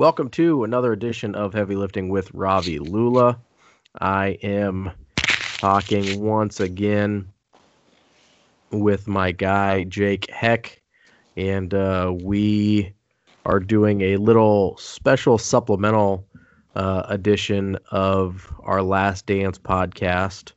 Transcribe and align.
Welcome 0.00 0.30
to 0.30 0.64
another 0.64 0.94
edition 0.94 1.34
of 1.34 1.52
Heavy 1.52 1.76
Lifting 1.76 2.08
with 2.08 2.32
Ravi 2.32 2.78
Lula. 2.78 3.38
I 4.00 4.38
am 4.42 4.92
talking 5.58 6.24
once 6.24 6.58
again 6.58 7.30
with 8.70 9.06
my 9.06 9.30
guy 9.32 9.84
Jake 9.84 10.30
Heck, 10.30 10.80
and 11.36 11.74
uh, 11.74 12.14
we 12.18 12.94
are 13.44 13.60
doing 13.60 14.00
a 14.00 14.16
little 14.16 14.74
special 14.78 15.36
supplemental 15.36 16.26
uh, 16.74 17.02
edition 17.10 17.76
of 17.90 18.50
our 18.62 18.80
Last 18.80 19.26
Dance 19.26 19.58
podcast. 19.58 20.52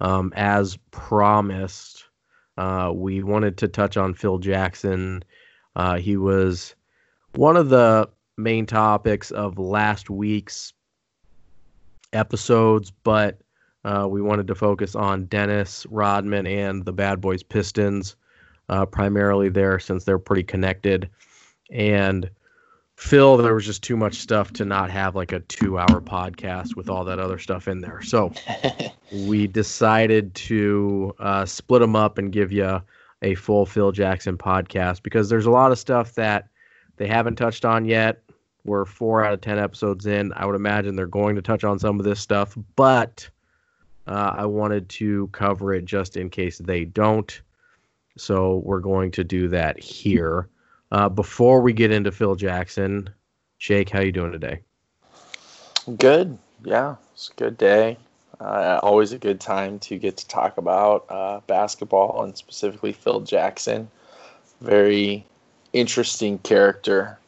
Um, 0.00 0.32
as 0.36 0.78
promised, 0.92 2.04
uh, 2.58 2.92
we 2.94 3.24
wanted 3.24 3.58
to 3.58 3.66
touch 3.66 3.96
on 3.96 4.14
Phil 4.14 4.38
Jackson. 4.38 5.24
Uh, 5.74 5.96
he 5.96 6.16
was 6.16 6.76
one 7.32 7.56
of 7.56 7.70
the 7.70 8.08
main 8.36 8.66
topics 8.66 9.30
of 9.30 9.58
last 9.58 10.10
week's 10.10 10.72
episodes, 12.12 12.90
but 12.90 13.40
uh, 13.84 14.06
we 14.08 14.22
wanted 14.22 14.46
to 14.46 14.54
focus 14.54 14.94
on 14.94 15.26
Dennis 15.26 15.86
Rodman 15.90 16.46
and 16.46 16.84
the 16.84 16.92
Bad 16.92 17.20
Boys 17.20 17.42
Pistons, 17.42 18.16
uh, 18.68 18.86
primarily 18.86 19.48
there 19.48 19.78
since 19.78 20.04
they're 20.04 20.18
pretty 20.18 20.42
connected. 20.42 21.10
And 21.70 22.30
Phil, 22.96 23.36
there 23.36 23.54
was 23.54 23.66
just 23.66 23.82
too 23.82 23.96
much 23.96 24.14
stuff 24.14 24.52
to 24.54 24.64
not 24.64 24.90
have 24.90 25.14
like 25.14 25.32
a 25.32 25.40
two 25.40 25.78
hour 25.78 26.00
podcast 26.00 26.76
with 26.76 26.88
all 26.88 27.04
that 27.04 27.18
other 27.18 27.38
stuff 27.38 27.68
in 27.68 27.80
there. 27.80 28.00
So 28.02 28.32
we 29.12 29.46
decided 29.46 30.34
to 30.36 31.14
uh, 31.18 31.44
split 31.44 31.80
them 31.80 31.96
up 31.96 32.18
and 32.18 32.32
give 32.32 32.52
you 32.52 32.80
a 33.22 33.34
full 33.34 33.66
Phil 33.66 33.92
Jackson 33.92 34.38
podcast 34.38 35.02
because 35.02 35.28
there's 35.28 35.46
a 35.46 35.50
lot 35.50 35.72
of 35.72 35.78
stuff 35.78 36.14
that 36.14 36.48
they 36.96 37.08
haven't 37.08 37.36
touched 37.36 37.64
on 37.64 37.84
yet. 37.84 38.22
We're 38.64 38.86
four 38.86 39.24
out 39.24 39.34
of 39.34 39.40
10 39.42 39.58
episodes 39.58 40.06
in. 40.06 40.32
I 40.34 40.46
would 40.46 40.56
imagine 40.56 40.96
they're 40.96 41.06
going 41.06 41.36
to 41.36 41.42
touch 41.42 41.64
on 41.64 41.78
some 41.78 41.98
of 41.98 42.04
this 42.04 42.20
stuff, 42.20 42.56
but 42.76 43.28
uh, 44.06 44.34
I 44.36 44.46
wanted 44.46 44.88
to 44.90 45.28
cover 45.28 45.74
it 45.74 45.84
just 45.84 46.16
in 46.16 46.30
case 46.30 46.58
they 46.58 46.84
don't. 46.84 47.40
So 48.16 48.62
we're 48.64 48.80
going 48.80 49.10
to 49.12 49.24
do 49.24 49.48
that 49.48 49.78
here. 49.78 50.48
Uh, 50.92 51.08
before 51.08 51.60
we 51.60 51.72
get 51.72 51.90
into 51.90 52.12
Phil 52.12 52.36
Jackson, 52.36 53.10
Jake, 53.58 53.90
how 53.90 54.00
you 54.00 54.12
doing 54.12 54.32
today? 54.32 54.60
Good. 55.98 56.38
Yeah, 56.64 56.96
it's 57.12 57.30
a 57.30 57.34
good 57.34 57.58
day. 57.58 57.98
Uh, 58.40 58.80
always 58.82 59.12
a 59.12 59.18
good 59.18 59.40
time 59.40 59.78
to 59.80 59.98
get 59.98 60.16
to 60.16 60.28
talk 60.28 60.56
about 60.56 61.04
uh, 61.08 61.40
basketball 61.46 62.22
and 62.24 62.36
specifically 62.36 62.92
Phil 62.92 63.20
Jackson. 63.20 63.88
Very 64.60 65.26
interesting 65.72 66.38
character 66.38 67.18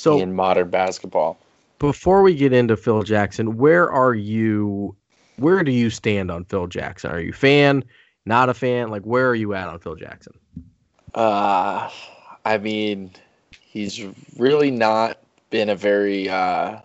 so 0.00 0.18
in 0.18 0.34
modern 0.34 0.70
basketball. 0.70 1.38
Before 1.78 2.22
we 2.22 2.34
get 2.34 2.52
into 2.52 2.76
Phil 2.76 3.02
Jackson, 3.02 3.56
where 3.56 3.90
are 3.90 4.14
you? 4.14 4.96
Where 5.36 5.62
do 5.62 5.72
you 5.72 5.90
stand 5.90 6.30
on 6.30 6.44
Phil 6.44 6.66
Jackson? 6.66 7.10
Are 7.10 7.20
you 7.20 7.32
fan? 7.32 7.84
Not 8.26 8.48
a 8.48 8.54
fan? 8.54 8.90
Like 8.90 9.02
where 9.02 9.28
are 9.28 9.34
you 9.34 9.54
at 9.54 9.68
on 9.68 9.78
Phil 9.78 9.94
Jackson? 9.96 10.34
Uh, 11.14 11.90
I 12.44 12.58
mean, 12.58 13.10
he's 13.60 14.04
really 14.36 14.70
not 14.70 15.18
been 15.50 15.68
a 15.68 15.76
very 15.76 16.28
uh, 16.28 16.80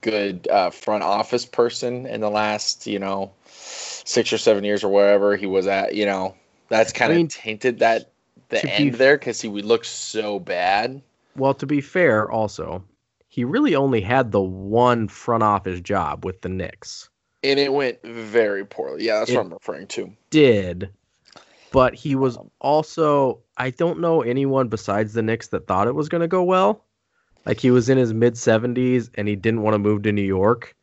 good 0.00 0.46
uh, 0.48 0.70
front 0.70 1.02
office 1.02 1.44
person 1.44 2.06
in 2.06 2.20
the 2.20 2.30
last, 2.30 2.86
you 2.86 2.98
know, 2.98 3.32
six 3.46 4.32
or 4.32 4.38
seven 4.38 4.64
years 4.64 4.84
or 4.84 4.88
wherever 4.88 5.36
he 5.36 5.46
was 5.46 5.66
at. 5.66 5.94
You 5.94 6.06
know, 6.06 6.34
that's 6.68 6.92
kind 6.92 7.10
of 7.10 7.16
I 7.16 7.18
mean, 7.18 7.28
tainted 7.28 7.78
that 7.80 8.10
the 8.50 8.64
end 8.64 8.92
be, 8.92 8.98
there 8.98 9.18
because 9.18 9.40
he 9.40 9.48
would 9.48 9.64
look 9.64 9.84
so 9.84 10.38
bad. 10.38 11.02
Well, 11.36 11.54
to 11.54 11.66
be 11.66 11.80
fair, 11.80 12.30
also, 12.30 12.84
he 13.28 13.44
really 13.44 13.74
only 13.74 14.00
had 14.00 14.32
the 14.32 14.40
one 14.40 15.08
front 15.08 15.42
office 15.42 15.80
job 15.80 16.24
with 16.24 16.40
the 16.42 16.48
Knicks. 16.48 17.08
And 17.42 17.58
it 17.58 17.72
went 17.72 18.02
very 18.02 18.64
poorly. 18.64 19.04
Yeah, 19.04 19.20
that's 19.20 19.30
it 19.30 19.36
what 19.36 19.46
I'm 19.46 19.52
referring 19.52 19.86
to. 19.88 20.12
Did. 20.30 20.90
But 21.70 21.94
he 21.94 22.16
was 22.16 22.36
um, 22.36 22.50
also, 22.60 23.40
I 23.56 23.70
don't 23.70 24.00
know 24.00 24.22
anyone 24.22 24.68
besides 24.68 25.14
the 25.14 25.22
Knicks 25.22 25.48
that 25.48 25.66
thought 25.66 25.86
it 25.86 25.94
was 25.94 26.08
going 26.08 26.22
to 26.22 26.28
go 26.28 26.42
well. 26.42 26.84
Like 27.46 27.60
he 27.60 27.70
was 27.70 27.88
in 27.88 27.96
his 27.96 28.12
mid 28.12 28.34
70s 28.34 29.10
and 29.14 29.26
he 29.26 29.36
didn't 29.36 29.62
want 29.62 29.74
to 29.74 29.78
move 29.78 30.02
to 30.02 30.12
New 30.12 30.22
York. 30.22 30.74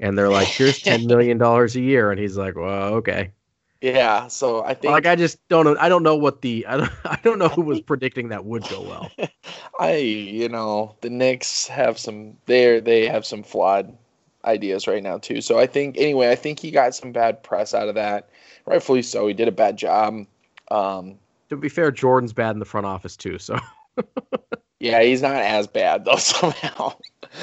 And 0.00 0.16
they're 0.16 0.30
like, 0.30 0.48
here's 0.48 0.82
$10 0.82 1.04
million 1.04 1.40
a 1.40 1.66
year. 1.78 2.10
And 2.10 2.18
he's 2.18 2.36
like, 2.36 2.56
well, 2.56 2.94
okay. 2.94 3.32
Yeah, 3.80 4.28
so 4.28 4.62
I 4.62 4.74
think 4.74 4.92
like 4.92 5.06
I 5.06 5.16
just 5.16 5.38
don't 5.48 5.64
know. 5.64 5.74
I 5.80 5.88
don't 5.88 6.02
know 6.02 6.16
what 6.16 6.42
the 6.42 6.66
I 6.66 6.76
don't 6.76 6.92
I 7.04 7.18
don't 7.22 7.38
know 7.38 7.48
who 7.48 7.62
was 7.62 7.80
predicting 7.80 8.28
that 8.28 8.44
would 8.44 8.68
go 8.68 8.82
well. 8.82 9.10
I 9.80 9.96
you 9.96 10.48
know 10.48 10.96
the 11.00 11.08
Knicks 11.08 11.66
have 11.68 11.98
some 11.98 12.36
they 12.46 12.80
they 12.80 13.06
have 13.06 13.24
some 13.24 13.42
flawed 13.42 13.96
ideas 14.44 14.86
right 14.86 15.02
now 15.02 15.16
too. 15.16 15.40
So 15.40 15.58
I 15.58 15.66
think 15.66 15.96
anyway 15.96 16.30
I 16.30 16.34
think 16.34 16.58
he 16.58 16.70
got 16.70 16.94
some 16.94 17.12
bad 17.12 17.42
press 17.42 17.72
out 17.72 17.88
of 17.88 17.94
that, 17.94 18.28
rightfully 18.66 19.02
so. 19.02 19.26
He 19.26 19.34
did 19.34 19.48
a 19.48 19.52
bad 19.52 19.78
job. 19.78 20.26
Um, 20.70 21.18
to 21.48 21.56
be 21.56 21.70
fair, 21.70 21.90
Jordan's 21.90 22.34
bad 22.34 22.50
in 22.50 22.58
the 22.58 22.66
front 22.66 22.86
office 22.86 23.16
too. 23.16 23.38
So 23.38 23.58
yeah, 24.78 25.02
he's 25.02 25.22
not 25.22 25.36
as 25.36 25.66
bad 25.66 26.04
though 26.04 26.16
somehow. 26.16 26.92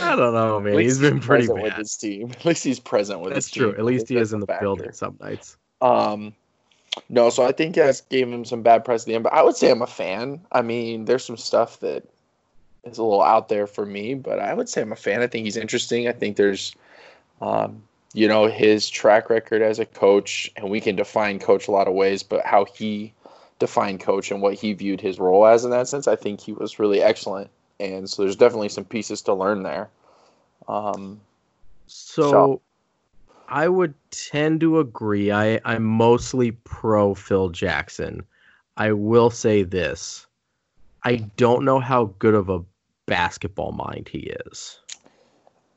I 0.01 0.15
don't 0.15 0.33
know, 0.35 0.59
man. 0.59 0.77
He's 0.77 0.99
been 0.99 1.19
pretty 1.19 1.47
bad 1.47 1.63
with 1.63 1.73
his 1.73 1.95
team. 1.97 2.29
At 2.29 2.45
least 2.45 2.63
he's 2.63 2.79
present 2.79 3.21
with 3.21 3.33
That's 3.33 3.47
his 3.47 3.53
true. 3.53 3.71
team. 3.71 3.79
At 3.79 3.85
least 3.85 4.09
he 4.09 4.17
is 4.17 4.33
in 4.33 4.39
the 4.39 4.45
factor. 4.45 4.65
building 4.65 4.91
some 4.91 5.17
nights. 5.19 5.57
Um, 5.81 6.33
no, 7.09 7.29
so 7.29 7.45
I 7.45 7.51
think 7.51 7.75
that 7.75 8.01
gave 8.09 8.27
him 8.27 8.45
some 8.45 8.61
bad 8.61 8.83
press 8.83 9.03
at 9.03 9.07
the 9.07 9.15
end, 9.15 9.23
but 9.23 9.33
I 9.33 9.43
would 9.43 9.55
say 9.55 9.69
I'm 9.69 9.81
a 9.81 9.87
fan. 9.87 10.41
I 10.51 10.61
mean, 10.61 11.05
there's 11.05 11.25
some 11.25 11.37
stuff 11.37 11.79
that 11.81 12.03
is 12.83 12.97
a 12.97 13.03
little 13.03 13.21
out 13.21 13.49
there 13.49 13.67
for 13.67 13.85
me, 13.85 14.13
but 14.15 14.39
I 14.39 14.53
would 14.53 14.69
say 14.69 14.81
I'm 14.81 14.91
a 14.91 14.95
fan. 14.95 15.21
I 15.21 15.27
think 15.27 15.45
he's 15.45 15.57
interesting. 15.57 16.07
I 16.07 16.13
think 16.13 16.37
there's, 16.37 16.75
um, 17.41 17.83
you 18.13 18.27
know, 18.27 18.47
his 18.47 18.89
track 18.89 19.29
record 19.29 19.61
as 19.61 19.79
a 19.79 19.85
coach, 19.85 20.51
and 20.55 20.69
we 20.69 20.81
can 20.81 20.95
define 20.95 21.39
coach 21.39 21.67
a 21.67 21.71
lot 21.71 21.87
of 21.87 21.93
ways, 21.93 22.23
but 22.23 22.45
how 22.45 22.65
he 22.65 23.13
defined 23.59 23.99
coach 23.99 24.31
and 24.31 24.41
what 24.41 24.53
he 24.53 24.73
viewed 24.73 25.01
his 25.01 25.19
role 25.19 25.45
as 25.45 25.65
in 25.65 25.71
that 25.71 25.87
sense, 25.87 26.07
I 26.07 26.15
think 26.15 26.39
he 26.39 26.53
was 26.53 26.79
really 26.79 27.01
excellent. 27.01 27.49
And 27.79 28.09
so 28.09 28.23
there's 28.23 28.35
definitely 28.35 28.69
some 28.69 28.85
pieces 28.85 29.21
to 29.23 29.33
learn 29.33 29.63
there. 29.63 29.89
Um, 30.67 31.19
so, 31.87 32.31
so 32.31 32.61
I 33.47 33.67
would 33.67 33.93
tend 34.11 34.59
to 34.61 34.79
agree. 34.79 35.31
I, 35.31 35.59
I'm 35.65 35.83
mostly 35.83 36.51
pro 36.51 37.15
Phil 37.15 37.49
Jackson. 37.49 38.23
I 38.75 38.91
will 38.91 39.29
say 39.29 39.63
this. 39.63 40.27
I 41.03 41.15
don't 41.37 41.63
know 41.63 41.79
how 41.79 42.13
good 42.19 42.33
of 42.33 42.49
a 42.49 42.61
basketball 43.05 43.71
mind 43.71 44.09
he 44.09 44.31
is. 44.45 44.79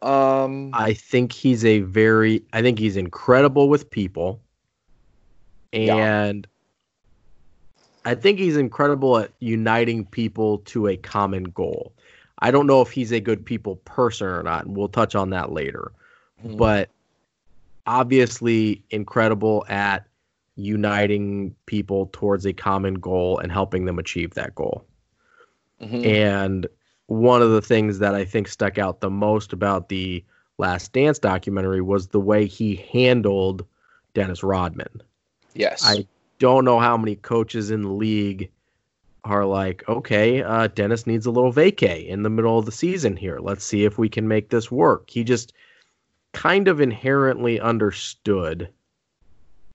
Um 0.03 0.71
I 0.73 0.95
think 0.95 1.31
he's 1.31 1.65
a 1.65 1.81
very 1.81 2.43
I 2.53 2.63
think 2.63 2.79
he's 2.79 2.97
incredible 2.97 3.69
with 3.69 3.91
people. 3.91 4.41
And 5.73 6.47
yeah. 6.47 8.11
I 8.11 8.15
think 8.15 8.39
he's 8.39 8.57
incredible 8.57 9.19
at 9.19 9.31
uniting 9.41 10.07
people 10.07 10.59
to 10.59 10.89
a 10.89 10.97
common 10.97 11.45
goal. 11.45 11.93
I 12.41 12.51
don't 12.51 12.67
know 12.67 12.81
if 12.81 12.91
he's 12.91 13.13
a 13.13 13.21
good 13.21 13.45
people 13.45 13.77
person 13.77 14.27
or 14.27 14.43
not, 14.43 14.65
and 14.65 14.77
we'll 14.77 14.89
touch 14.89 15.15
on 15.15 15.31
that 15.31 15.53
later. 15.53 15.93
Mm-hmm. 16.43 16.57
But 16.57 16.89
obviously 17.87 18.85
incredible 18.91 19.65
at 19.69 20.07
uniting 20.57 21.55
people 21.67 22.11
towards 22.13 22.45
a 22.47 22.53
common 22.53 22.95
goal 22.95 23.39
and 23.39 23.51
helping 23.51 23.85
them 23.85 23.99
achieve 23.99 24.35
that 24.35 24.55
goal. 24.55 24.85
Mm-hmm. 25.81 26.05
And 26.05 26.67
one 27.07 27.43
of 27.43 27.51
the 27.51 27.63
things 27.63 27.99
that 27.99 28.15
I 28.15 28.25
think 28.25 28.49
stuck 28.49 28.79
out 28.79 29.01
the 29.01 29.11
most 29.11 29.53
about 29.53 29.89
the 29.89 30.25
Last 30.59 30.93
Dance 30.93 31.19
documentary 31.19 31.81
was 31.81 32.09
the 32.09 32.21
way 32.21 32.47
he 32.47 32.77
handled 32.93 33.67
Dennis 34.15 34.43
Rodman. 34.43 35.03
Yes. 35.55 35.83
I 35.85 36.07
don't 36.39 36.65
know 36.65 36.79
how 36.79 36.97
many 36.97 37.17
coaches 37.17 37.71
in 37.71 37.83
the 37.83 37.93
league 37.93 38.51
are 39.25 39.45
like, 39.45 39.87
okay, 39.89 40.43
uh, 40.43 40.67
Dennis 40.69 41.07
needs 41.07 41.27
a 41.27 41.31
little 41.31 41.53
vacay 41.53 42.07
in 42.07 42.23
the 42.23 42.31
middle 42.31 42.59
of 42.59 42.67
the 42.67 42.73
season 42.73 43.17
here. 43.17 43.39
Let's 43.41 43.65
see 43.65 43.85
if 43.85 43.99
we 43.99 44.09
can 44.09 44.29
make 44.29 44.51
this 44.51 44.71
work. 44.71 45.11
He 45.11 45.25
just 45.25 45.53
kind 46.33 46.69
of 46.69 46.81
inherently 46.81 47.61
understood 47.61 48.69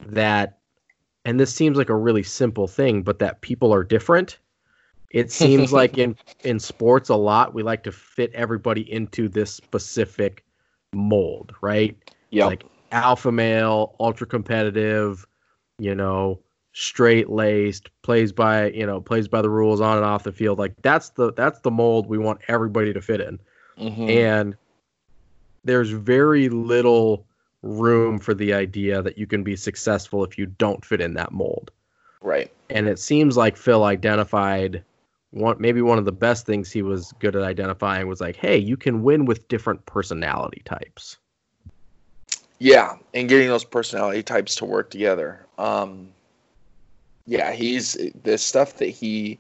that 0.06 0.60
and 1.24 1.40
this 1.40 1.54
seems 1.54 1.78
like 1.78 1.90
a 1.90 1.96
really 1.96 2.24
simple 2.24 2.68
thing 2.68 3.02
but 3.02 3.20
that 3.20 3.42
people 3.42 3.74
are 3.74 3.84
different. 3.84 4.38
It 5.12 5.32
seems 5.32 5.74
like 5.80 5.98
in 5.98 6.16
in 6.44 6.60
sports 6.60 7.10
a 7.10 7.16
lot 7.16 7.54
we 7.54 7.64
like 7.64 7.84
to 7.84 7.92
fit 7.92 8.32
everybody 8.34 8.92
into 8.92 9.28
this 9.28 9.52
specific 9.52 10.44
mold 10.94 11.54
right? 11.62 11.98
Yeah 12.30 12.46
like 12.46 12.64
alpha 12.92 13.32
male 13.32 13.96
ultra 14.00 14.28
competitive 14.28 15.26
you 15.80 15.94
know 15.94 16.40
straight 16.78 17.30
laced 17.30 17.90
plays 18.02 18.34
by 18.34 18.70
you 18.72 18.86
know 18.86 19.00
plays 19.00 19.30
by 19.30 19.42
the 19.42 19.50
rules 19.50 19.80
on 19.82 19.98
and 19.98 20.06
off 20.06 20.24
the 20.24 20.32
field. 20.32 20.60
Like 20.60 20.76
that's 20.82 21.10
the 21.12 21.34
that's 21.34 21.60
the 21.62 21.72
mold 21.72 22.08
we 22.08 22.18
want 22.18 22.42
everybody 22.48 22.94
to 22.94 23.02
fit 23.02 23.22
in. 23.22 23.40
Mm-hmm. 23.78 24.10
and 24.10 24.56
there's 25.66 25.90
very 25.90 26.48
little 26.50 27.26
room 27.62 28.20
for 28.20 28.34
the 28.34 28.54
idea 28.54 29.02
that 29.02 29.18
you 29.18 29.28
can 29.28 29.44
be 29.44 29.56
successful 29.56 30.24
if 30.24 30.38
you 30.38 30.46
don't 30.46 30.86
fit 30.86 31.02
in 31.02 31.16
that 31.16 31.32
mold. 31.32 31.72
Right. 32.22 32.52
And 32.70 32.88
it 32.88 33.00
seems 33.00 33.36
like 33.36 33.58
Phil 33.58 33.84
identified 33.84 34.84
one 35.32 35.58
maybe 35.60 35.82
one 35.82 35.98
of 35.98 36.06
the 36.06 36.12
best 36.12 36.46
things 36.46 36.72
he 36.72 36.82
was 36.82 37.12
good 37.20 37.36
at 37.36 37.44
identifying 37.44 38.08
was 38.08 38.22
like, 38.22 38.36
hey, 38.38 38.58
you 38.58 38.78
can 38.78 39.04
win 39.04 39.26
with 39.26 39.48
different 39.48 39.86
personality 39.86 40.62
types. 40.64 41.18
Yeah, 42.60 42.96
and 43.14 43.28
getting 43.28 43.50
those 43.50 43.66
personality 43.66 44.24
types 44.24 44.56
to 44.56 44.66
work 44.66 44.90
together. 44.90 45.46
Um, 45.58 46.10
yeah, 47.28 47.52
he's 47.52 47.98
the 48.24 48.38
stuff 48.38 48.78
that 48.78 48.88
he 48.88 49.38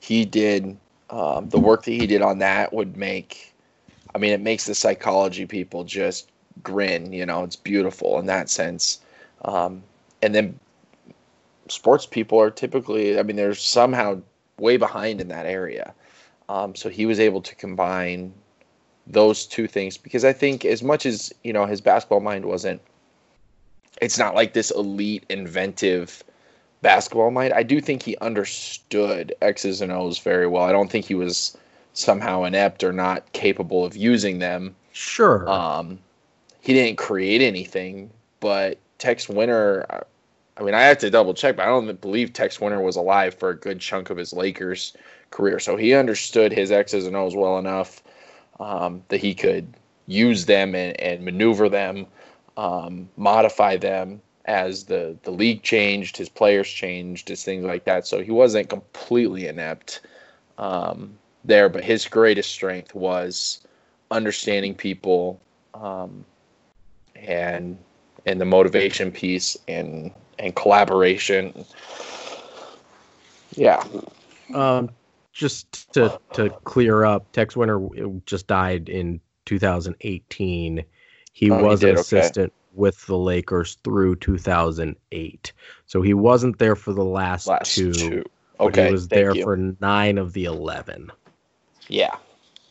he 0.00 0.24
did, 0.24 0.76
um, 1.08 1.48
the 1.48 1.58
work 1.58 1.84
that 1.84 1.92
he 1.92 2.06
did 2.06 2.22
on 2.22 2.38
that 2.38 2.72
would 2.72 2.96
make. 2.96 3.49
I 4.14 4.18
mean, 4.18 4.32
it 4.32 4.40
makes 4.40 4.66
the 4.66 4.74
psychology 4.74 5.46
people 5.46 5.84
just 5.84 6.30
grin. 6.62 7.12
You 7.12 7.26
know, 7.26 7.44
it's 7.44 7.56
beautiful 7.56 8.18
in 8.18 8.26
that 8.26 8.48
sense. 8.48 9.00
Um, 9.44 9.82
and 10.22 10.34
then 10.34 10.58
sports 11.68 12.06
people 12.06 12.40
are 12.40 12.50
typically, 12.50 13.18
I 13.18 13.22
mean, 13.22 13.36
they're 13.36 13.54
somehow 13.54 14.20
way 14.58 14.76
behind 14.76 15.20
in 15.20 15.28
that 15.28 15.46
area. 15.46 15.94
Um, 16.48 16.74
so 16.74 16.88
he 16.88 17.06
was 17.06 17.20
able 17.20 17.40
to 17.42 17.54
combine 17.54 18.34
those 19.06 19.46
two 19.46 19.66
things 19.66 19.96
because 19.96 20.24
I 20.24 20.32
think 20.32 20.64
as 20.64 20.82
much 20.82 21.06
as 21.06 21.32
you 21.42 21.52
know 21.52 21.66
his 21.66 21.80
basketball 21.80 22.20
mind 22.20 22.44
wasn't, 22.44 22.80
it's 24.00 24.18
not 24.18 24.34
like 24.34 24.52
this 24.52 24.70
elite 24.70 25.24
inventive 25.28 26.22
basketball 26.82 27.30
mind. 27.30 27.52
I 27.52 27.62
do 27.62 27.80
think 27.80 28.02
he 28.02 28.16
understood 28.18 29.34
X's 29.42 29.80
and 29.80 29.92
O's 29.92 30.18
very 30.18 30.46
well. 30.46 30.64
I 30.64 30.72
don't 30.72 30.90
think 30.90 31.04
he 31.06 31.14
was 31.14 31.56
somehow 31.92 32.44
inept 32.44 32.84
or 32.84 32.92
not 32.92 33.32
capable 33.32 33.84
of 33.84 33.96
using 33.96 34.38
them. 34.38 34.74
Sure. 34.92 35.48
Um, 35.48 35.98
he 36.60 36.72
didn't 36.72 36.98
create 36.98 37.40
anything, 37.40 38.10
but 38.40 38.78
Tex 38.98 39.28
Winter. 39.28 40.04
I 40.56 40.62
mean, 40.62 40.74
I 40.74 40.82
have 40.82 40.98
to 40.98 41.10
double 41.10 41.32
check, 41.32 41.56
but 41.56 41.62
I 41.62 41.66
don't 41.66 42.00
believe 42.00 42.32
Tex 42.32 42.60
Winter 42.60 42.80
was 42.80 42.96
alive 42.96 43.34
for 43.34 43.50
a 43.50 43.56
good 43.56 43.80
chunk 43.80 44.10
of 44.10 44.18
his 44.18 44.32
Lakers 44.32 44.94
career. 45.30 45.58
So 45.58 45.76
he 45.76 45.94
understood 45.94 46.52
his 46.52 46.70
X's 46.70 47.06
and 47.06 47.16
O's 47.16 47.34
well 47.34 47.58
enough 47.58 48.02
um, 48.58 49.02
that 49.08 49.20
he 49.20 49.34
could 49.34 49.72
use 50.06 50.44
them 50.44 50.74
and, 50.74 51.00
and 51.00 51.24
maneuver 51.24 51.68
them, 51.68 52.06
um, 52.56 53.08
modify 53.16 53.76
them 53.76 54.20
as 54.44 54.84
the, 54.84 55.16
the 55.22 55.30
league 55.30 55.62
changed, 55.62 56.16
his 56.16 56.28
players 56.28 56.68
changed, 56.68 57.28
his 57.28 57.44
things 57.44 57.64
like 57.64 57.84
that. 57.84 58.06
So 58.06 58.22
he 58.22 58.30
wasn't 58.30 58.68
completely 58.68 59.46
inept 59.46 60.00
um, 60.58 61.16
there, 61.44 61.68
but 61.68 61.84
his 61.84 62.06
greatest 62.06 62.50
strength 62.50 62.94
was 62.94 63.60
understanding 64.10 64.74
people 64.74 65.40
um, 65.74 66.24
and 67.16 67.78
and 68.26 68.40
the 68.40 68.44
motivation 68.44 69.10
piece 69.10 69.56
and 69.68 70.12
and 70.38 70.54
collaboration. 70.54 71.64
Yeah. 73.52 73.84
Um, 74.54 74.90
just 75.32 75.92
to 75.94 76.18
to 76.34 76.50
clear 76.64 77.04
up, 77.04 77.30
Tex 77.32 77.56
Winter 77.56 77.80
just 78.26 78.46
died 78.46 78.88
in 78.88 79.20
2018. 79.46 80.84
He 81.32 81.50
oh, 81.50 81.62
was 81.62 81.82
he 81.82 81.90
an 81.90 81.96
assistant 81.96 82.46
okay. 82.46 82.54
with 82.74 83.06
the 83.06 83.16
Lakers 83.16 83.78
through 83.84 84.16
2008, 84.16 85.52
so 85.86 86.02
he 86.02 86.14
wasn't 86.14 86.58
there 86.58 86.76
for 86.76 86.92
the 86.92 87.04
last, 87.04 87.46
last 87.46 87.74
two. 87.74 87.92
two. 87.92 88.24
Okay, 88.58 88.86
he 88.86 88.92
was 88.92 89.08
there 89.08 89.34
you. 89.34 89.42
for 89.42 89.56
nine 89.56 90.18
of 90.18 90.34
the 90.34 90.44
11. 90.44 91.10
Yeah, 91.90 92.16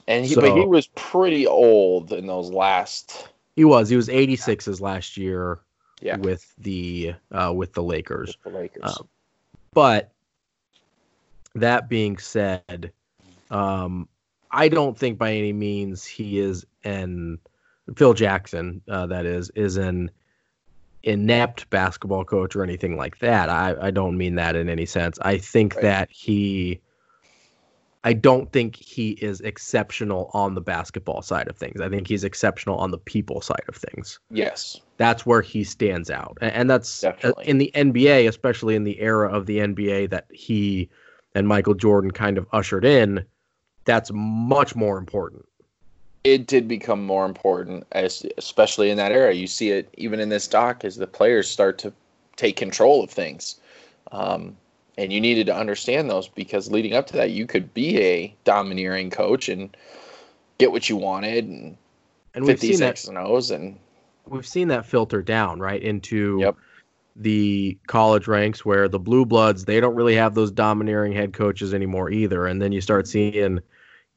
and 0.08 0.26
he, 0.26 0.34
so, 0.34 0.42
but 0.42 0.58
he 0.58 0.66
was 0.66 0.88
pretty 0.96 1.46
old 1.46 2.12
in 2.14 2.28
those 2.28 2.50
last. 2.50 3.30
He 3.56 3.66
was. 3.66 3.90
He 3.90 3.96
was 3.96 4.10
86 4.10 4.66
his 4.66 4.82
last 4.82 5.18
year. 5.18 5.60
Yeah. 6.02 6.16
with 6.16 6.54
the 6.58 7.14
uh, 7.30 7.52
with 7.54 7.74
the 7.74 7.84
Lakers. 7.84 8.38
With 8.46 8.54
the 8.54 8.60
Lakers. 8.60 8.84
Uh, 8.84 9.04
but 9.74 10.14
that 11.56 11.90
being 11.90 12.18
said, 12.18 12.94
um, 13.52 14.08
I 14.50 14.70
don't 14.70 14.98
think 14.98 15.18
by 15.18 15.34
any 15.34 15.52
means 15.52 16.06
he 16.06 16.40
is 16.40 16.66
an 16.86 17.40
Phil 17.96 18.14
Jackson, 18.14 18.82
uh, 18.90 19.08
that 19.08 19.26
is, 19.26 19.50
is 19.52 19.78
an 19.78 20.12
inept 21.04 21.70
basketball 21.70 22.26
coach 22.26 22.56
or 22.56 22.64
anything 22.64 22.98
like 22.98 23.20
that. 23.20 23.50
I, 23.50 23.76
I 23.82 23.92
don't 23.92 24.18
mean 24.18 24.36
that 24.36 24.56
in 24.56 24.70
any 24.70 24.86
sense. 24.86 25.18
I 25.22 25.38
think 25.38 25.76
right. 25.76 25.84
that 25.84 26.12
he, 26.12 26.82
I 28.04 28.14
don't 28.14 28.52
think 28.54 28.78
he 28.78 29.12
is 29.12 29.42
exceptional 29.42 30.32
on 30.34 30.56
the 30.56 30.62
basketball 30.62 31.22
side 31.22 31.50
of 31.50 31.58
things. 31.58 31.82
I 31.82 31.90
think 31.90 32.08
he's 32.08 32.24
exceptional 32.24 32.78
on 32.78 32.92
the 32.92 32.98
people 32.98 33.42
side 33.42 33.64
of 33.68 33.76
things. 33.76 34.20
Yes. 34.32 34.80
That's 34.98 35.26
where 35.26 35.42
he 35.42 35.66
stands 35.66 36.10
out. 36.10 36.38
And, 36.42 36.70
that's 36.70 37.04
uh, 37.04 37.12
Definitely. 37.12 37.48
in 37.48 37.58
the 37.58 37.72
NBA, 37.76 38.28
especially 38.28 38.76
in 38.76 38.86
the 38.86 39.00
era 39.02 39.30
of 39.30 39.48
the 39.48 39.58
NBA 39.58 40.12
that 40.12 40.28
he 40.32 40.90
and 41.36 41.48
Michael 41.48 41.74
Jordan 41.74 42.12
kind 42.12 42.38
of 42.38 42.48
ushered 42.54 42.86
in, 42.86 43.26
that's 43.84 44.12
much 44.14 44.76
more 44.76 44.98
important. 44.98 45.46
It 46.24 46.48
did 46.48 46.68
become 46.68 47.06
more 47.06 47.26
important, 47.26 47.86
as 47.92 48.26
especially 48.38 48.90
in 48.90 48.98
that 48.98 49.12
era. 49.12 49.34
You 49.34 49.48
see 49.48 49.72
it 49.72 49.90
even 49.98 50.20
in 50.20 50.30
this 50.30 50.48
doc 50.48 50.84
as 50.86 50.96
the 50.96 51.08
players 51.08 51.50
start 51.50 51.78
to 51.80 51.94
take 52.36 52.56
control 52.56 53.04
of 53.04 53.10
things. 53.10 53.60
Um, 54.12 54.58
and 55.00 55.14
you 55.14 55.22
needed 55.22 55.48
to 55.48 55.56
understand 55.56 56.10
those 56.10 56.28
because 56.28 56.70
leading 56.70 56.94
up 56.94 57.08
to 57.08 57.14
that, 57.14 57.32
you 57.32 57.48
could 57.48 57.74
be 57.74 57.98
a 58.02 58.36
domineering 58.44 59.10
coach 59.10 59.48
and 59.48 59.76
get 60.58 60.74
what 60.74 60.90
you 60.90 60.98
wanted 60.98 61.46
and, 61.46 61.78
and 62.34 62.46
56 62.46 63.08
and 63.08 63.18
O's 63.18 63.50
and 63.50 63.80
we've 64.28 64.46
seen 64.46 64.68
that 64.68 64.86
filter 64.86 65.22
down 65.22 65.62
right 65.62 65.82
into 65.82 66.40
yep. 66.42 66.58
the 67.16 67.78
college 67.88 68.28
ranks 68.28 68.66
where 68.66 68.90
the 68.90 69.00
blue 69.00 69.26
bloods 69.26 69.64
they 69.64 69.80
don't 69.80 69.96
really 69.96 70.16
have 70.16 70.36
those 70.36 70.52
domineering 70.52 71.14
head 71.14 71.32
coaches 71.32 71.74
anymore 71.74 72.12
either. 72.12 72.46
And 72.46 72.62
then 72.62 72.74
you 72.74 72.82
start 72.82 73.08
seeing 73.08 73.60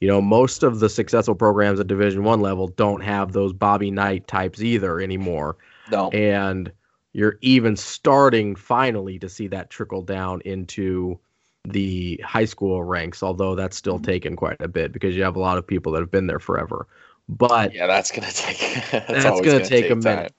you 0.00 0.08
know 0.08 0.20
most 0.20 0.64
of 0.64 0.80
the 0.80 0.88
successful 0.88 1.36
programs 1.36 1.78
at 1.78 1.86
division 1.86 2.24
one 2.24 2.40
level 2.40 2.66
don't 2.66 3.02
have 3.04 3.32
those 3.32 3.52
bobby 3.52 3.92
knight 3.92 4.26
types 4.26 4.60
either 4.60 5.00
anymore. 5.00 5.56
No. 5.92 6.10
And 6.10 6.72
you're 7.12 7.38
even 7.40 7.76
starting 7.76 8.56
finally 8.56 9.18
to 9.18 9.28
see 9.28 9.46
that 9.48 9.70
trickle 9.70 10.02
down 10.02 10.40
into 10.44 11.18
the 11.64 12.20
high 12.24 12.44
school 12.44 12.82
ranks 12.82 13.22
although 13.22 13.54
that's 13.54 13.76
still 13.76 13.96
mm-hmm. 13.96 14.04
taken 14.04 14.36
quite 14.36 14.60
a 14.60 14.68
bit 14.68 14.92
because 14.92 15.14
you 15.14 15.22
have 15.22 15.36
a 15.36 15.40
lot 15.40 15.58
of 15.58 15.66
people 15.66 15.92
that 15.92 16.00
have 16.00 16.10
been 16.10 16.26
there 16.26 16.40
forever 16.40 16.88
but 17.28 17.72
yeah 17.72 17.86
that's 17.86 18.10
gonna 18.10 18.30
take 18.32 18.58
that's, 18.90 19.06
that's 19.06 19.24
gonna, 19.24 19.42
gonna, 19.42 19.58
take, 19.60 19.84
take 19.84 19.90
a 19.90 19.96
minute 19.96 20.34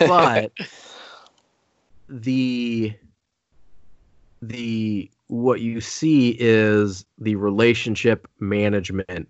but 0.00 0.52
the 2.08 2.92
the 4.42 5.10
what 5.28 5.60
you 5.60 5.80
see 5.80 6.36
is 6.38 7.06
the 7.18 7.34
relationship 7.36 8.28
management 8.38 9.28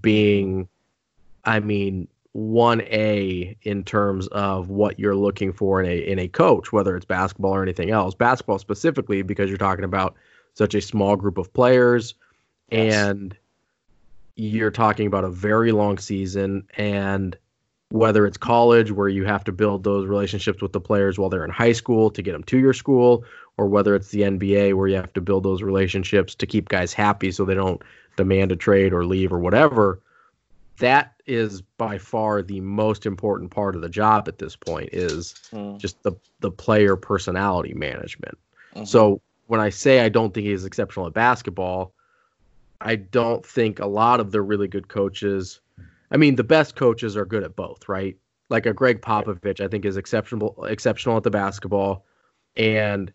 being 0.00 0.68
i 1.44 1.58
mean 1.58 2.06
1a 2.36 3.56
in 3.62 3.82
terms 3.82 4.26
of 4.28 4.68
what 4.68 4.98
you're 4.98 5.16
looking 5.16 5.52
for 5.52 5.82
in 5.82 5.90
a 5.90 5.96
in 5.98 6.18
a 6.18 6.28
coach 6.28 6.70
whether 6.70 6.94
it's 6.94 7.06
basketball 7.06 7.54
or 7.54 7.62
anything 7.62 7.90
else 7.90 8.14
basketball 8.14 8.58
specifically 8.58 9.22
because 9.22 9.48
you're 9.48 9.56
talking 9.56 9.84
about 9.84 10.14
such 10.52 10.74
a 10.74 10.80
small 10.80 11.16
group 11.16 11.38
of 11.38 11.50
players 11.54 12.14
yes. 12.70 12.94
and 12.94 13.36
you're 14.34 14.70
talking 14.70 15.06
about 15.06 15.24
a 15.24 15.30
very 15.30 15.72
long 15.72 15.96
season 15.96 16.66
and 16.76 17.38
whether 17.88 18.26
it's 18.26 18.36
college 18.36 18.92
where 18.92 19.08
you 19.08 19.24
have 19.24 19.44
to 19.44 19.52
build 19.52 19.82
those 19.82 20.06
relationships 20.06 20.60
with 20.60 20.72
the 20.72 20.80
players 20.80 21.18
while 21.18 21.30
they're 21.30 21.44
in 21.44 21.50
high 21.50 21.72
school 21.72 22.10
to 22.10 22.20
get 22.20 22.32
them 22.32 22.42
to 22.42 22.58
your 22.58 22.74
school 22.74 23.24
or 23.56 23.66
whether 23.66 23.94
it's 23.94 24.08
the 24.08 24.22
NBA 24.22 24.74
where 24.74 24.88
you 24.88 24.96
have 24.96 25.12
to 25.14 25.22
build 25.22 25.42
those 25.42 25.62
relationships 25.62 26.34
to 26.34 26.46
keep 26.46 26.68
guys 26.68 26.92
happy 26.92 27.30
so 27.30 27.46
they 27.46 27.54
don't 27.54 27.80
demand 28.16 28.52
a 28.52 28.56
trade 28.56 28.92
or 28.92 29.06
leave 29.06 29.32
or 29.32 29.38
whatever 29.38 30.00
that 30.78 31.14
is 31.26 31.62
by 31.62 31.98
far 31.98 32.42
the 32.42 32.60
most 32.60 33.06
important 33.06 33.50
part 33.50 33.74
of 33.74 33.82
the 33.82 33.88
job 33.88 34.28
at 34.28 34.38
this 34.38 34.56
point 34.56 34.90
is 34.92 35.34
mm. 35.52 35.78
just 35.78 36.02
the 36.02 36.12
the 36.40 36.50
player 36.50 36.96
personality 36.96 37.74
management. 37.74 38.38
Mm-hmm. 38.74 38.84
So 38.84 39.20
when 39.46 39.60
I 39.60 39.70
say 39.70 40.00
I 40.00 40.08
don't 40.08 40.32
think 40.34 40.46
he's 40.46 40.64
exceptional 40.64 41.06
at 41.06 41.14
basketball, 41.14 41.92
I 42.80 42.96
don't 42.96 43.44
think 43.44 43.78
a 43.78 43.86
lot 43.86 44.20
of 44.20 44.32
the 44.32 44.42
really 44.42 44.68
good 44.68 44.88
coaches 44.88 45.60
I 46.10 46.16
mean, 46.16 46.36
the 46.36 46.44
best 46.44 46.76
coaches 46.76 47.16
are 47.16 47.24
good 47.24 47.42
at 47.42 47.56
both, 47.56 47.88
right? 47.88 48.16
Like 48.48 48.66
a 48.66 48.72
Gregg 48.72 49.02
Popovich, 49.02 49.60
I 49.60 49.68
think 49.68 49.84
is 49.84 49.96
exceptional 49.96 50.64
exceptional 50.64 51.16
at 51.16 51.24
the 51.24 51.30
basketball, 51.30 52.04
and 52.56 53.12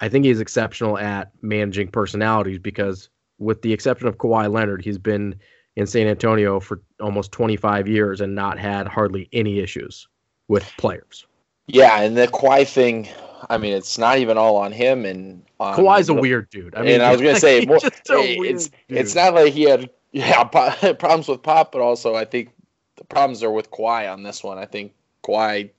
I 0.00 0.08
think 0.08 0.24
he's 0.24 0.40
exceptional 0.40 0.98
at 0.98 1.32
managing 1.42 1.88
personalities 1.88 2.58
because, 2.58 3.08
with 3.38 3.62
the 3.62 3.72
exception 3.72 4.08
of 4.08 4.18
Kawhi 4.18 4.52
Leonard, 4.52 4.84
he's 4.84 4.98
been 4.98 5.36
in 5.76 5.86
San 5.86 6.06
Antonio 6.06 6.60
for 6.60 6.80
almost 7.00 7.32
25 7.32 7.88
years 7.88 8.20
and 8.20 8.34
not 8.34 8.58
had 8.58 8.86
hardly 8.86 9.28
any 9.32 9.58
issues 9.58 10.06
with 10.48 10.70
players. 10.76 11.26
Yeah, 11.66 12.00
and 12.00 12.16
the 12.16 12.28
Kawhi 12.28 12.66
thing, 12.68 13.08
I 13.48 13.58
mean, 13.58 13.72
it's 13.72 13.98
not 13.98 14.18
even 14.18 14.36
all 14.36 14.56
on 14.56 14.72
him. 14.72 15.04
And 15.04 15.42
on 15.58 15.76
Kawhi's 15.76 16.08
a 16.08 16.14
weird 16.14 16.50
dude. 16.50 16.74
I 16.74 16.82
mean, 16.82 16.94
and 16.94 17.02
I 17.02 17.10
was 17.10 17.20
gonna 17.20 17.40
say, 17.40 17.64
more, 17.64 17.78
it's 17.82 18.70
it's 18.88 19.14
not 19.14 19.34
like 19.34 19.52
he 19.52 19.62
had 19.62 19.90
yeah, 20.12 20.44
problems 20.44 21.28
with 21.28 21.42
Pop, 21.42 21.72
but 21.72 21.80
also 21.80 22.14
I 22.14 22.24
think 22.24 22.50
the 22.96 23.04
problems 23.04 23.42
are 23.42 23.50
with 23.50 23.70
Kawhi 23.70 24.10
on 24.10 24.22
this 24.22 24.44
one. 24.44 24.58
I 24.58 24.66
think 24.66 24.94
Kawhi 25.24 25.70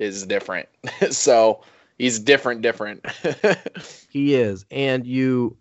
is 0.00 0.24
different. 0.26 0.68
so 1.10 1.62
he's 1.98 2.18
different, 2.18 2.62
different. 2.62 3.04
he 4.10 4.34
is. 4.34 4.64
And 4.70 5.06
you 5.06 5.56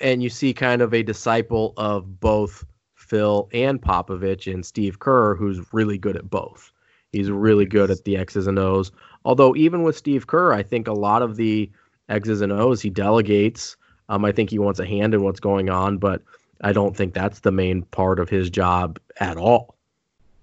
and 0.00 0.22
you 0.22 0.30
see 0.30 0.54
kind 0.54 0.82
of 0.82 0.94
a 0.94 1.02
disciple 1.02 1.74
of 1.76 2.20
both 2.20 2.64
Phil 3.10 3.48
and 3.52 3.82
Popovich 3.82 4.52
and 4.52 4.64
Steve 4.64 5.00
Kerr, 5.00 5.34
who's 5.34 5.72
really 5.72 5.98
good 5.98 6.16
at 6.16 6.30
both. 6.30 6.70
He's 7.10 7.28
really 7.28 7.66
good 7.66 7.90
at 7.90 8.04
the 8.04 8.16
X's 8.16 8.46
and 8.46 8.56
O's. 8.56 8.92
Although 9.24 9.56
even 9.56 9.82
with 9.82 9.96
Steve 9.96 10.28
Kerr, 10.28 10.52
I 10.52 10.62
think 10.62 10.86
a 10.86 10.92
lot 10.92 11.20
of 11.20 11.34
the 11.34 11.68
X's 12.08 12.40
and 12.40 12.52
O's 12.52 12.80
he 12.80 12.88
delegates. 12.88 13.76
Um, 14.08 14.24
I 14.24 14.30
think 14.30 14.48
he 14.48 14.60
wants 14.60 14.78
a 14.78 14.86
hand 14.86 15.12
in 15.12 15.24
what's 15.24 15.40
going 15.40 15.70
on, 15.70 15.98
but 15.98 16.22
I 16.60 16.72
don't 16.72 16.96
think 16.96 17.12
that's 17.12 17.40
the 17.40 17.50
main 17.50 17.82
part 17.82 18.20
of 18.20 18.28
his 18.28 18.48
job 18.48 19.00
at 19.18 19.36
all. 19.36 19.74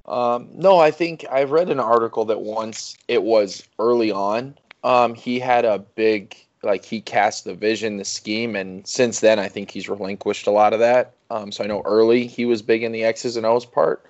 Um, 0.06 0.50
no, 0.54 0.78
I 0.78 0.92
think 0.92 1.26
I've 1.32 1.52
read 1.52 1.70
an 1.70 1.80
article 1.80 2.26
that 2.26 2.42
once 2.42 2.98
it 3.08 3.24
was 3.24 3.64
early 3.80 4.12
on. 4.12 4.58
Um, 4.84 5.16
he 5.16 5.40
had 5.40 5.64
a 5.64 5.80
big 5.80 6.36
like 6.64 6.84
he 6.84 7.00
cast 7.00 7.46
the 7.46 7.54
vision, 7.54 7.96
the 7.96 8.06
scheme, 8.06 8.58
and 8.58 8.86
since 8.86 9.22
then 9.22 9.40
I 9.40 9.48
think 9.48 9.72
he's 9.72 9.88
relinquished 9.88 10.48
a 10.48 10.52
lot 10.52 10.74
of 10.74 10.80
that. 10.80 11.14
Um, 11.30 11.52
so 11.52 11.64
I 11.64 11.68
know 11.68 11.82
early 11.86 12.28
he 12.28 12.46
was 12.46 12.62
big 12.62 12.84
in 12.84 12.92
the 12.92 13.04
X's 13.04 13.38
and 13.38 13.46
O's 13.46 13.66
part, 13.66 14.06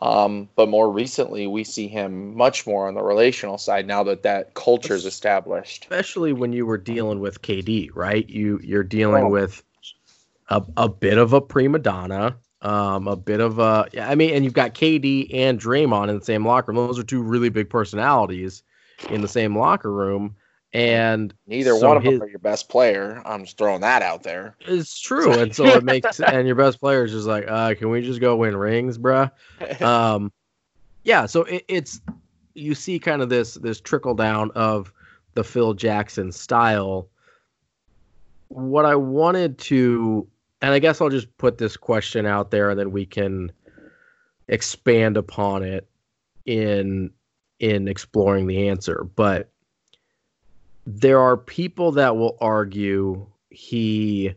um, 0.00 0.48
but 0.56 0.68
more 0.68 0.90
recently 0.90 1.46
we 1.46 1.64
see 1.64 1.88
him 1.88 2.36
much 2.36 2.66
more 2.66 2.88
on 2.88 2.94
the 2.94 3.02
relational 3.02 3.58
side 3.58 3.86
now 3.86 4.02
that 4.04 4.22
that 4.24 4.54
culture 4.54 4.94
is 4.94 5.06
established. 5.06 5.84
Especially 5.84 6.32
when 6.32 6.52
you 6.52 6.66
were 6.66 6.78
dealing 6.78 7.20
with 7.20 7.42
KD, 7.42 7.90
right? 7.94 8.28
You 8.28 8.60
you're 8.62 8.84
dealing 8.84 9.24
oh. 9.24 9.28
with 9.28 9.62
a, 10.48 10.62
a 10.76 10.88
bit 10.88 11.18
of 11.18 11.32
a 11.32 11.40
prima 11.40 11.78
donna, 11.78 12.36
um, 12.62 13.08
a 13.08 13.16
bit 13.16 13.40
of 13.40 13.58
a 13.58 13.88
I 14.00 14.14
mean, 14.14 14.34
and 14.34 14.44
you've 14.44 14.54
got 14.54 14.74
KD 14.74 15.32
and 15.32 15.60
Draymond 15.60 16.08
in 16.08 16.18
the 16.18 16.24
same 16.24 16.46
locker 16.46 16.72
room. 16.72 16.86
Those 16.86 16.98
are 16.98 17.04
two 17.04 17.22
really 17.22 17.48
big 17.48 17.70
personalities 17.70 18.62
in 19.10 19.20
the 19.20 19.28
same 19.28 19.56
locker 19.56 19.92
room. 19.92 20.36
And 20.76 21.32
neither 21.46 21.70
so 21.70 21.88
one 21.88 21.96
of 21.96 22.02
his, 22.02 22.18
them 22.18 22.24
are 22.24 22.28
your 22.28 22.38
best 22.38 22.68
player. 22.68 23.22
I'm 23.24 23.44
just 23.46 23.56
throwing 23.56 23.80
that 23.80 24.02
out 24.02 24.22
there. 24.22 24.56
It's 24.60 25.00
true, 25.00 25.32
and 25.32 25.56
so 25.56 25.64
it 25.64 25.84
makes 25.84 26.20
and 26.20 26.46
your 26.46 26.54
best 26.54 26.80
player 26.80 27.04
is 27.04 27.12
just 27.12 27.26
like, 27.26 27.46
uh, 27.48 27.74
can 27.74 27.88
we 27.88 28.02
just 28.02 28.20
go 28.20 28.36
win 28.36 28.54
rings, 28.54 28.98
bruh? 28.98 29.30
Um, 29.80 30.30
yeah. 31.02 31.24
So 31.24 31.44
it, 31.44 31.64
it's 31.68 32.02
you 32.52 32.74
see 32.74 32.98
kind 32.98 33.22
of 33.22 33.30
this 33.30 33.54
this 33.54 33.80
trickle 33.80 34.14
down 34.14 34.50
of 34.50 34.92
the 35.32 35.42
Phil 35.42 35.72
Jackson 35.72 36.30
style. 36.30 37.08
What 38.48 38.84
I 38.84 38.96
wanted 38.96 39.56
to 39.58 40.28
and 40.60 40.74
I 40.74 40.78
guess 40.78 41.00
I'll 41.00 41.08
just 41.08 41.34
put 41.38 41.56
this 41.56 41.78
question 41.78 42.26
out 42.26 42.50
there 42.50 42.68
and 42.68 42.78
then 42.78 42.90
we 42.90 43.06
can 43.06 43.50
expand 44.48 45.16
upon 45.16 45.62
it 45.62 45.88
in 46.44 47.12
in 47.60 47.88
exploring 47.88 48.46
the 48.46 48.68
answer. 48.68 49.08
But 49.16 49.50
there 50.86 51.20
are 51.20 51.36
people 51.36 51.90
that 51.92 52.16
will 52.16 52.36
argue 52.40 53.26
he 53.50 54.32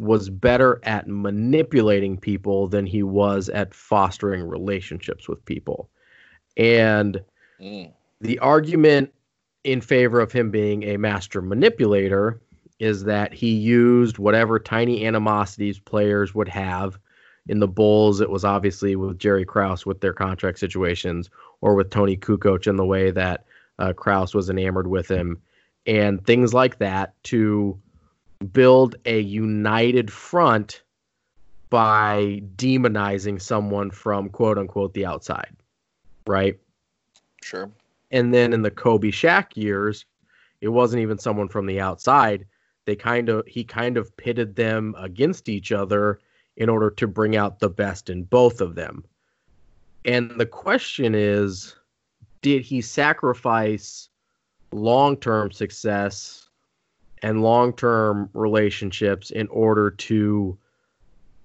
was 0.00 0.30
better 0.30 0.80
at 0.84 1.08
manipulating 1.08 2.16
people 2.16 2.68
than 2.68 2.86
he 2.86 3.02
was 3.02 3.48
at 3.50 3.74
fostering 3.74 4.42
relationships 4.44 5.28
with 5.28 5.44
people. 5.44 5.90
And 6.56 7.20
mm. 7.60 7.92
the 8.20 8.38
argument 8.38 9.12
in 9.64 9.80
favor 9.80 10.20
of 10.20 10.32
him 10.32 10.50
being 10.50 10.84
a 10.84 10.96
master 10.96 11.42
manipulator 11.42 12.40
is 12.78 13.04
that 13.04 13.34
he 13.34 13.50
used 13.50 14.18
whatever 14.18 14.58
tiny 14.58 15.04
animosities 15.04 15.78
players 15.78 16.34
would 16.34 16.48
have. 16.48 16.98
In 17.48 17.58
the 17.58 17.68
Bulls, 17.68 18.20
it 18.20 18.30
was 18.30 18.44
obviously 18.44 18.94
with 18.94 19.18
Jerry 19.18 19.44
Krause 19.44 19.84
with 19.84 20.00
their 20.00 20.12
contract 20.12 20.58
situations, 20.58 21.28
or 21.60 21.74
with 21.74 21.90
Toni 21.90 22.16
Kukoc 22.16 22.66
in 22.66 22.76
the 22.76 22.86
way 22.86 23.10
that 23.10 23.44
uh, 23.78 23.92
Krause 23.92 24.34
was 24.34 24.48
enamored 24.48 24.86
with 24.86 25.08
him, 25.08 25.40
and 25.88 26.24
things 26.24 26.54
like 26.54 26.78
that 26.78 27.20
to 27.24 27.76
build 28.52 28.94
a 29.04 29.18
united 29.18 30.12
front 30.12 30.82
by 31.70 32.40
demonizing 32.54 33.42
someone 33.42 33.90
from 33.90 34.28
quote 34.28 34.58
unquote 34.58 34.94
the 34.94 35.04
outside, 35.04 35.56
right? 36.28 36.56
Sure. 37.42 37.68
And 38.12 38.32
then 38.32 38.52
in 38.52 38.62
the 38.62 38.70
Kobe 38.70 39.10
Shaq 39.10 39.56
years, 39.56 40.06
it 40.60 40.68
wasn't 40.68 41.02
even 41.02 41.18
someone 41.18 41.48
from 41.48 41.66
the 41.66 41.80
outside 41.80 42.46
they 42.88 42.96
kind 42.96 43.28
of 43.28 43.46
he 43.46 43.64
kind 43.64 43.98
of 43.98 44.16
pitted 44.16 44.56
them 44.56 44.94
against 44.96 45.50
each 45.50 45.72
other 45.72 46.20
in 46.56 46.70
order 46.70 46.88
to 46.88 47.06
bring 47.06 47.36
out 47.36 47.58
the 47.58 47.68
best 47.68 48.08
in 48.08 48.22
both 48.22 48.62
of 48.62 48.76
them. 48.76 49.04
And 50.06 50.30
the 50.40 50.46
question 50.46 51.14
is 51.14 51.76
did 52.40 52.62
he 52.62 52.80
sacrifice 52.80 54.08
long-term 54.72 55.52
success 55.52 56.48
and 57.22 57.42
long-term 57.42 58.30
relationships 58.32 59.30
in 59.30 59.48
order 59.48 59.90
to 59.90 60.56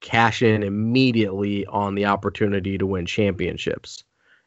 cash 0.02 0.42
in 0.42 0.64
immediately 0.64 1.66
on 1.68 1.96
the 1.96 2.06
opportunity 2.06 2.78
to 2.78 2.86
win 2.86 3.06
championships? 3.06 4.04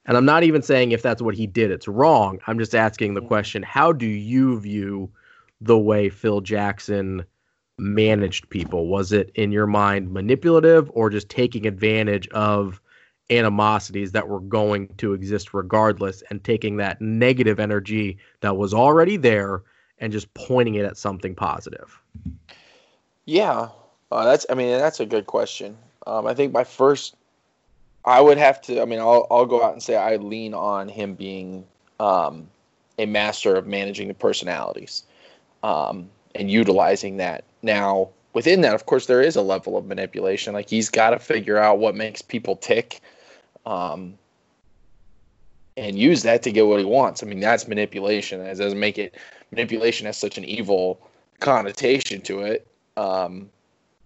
And 0.06 0.16
I'm 0.16 0.24
not 0.24 0.44
even 0.44 0.62
saying 0.62 0.92
if 0.92 1.02
that's 1.02 1.22
what 1.22 1.34
he 1.34 1.46
did, 1.46 1.70
it's 1.70 1.88
wrong. 1.88 2.38
I'm 2.46 2.58
just 2.58 2.74
asking 2.74 3.14
the 3.14 3.22
question 3.22 3.62
how 3.62 3.92
do 3.92 4.06
you 4.06 4.60
view 4.60 5.10
the 5.60 5.78
way 5.78 6.08
Phil 6.08 6.40
Jackson 6.40 7.24
managed 7.78 8.48
people? 8.48 8.86
Was 8.86 9.12
it 9.12 9.30
in 9.34 9.52
your 9.52 9.66
mind 9.66 10.12
manipulative 10.12 10.90
or 10.94 11.10
just 11.10 11.28
taking 11.28 11.66
advantage 11.66 12.28
of 12.28 12.80
animosities 13.30 14.12
that 14.12 14.28
were 14.28 14.40
going 14.40 14.88
to 14.98 15.12
exist 15.12 15.52
regardless 15.52 16.22
and 16.30 16.42
taking 16.44 16.76
that 16.76 17.00
negative 17.00 17.58
energy 17.58 18.18
that 18.40 18.56
was 18.56 18.72
already 18.72 19.16
there 19.16 19.62
and 19.98 20.12
just 20.12 20.32
pointing 20.34 20.74
it 20.74 20.84
at 20.84 20.96
something 20.96 21.34
positive? 21.34 22.00
Yeah, 23.24 23.68
uh, 24.12 24.24
that's. 24.24 24.46
I 24.50 24.54
mean, 24.54 24.78
that's 24.78 25.00
a 25.00 25.06
good 25.06 25.26
question. 25.26 25.76
Um, 26.06 26.26
I 26.26 26.34
think 26.34 26.52
my 26.52 26.64
first, 26.64 27.16
I 28.04 28.20
would 28.20 28.38
have 28.38 28.60
to. 28.62 28.80
I 28.80 28.84
mean, 28.84 29.00
I'll 29.00 29.26
I'll 29.30 29.46
go 29.46 29.62
out 29.62 29.72
and 29.72 29.82
say 29.82 29.96
I 29.96 30.16
lean 30.16 30.54
on 30.54 30.88
him 30.88 31.14
being 31.14 31.64
um, 31.98 32.48
a 32.98 33.06
master 33.06 33.56
of 33.56 33.66
managing 33.66 34.08
the 34.08 34.14
personalities 34.14 35.02
um, 35.62 36.08
and 36.34 36.50
utilizing 36.50 37.16
that. 37.16 37.44
Now, 37.62 38.10
within 38.32 38.60
that, 38.60 38.74
of 38.74 38.86
course, 38.86 39.06
there 39.06 39.22
is 39.22 39.34
a 39.34 39.42
level 39.42 39.76
of 39.76 39.86
manipulation. 39.86 40.54
Like 40.54 40.68
he's 40.68 40.88
got 40.88 41.10
to 41.10 41.18
figure 41.18 41.58
out 41.58 41.78
what 41.78 41.96
makes 41.96 42.22
people 42.22 42.56
tick, 42.56 43.00
um, 43.66 44.16
and 45.76 45.98
use 45.98 46.22
that 46.22 46.42
to 46.44 46.52
get 46.52 46.66
what 46.66 46.78
he 46.78 46.84
wants. 46.84 47.22
I 47.22 47.26
mean, 47.26 47.40
that's 47.40 47.68
manipulation. 47.68 48.40
It 48.40 48.56
doesn't 48.56 48.80
make 48.80 48.96
it 48.96 49.14
manipulation 49.50 50.06
has 50.06 50.16
such 50.16 50.38
an 50.38 50.44
evil 50.44 50.98
connotation 51.40 52.20
to 52.22 52.40
it. 52.40 52.66
Um, 52.96 53.50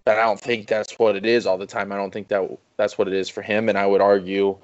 but 0.03 0.17
I 0.17 0.23
don't 0.23 0.39
think 0.39 0.67
that's 0.67 0.97
what 0.99 1.15
it 1.15 1.25
is 1.25 1.45
all 1.45 1.57
the 1.57 1.65
time. 1.65 1.91
I 1.91 1.97
don't 1.97 2.11
think 2.11 2.27
that 2.29 2.57
that's 2.77 2.97
what 2.97 3.07
it 3.07 3.13
is 3.13 3.29
for 3.29 3.41
him. 3.41 3.69
And 3.69 3.77
I 3.77 3.85
would 3.85 4.01
argue, 4.01 4.57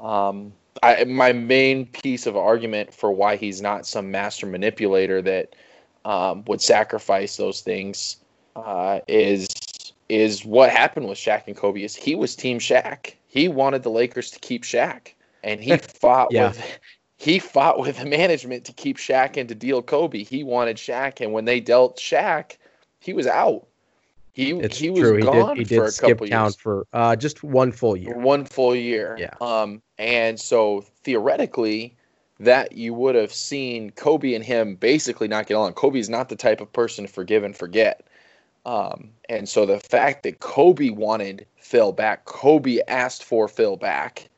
um, 0.00 0.52
I, 0.82 1.04
my 1.04 1.32
main 1.32 1.86
piece 1.86 2.26
of 2.26 2.36
argument 2.36 2.92
for 2.92 3.12
why 3.12 3.36
he's 3.36 3.62
not 3.62 3.86
some 3.86 4.10
master 4.10 4.46
manipulator 4.46 5.22
that 5.22 5.54
um, 6.04 6.44
would 6.46 6.60
sacrifice 6.60 7.36
those 7.36 7.60
things 7.60 8.16
uh, 8.56 9.00
is 9.06 9.46
is 10.12 10.44
what 10.44 10.68
happened 10.68 11.08
with 11.08 11.16
Shaq 11.16 11.44
and 11.46 11.56
Kobe. 11.56 11.82
Is 11.82 11.96
he 11.96 12.14
was 12.14 12.36
Team 12.36 12.58
Shaq. 12.58 13.14
He 13.26 13.48
wanted 13.48 13.82
the 13.82 13.90
Lakers 13.90 14.30
to 14.32 14.38
keep 14.40 14.62
Shaq, 14.62 15.14
and 15.42 15.58
he 15.58 15.76
fought 15.78 16.28
yeah. 16.30 16.48
with 16.48 16.78
he 17.16 17.38
fought 17.38 17.80
with 17.80 17.98
the 17.98 18.04
management 18.04 18.66
to 18.66 18.72
keep 18.74 18.98
Shaq 18.98 19.38
and 19.38 19.48
to 19.48 19.54
deal 19.54 19.80
Kobe. 19.80 20.22
He 20.22 20.44
wanted 20.44 20.76
Shaq, 20.76 21.22
and 21.22 21.32
when 21.32 21.46
they 21.46 21.60
dealt 21.60 21.98
Shaq, 21.98 22.58
he 23.00 23.14
was 23.14 23.26
out. 23.26 23.66
He 24.34 24.50
it's 24.50 24.76
he 24.76 24.90
was 24.90 25.00
true. 25.00 25.22
gone 25.22 25.56
he 25.56 25.64
did, 25.64 25.70
he 25.70 25.76
did 25.80 25.92
skip 25.92 26.18
town 26.18 26.44
years. 26.46 26.56
for 26.56 26.86
uh, 26.92 27.16
just 27.16 27.42
one 27.42 27.72
full 27.72 27.96
year. 27.96 28.18
One 28.18 28.44
full 28.44 28.74
year. 28.74 29.16
Yeah. 29.18 29.34
Um, 29.40 29.80
and 29.98 30.38
so 30.38 30.84
theoretically, 31.04 31.96
that 32.38 32.72
you 32.72 32.92
would 32.92 33.14
have 33.14 33.32
seen 33.32 33.90
Kobe 33.92 34.34
and 34.34 34.44
him 34.44 34.74
basically 34.74 35.28
not 35.28 35.46
get 35.46 35.54
along. 35.54 35.72
Kobe's 35.72 36.10
not 36.10 36.28
the 36.28 36.36
type 36.36 36.60
of 36.60 36.70
person 36.72 37.06
to 37.06 37.12
forgive 37.12 37.44
and 37.44 37.56
forget. 37.56 38.06
Um, 38.64 39.10
and 39.28 39.48
so 39.48 39.66
the 39.66 39.80
fact 39.80 40.22
that 40.22 40.40
Kobe 40.40 40.90
wanted 40.90 41.46
Phil 41.56 41.92
back, 41.92 42.24
Kobe 42.24 42.78
asked 42.86 43.24
for 43.24 43.48
Phil 43.48 43.76
back, 43.76 44.28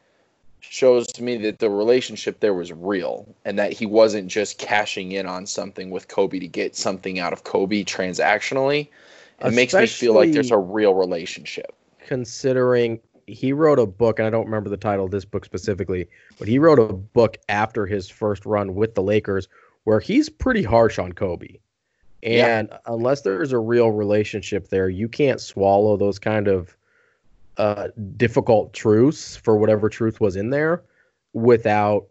shows 0.60 1.06
to 1.08 1.22
me 1.22 1.36
that 1.36 1.58
the 1.58 1.68
relationship 1.68 2.40
there 2.40 2.54
was 2.54 2.72
real 2.72 3.26
and 3.44 3.58
that 3.58 3.72
he 3.72 3.86
wasn't 3.86 4.28
just 4.28 4.58
cashing 4.58 5.12
in 5.12 5.26
on 5.26 5.46
something 5.46 5.90
with 5.90 6.08
Kobe 6.08 6.38
to 6.38 6.48
get 6.48 6.74
something 6.74 7.18
out 7.18 7.32
of 7.32 7.44
Kobe 7.44 7.84
transactionally. 7.84 8.80
It 8.80 8.90
Especially 9.40 9.56
makes 9.56 9.74
me 9.74 9.86
feel 9.86 10.14
like 10.14 10.32
there's 10.32 10.50
a 10.50 10.58
real 10.58 10.94
relationship. 10.94 11.74
Considering 11.98 13.00
he 13.26 13.52
wrote 13.52 13.78
a 13.78 13.86
book, 13.86 14.18
and 14.18 14.26
I 14.26 14.30
don't 14.30 14.46
remember 14.46 14.70
the 14.70 14.76
title 14.76 15.04
of 15.04 15.10
this 15.10 15.24
book 15.24 15.44
specifically, 15.44 16.08
but 16.38 16.48
he 16.48 16.58
wrote 16.58 16.78
a 16.78 16.92
book 16.92 17.36
after 17.48 17.86
his 17.86 18.08
first 18.08 18.44
run 18.46 18.74
with 18.74 18.94
the 18.94 19.02
Lakers 19.02 19.48
where 19.84 20.00
he's 20.00 20.28
pretty 20.28 20.62
harsh 20.62 20.98
on 20.98 21.12
Kobe. 21.12 21.58
And 22.24 22.68
yeah. 22.70 22.78
unless 22.86 23.20
there's 23.20 23.52
a 23.52 23.58
real 23.58 23.90
relationship 23.90 24.68
there, 24.68 24.88
you 24.88 25.08
can't 25.08 25.40
swallow 25.40 25.96
those 25.96 26.18
kind 26.18 26.48
of 26.48 26.76
uh, 27.58 27.88
difficult 28.16 28.72
truths 28.72 29.36
for 29.36 29.56
whatever 29.56 29.88
truth 29.88 30.20
was 30.20 30.34
in 30.34 30.50
there 30.50 30.82
without 31.34 32.06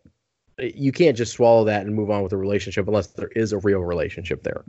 you 0.59 0.91
can't 0.91 1.17
just 1.17 1.33
swallow 1.33 1.63
that 1.65 1.83
and 1.83 1.95
move 1.95 2.11
on 2.11 2.21
with 2.21 2.31
a 2.31 2.37
relationship 2.37 2.87
unless 2.87 3.07
there 3.07 3.29
is 3.29 3.51
a 3.51 3.57
real 3.57 3.79
relationship 3.79 4.43
there. 4.43 4.63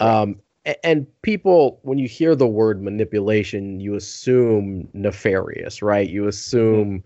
Um, 0.00 0.40
and 0.82 1.06
people 1.22 1.78
when 1.82 1.96
you 1.96 2.08
hear 2.08 2.34
the 2.34 2.46
word 2.46 2.82
manipulation 2.82 3.78
you 3.78 3.94
assume 3.94 4.88
nefarious 4.92 5.80
right 5.80 6.10
you 6.10 6.26
assume 6.26 7.04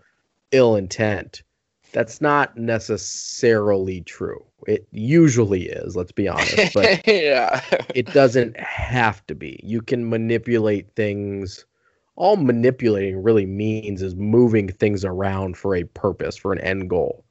ill 0.51 0.75
intent 0.75 1.43
that's 1.91 2.21
not 2.21 2.55
necessarily 2.57 4.01
true. 4.01 4.43
It 4.67 4.87
usually 4.91 5.67
is 5.69 5.95
let's 5.95 6.11
be 6.11 6.27
honest 6.27 6.73
but 6.73 7.01
yeah. 7.07 7.61
it 7.93 8.07
doesn't 8.13 8.59
have 8.59 9.25
to 9.27 9.35
be. 9.35 9.59
You 9.63 9.81
can 9.81 10.09
manipulate 10.09 10.93
things. 10.95 11.65
All 12.15 12.37
manipulating 12.37 13.21
really 13.23 13.45
means 13.45 14.01
is 14.01 14.15
moving 14.15 14.67
things 14.69 15.03
around 15.03 15.57
for 15.57 15.75
a 15.75 15.83
purpose 15.83 16.37
for 16.37 16.53
an 16.53 16.59
end 16.59 16.89
goal. 16.89 17.25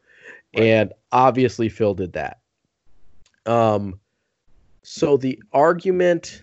Right. 0.57 0.65
and 0.65 0.93
obviously 1.13 1.69
phil 1.69 1.95
did 1.95 2.13
that. 2.15 2.41
Um 3.47 4.01
so 4.83 5.17
the 5.17 5.41
argument 5.53 6.43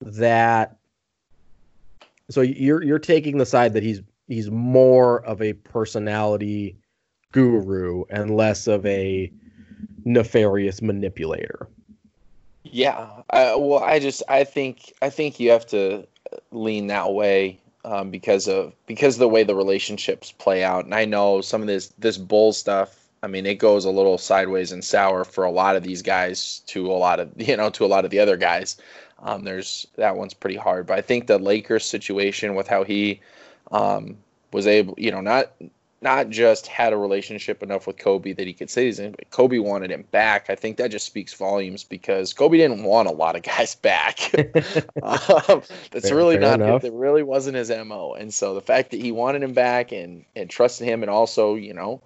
that 0.00 0.76
so 2.30 2.40
you're 2.40 2.82
you're 2.82 2.98
taking 2.98 3.38
the 3.38 3.46
side 3.46 3.72
that 3.74 3.82
he's 3.82 4.02
he's 4.28 4.50
more 4.50 5.24
of 5.24 5.40
a 5.42 5.52
personality 5.52 6.76
guru 7.32 8.04
and 8.10 8.36
less 8.36 8.66
of 8.66 8.84
a 8.86 9.30
nefarious 10.04 10.80
manipulator. 10.80 11.68
Yeah. 12.64 13.08
I, 13.30 13.54
well, 13.56 13.82
I 13.82 13.98
just 13.98 14.22
I 14.28 14.44
think 14.44 14.92
I 15.02 15.10
think 15.10 15.38
you 15.38 15.50
have 15.50 15.66
to 15.66 16.06
lean 16.50 16.88
that 16.88 17.12
way 17.12 17.58
um, 17.84 18.10
because 18.10 18.48
of 18.48 18.74
because 18.86 19.14
of 19.14 19.20
the 19.20 19.28
way 19.28 19.44
the 19.44 19.54
relationships 19.54 20.32
play 20.32 20.64
out. 20.64 20.84
And 20.84 20.94
I 20.94 21.04
know 21.04 21.40
some 21.40 21.60
of 21.60 21.66
this 21.66 21.88
this 21.98 22.18
bull 22.18 22.52
stuff. 22.52 23.02
I 23.22 23.28
mean, 23.28 23.46
it 23.46 23.58
goes 23.58 23.84
a 23.84 23.90
little 23.90 24.18
sideways 24.18 24.72
and 24.72 24.84
sour 24.84 25.24
for 25.24 25.44
a 25.44 25.50
lot 25.50 25.74
of 25.74 25.82
these 25.82 26.02
guys 26.02 26.60
to 26.66 26.90
a 26.90 26.94
lot 26.94 27.20
of 27.20 27.30
you 27.36 27.56
know 27.56 27.70
to 27.70 27.84
a 27.84 27.86
lot 27.86 28.04
of 28.04 28.10
the 28.10 28.20
other 28.20 28.36
guys. 28.36 28.76
Um, 29.22 29.44
there's 29.44 29.86
that 29.96 30.16
one's 30.16 30.34
pretty 30.34 30.56
hard, 30.56 30.86
but 30.86 30.98
I 30.98 31.02
think 31.02 31.26
the 31.26 31.38
Lakers 31.38 31.84
situation 31.84 32.54
with 32.54 32.68
how 32.68 32.84
he 32.84 33.20
um, 33.72 34.16
was 34.52 34.66
able, 34.66 34.94
you 34.98 35.10
know, 35.10 35.20
not 35.20 35.52
not 36.02 36.28
just 36.28 36.66
had 36.66 36.92
a 36.92 36.96
relationship 36.96 37.62
enough 37.62 37.86
with 37.86 37.96
Kobe 37.96 38.32
that 38.32 38.46
he 38.46 38.52
could 38.52 38.68
say 38.68 38.84
he's 38.84 38.98
in, 38.98 39.12
but 39.12 39.30
Kobe 39.30 39.58
wanted 39.58 39.90
him 39.90 40.04
back. 40.10 40.50
I 40.50 40.54
think 40.54 40.76
that 40.76 40.90
just 40.90 41.06
speaks 41.06 41.32
volumes 41.32 41.84
because 41.84 42.34
Kobe 42.34 42.58
didn't 42.58 42.84
want 42.84 43.08
a 43.08 43.12
lot 43.12 43.34
of 43.34 43.42
guys 43.42 43.74
back. 43.82 44.20
um, 45.02 45.62
that's 45.90 46.08
Fair- 46.08 46.16
really 46.16 46.38
fair 46.38 46.58
not 46.58 46.82
that 46.82 46.92
really 46.92 47.22
wasn't 47.22 47.56
his 47.56 47.70
mo. 47.70 48.14
And 48.14 48.32
so 48.32 48.54
the 48.54 48.60
fact 48.60 48.90
that 48.90 49.00
he 49.00 49.10
wanted 49.10 49.42
him 49.42 49.52
back 49.52 49.92
and 49.92 50.24
and 50.34 50.50
trusted 50.50 50.86
him 50.86 51.02
and 51.02 51.10
also 51.10 51.54
you 51.54 51.72
know 51.72 52.00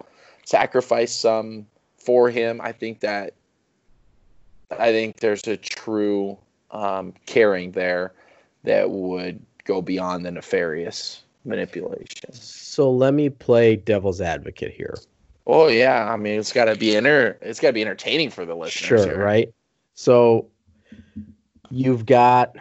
sacrificed 0.45 1.19
some 1.19 1.67
for 1.97 2.29
him, 2.29 2.61
I 2.61 2.71
think 2.71 3.01
that 3.01 3.33
I 4.71 4.91
think 4.91 5.19
there's 5.19 5.45
a 5.47 5.57
true 5.57 6.37
um, 6.71 7.13
caring 7.25 7.71
there 7.71 8.13
that 8.63 8.89
would 8.89 9.45
go 9.65 9.81
beyond 9.81 10.25
the 10.25 10.31
nefarious 10.31 11.23
manipulation. 11.45 12.31
So 12.33 12.91
let 12.91 13.13
me 13.13 13.29
play 13.29 13.75
devil's 13.75 14.21
advocate 14.21 14.73
here. 14.73 14.97
Oh 15.47 15.67
yeah, 15.67 16.11
I 16.11 16.17
mean 16.17 16.39
it's 16.39 16.53
got 16.53 16.65
to 16.65 16.75
be 16.75 16.95
inter 16.95 17.37
it's 17.41 17.59
got 17.59 17.69
to 17.69 17.73
be 17.73 17.81
entertaining 17.81 18.29
for 18.29 18.45
the 18.45 18.55
listeners. 18.55 19.01
Sure, 19.01 19.05
here. 19.05 19.23
right? 19.23 19.53
So 19.93 20.47
you've 21.69 22.05
got 22.05 22.55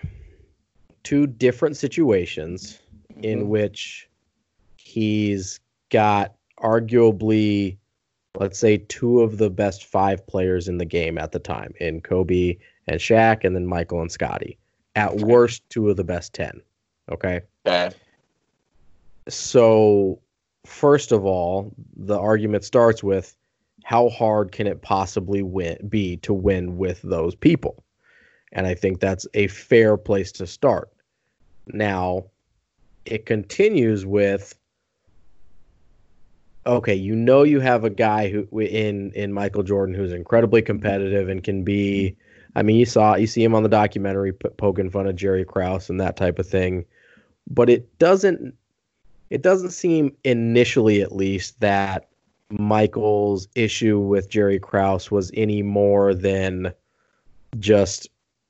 two 1.03 1.27
different 1.27 1.77
situations 1.77 2.79
in 3.23 3.45
Mhm. 3.45 3.47
which 3.49 4.09
he's 4.77 5.61
got 5.91 6.35
arguably 6.59 7.77
let's 8.39 8.59
say 8.59 8.79
two 8.79 9.21
of 9.21 9.39
the 9.39 9.51
best 9.51 9.85
five 9.85 10.25
players 10.27 10.69
in 10.69 10.79
the 10.79 10.85
game 10.85 11.19
at 11.19 11.33
the 11.33 11.39
time 11.39 11.75
in 11.81 12.01
Kobe 12.01 12.57
and 12.87 13.01
Shaq 13.01 13.45
and 13.45 13.55
then 13.55 13.67
Michael 13.67 14.01
and 14.01 14.11
Scottie. 14.11 14.57
At 14.95 15.17
worst 15.17 15.69
two 15.69 15.91
of 15.91 15.97
the 15.97 16.05
best 16.05 16.33
10. 16.33 16.61
Okay? 17.11 17.41
Okay. 17.67 17.95
So 19.35 20.21
first 20.67 21.13
of 21.13 21.25
all, 21.25 21.73
the 21.97 22.19
argument 22.19 22.65
starts 22.65 23.03
with 23.03 23.37
how 23.85 24.09
hard 24.09 24.53
can 24.53 24.67
it 24.67 24.83
possibly 24.83 25.43
win 25.43 25.79
be 25.89 26.17
to 26.19 26.33
win 26.33 26.77
with 26.77 27.03
those 27.03 27.35
people? 27.35 27.83
And 28.53 28.67
I 28.67 28.75
think 28.75 29.01
that's 29.01 29.27
a 29.35 29.47
fair 29.49 29.97
place 29.97 30.33
to 30.33 30.47
start. 30.47 30.91
Now, 31.69 32.27
it 33.05 33.27
continues 33.27 34.05
with 34.05 34.55
okay, 36.67 36.95
you 36.95 37.17
know 37.17 37.43
you 37.43 37.59
have 37.59 37.85
a 37.85 37.91
guy 37.91 38.29
who 38.29 38.47
in 38.59 39.13
in 39.13 39.33
Michael 39.33 39.63
Jordan 39.63 39.95
who's 39.95 40.13
incredibly 40.13 40.63
competitive 40.63 41.29
and 41.29 41.43
can 41.43 41.65
be 41.65 42.17
I 42.57 42.63
mean, 42.63 42.77
you 42.77 42.87
saw 42.87 43.15
you 43.15 43.27
see 43.27 43.43
him 43.43 43.55
on 43.55 43.63
the 43.63 43.69
documentary 43.69 44.33
p- 44.33 44.49
poking 44.57 44.91
fun 44.91 45.07
of 45.07 45.17
Jerry 45.17 45.45
Krause 45.45 45.89
and 45.89 46.01
that 46.01 46.17
type 46.17 46.39
of 46.39 46.47
thing. 46.47 46.85
But 47.49 47.71
it 47.71 47.99
doesn't 47.99 48.55
it 49.31 49.43
doesn't 49.43 49.71
seem 49.71 50.15
initially 50.25 51.01
at 51.01 51.15
least 51.15 51.59
that 51.61 52.09
Michael's 52.51 53.49
issue 53.55 54.01
with 54.01 54.29
Jerry 54.29 54.59
Krause 54.59 55.11
was 55.11 55.31
any 55.35 55.63
more 55.63 56.15
than 56.15 56.73
just 57.59 58.09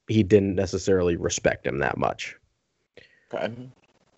he 0.09 0.23
didn't 0.23 0.55
necessarily 0.55 1.17
respect 1.17 1.67
him 1.67 1.79
that 1.79 1.99
much. 1.99 2.37
Okay. 3.33 3.53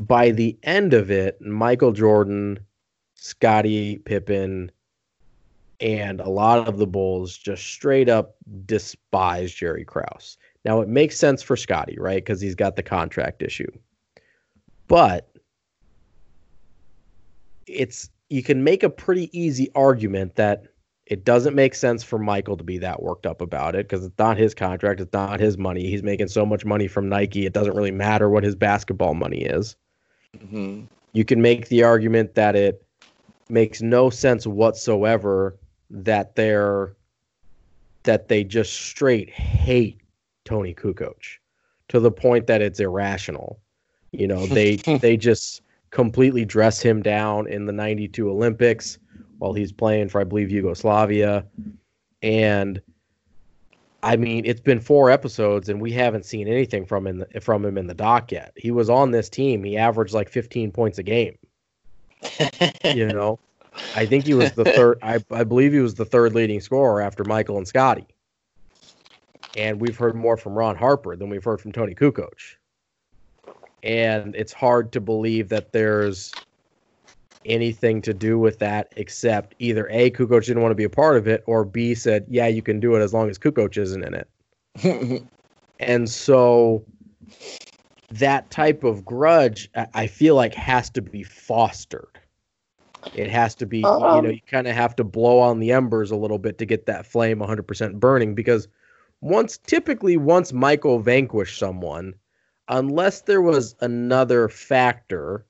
By 0.00 0.30
the 0.30 0.56
end 0.62 0.94
of 0.94 1.10
it, 1.10 1.40
Michael 1.40 1.92
Jordan, 1.92 2.58
Scottie 3.14 3.98
Pippen, 3.98 4.70
and 5.80 6.20
a 6.20 6.30
lot 6.30 6.68
of 6.68 6.78
the 6.78 6.86
Bulls 6.86 7.36
just 7.36 7.64
straight 7.66 8.08
up 8.08 8.36
despise 8.66 9.52
Jerry 9.52 9.84
Krause. 9.84 10.38
Now 10.64 10.80
it 10.80 10.88
makes 10.88 11.18
sense 11.18 11.42
for 11.42 11.56
Scottie, 11.56 11.98
right? 11.98 12.24
Because 12.24 12.40
he's 12.40 12.54
got 12.54 12.76
the 12.76 12.82
contract 12.82 13.42
issue. 13.42 13.70
But 14.86 15.31
it's 17.74 18.10
you 18.28 18.42
can 18.42 18.64
make 18.64 18.82
a 18.82 18.90
pretty 18.90 19.36
easy 19.38 19.70
argument 19.74 20.36
that 20.36 20.64
it 21.06 21.24
doesn't 21.24 21.54
make 21.54 21.74
sense 21.74 22.02
for 22.02 22.18
Michael 22.18 22.56
to 22.56 22.64
be 22.64 22.78
that 22.78 23.02
worked 23.02 23.26
up 23.26 23.40
about 23.40 23.74
it 23.74 23.88
because 23.88 24.04
it's 24.04 24.18
not 24.18 24.38
his 24.38 24.54
contract, 24.54 25.00
it's 25.00 25.12
not 25.12 25.40
his 25.40 25.58
money. 25.58 25.88
He's 25.88 26.02
making 26.02 26.28
so 26.28 26.46
much 26.46 26.64
money 26.64 26.88
from 26.88 27.08
Nike, 27.08 27.44
it 27.44 27.52
doesn't 27.52 27.76
really 27.76 27.90
matter 27.90 28.30
what 28.30 28.44
his 28.44 28.54
basketball 28.54 29.14
money 29.14 29.42
is. 29.42 29.76
hmm 30.48 30.82
You 31.12 31.24
can 31.24 31.42
make 31.42 31.68
the 31.68 31.82
argument 31.82 32.34
that 32.34 32.56
it 32.56 32.86
makes 33.48 33.82
no 33.82 34.08
sense 34.08 34.46
whatsoever 34.46 35.58
that 35.90 36.34
they're 36.36 36.96
that 38.04 38.28
they 38.28 38.42
just 38.42 38.72
straight 38.72 39.30
hate 39.30 40.00
Toni 40.44 40.74
Kukoc 40.74 41.38
to 41.88 42.00
the 42.00 42.10
point 42.10 42.46
that 42.46 42.62
it's 42.62 42.80
irrational. 42.80 43.60
You 44.12 44.26
know, 44.26 44.46
they 44.46 44.76
they 45.00 45.16
just 45.16 45.62
completely 45.92 46.44
dress 46.44 46.80
him 46.82 47.02
down 47.02 47.46
in 47.46 47.66
the 47.66 47.72
92 47.72 48.28
Olympics 48.28 48.98
while 49.38 49.52
he's 49.52 49.70
playing 49.70 50.08
for 50.08 50.20
I 50.20 50.24
believe 50.24 50.50
Yugoslavia 50.50 51.46
and 52.22 52.80
I 54.04 54.16
mean, 54.16 54.44
it's 54.44 54.60
been 54.60 54.80
four 54.80 55.10
episodes 55.10 55.68
and 55.68 55.80
we 55.80 55.92
haven't 55.92 56.24
seen 56.24 56.48
anything 56.48 56.84
from 56.84 57.06
him 57.06 57.24
from 57.40 57.64
him 57.64 57.78
in 57.78 57.86
the 57.86 57.94
doc 57.94 58.32
yet. 58.32 58.52
He 58.56 58.72
was 58.72 58.90
on 58.90 59.12
this 59.12 59.28
team. 59.28 59.62
He 59.62 59.76
averaged 59.76 60.12
like 60.12 60.28
15 60.28 60.72
points 60.72 60.98
a 60.98 61.04
game. 61.04 61.38
You 62.84 63.06
know, 63.06 63.38
I 63.94 64.06
think 64.06 64.26
he 64.26 64.34
was 64.34 64.52
the 64.52 64.64
third. 64.64 64.98
I, 65.02 65.24
I 65.30 65.44
believe 65.44 65.72
he 65.72 65.78
was 65.78 65.94
the 65.94 66.04
third 66.04 66.34
leading 66.34 66.60
scorer 66.60 67.00
after 67.00 67.24
Michael 67.24 67.58
and 67.58 67.66
Scottie. 67.66 68.06
And 69.56 69.80
we've 69.80 69.96
heard 69.96 70.14
more 70.14 70.36
from 70.36 70.54
Ron 70.54 70.76
Harper 70.76 71.16
than 71.16 71.28
we've 71.30 71.44
heard 71.44 71.60
from 71.60 71.72
Toni 71.72 71.94
Kukoc. 71.94 72.32
And 73.82 74.34
it's 74.36 74.52
hard 74.52 74.92
to 74.92 75.00
believe 75.00 75.48
that 75.48 75.72
there's 75.72 76.32
anything 77.44 78.00
to 78.02 78.14
do 78.14 78.38
with 78.38 78.58
that 78.60 78.92
except 78.96 79.54
either 79.58 79.88
A, 79.90 80.10
Kukoc 80.10 80.44
didn't 80.44 80.62
want 80.62 80.70
to 80.70 80.76
be 80.76 80.84
a 80.84 80.90
part 80.90 81.16
of 81.16 81.26
it, 81.26 81.42
or 81.46 81.64
B 81.64 81.94
said, 81.94 82.24
yeah, 82.28 82.46
you 82.46 82.62
can 82.62 82.78
do 82.78 82.94
it 82.94 83.00
as 83.00 83.12
long 83.12 83.28
as 83.28 83.38
Kukoc 83.38 83.76
isn't 83.76 84.04
in 84.04 84.14
it. 84.14 84.28
And 85.80 86.08
so 86.08 86.84
that 88.10 88.50
type 88.50 88.84
of 88.84 89.04
grudge, 89.04 89.68
I 89.94 90.06
feel 90.06 90.36
like, 90.36 90.54
has 90.54 90.88
to 90.90 91.02
be 91.02 91.24
fostered. 91.24 92.20
It 93.14 93.28
has 93.30 93.56
to 93.56 93.66
be, 93.66 93.78
you 93.78 93.82
know, 93.82 94.28
Um, 94.28 94.30
you 94.30 94.40
kind 94.46 94.68
of 94.68 94.76
have 94.76 94.94
to 94.96 95.04
blow 95.04 95.40
on 95.40 95.58
the 95.58 95.72
embers 95.72 96.12
a 96.12 96.16
little 96.16 96.38
bit 96.38 96.58
to 96.58 96.66
get 96.66 96.86
that 96.86 97.04
flame 97.04 97.40
100% 97.40 97.94
burning 97.98 98.36
because 98.36 98.68
once, 99.20 99.58
typically, 99.58 100.16
once 100.16 100.52
Michael 100.52 101.00
vanquished 101.00 101.58
someone, 101.58 102.14
unless 102.68 103.22
there 103.22 103.42
was 103.42 103.74
another 103.80 104.48
factor, 104.48 105.44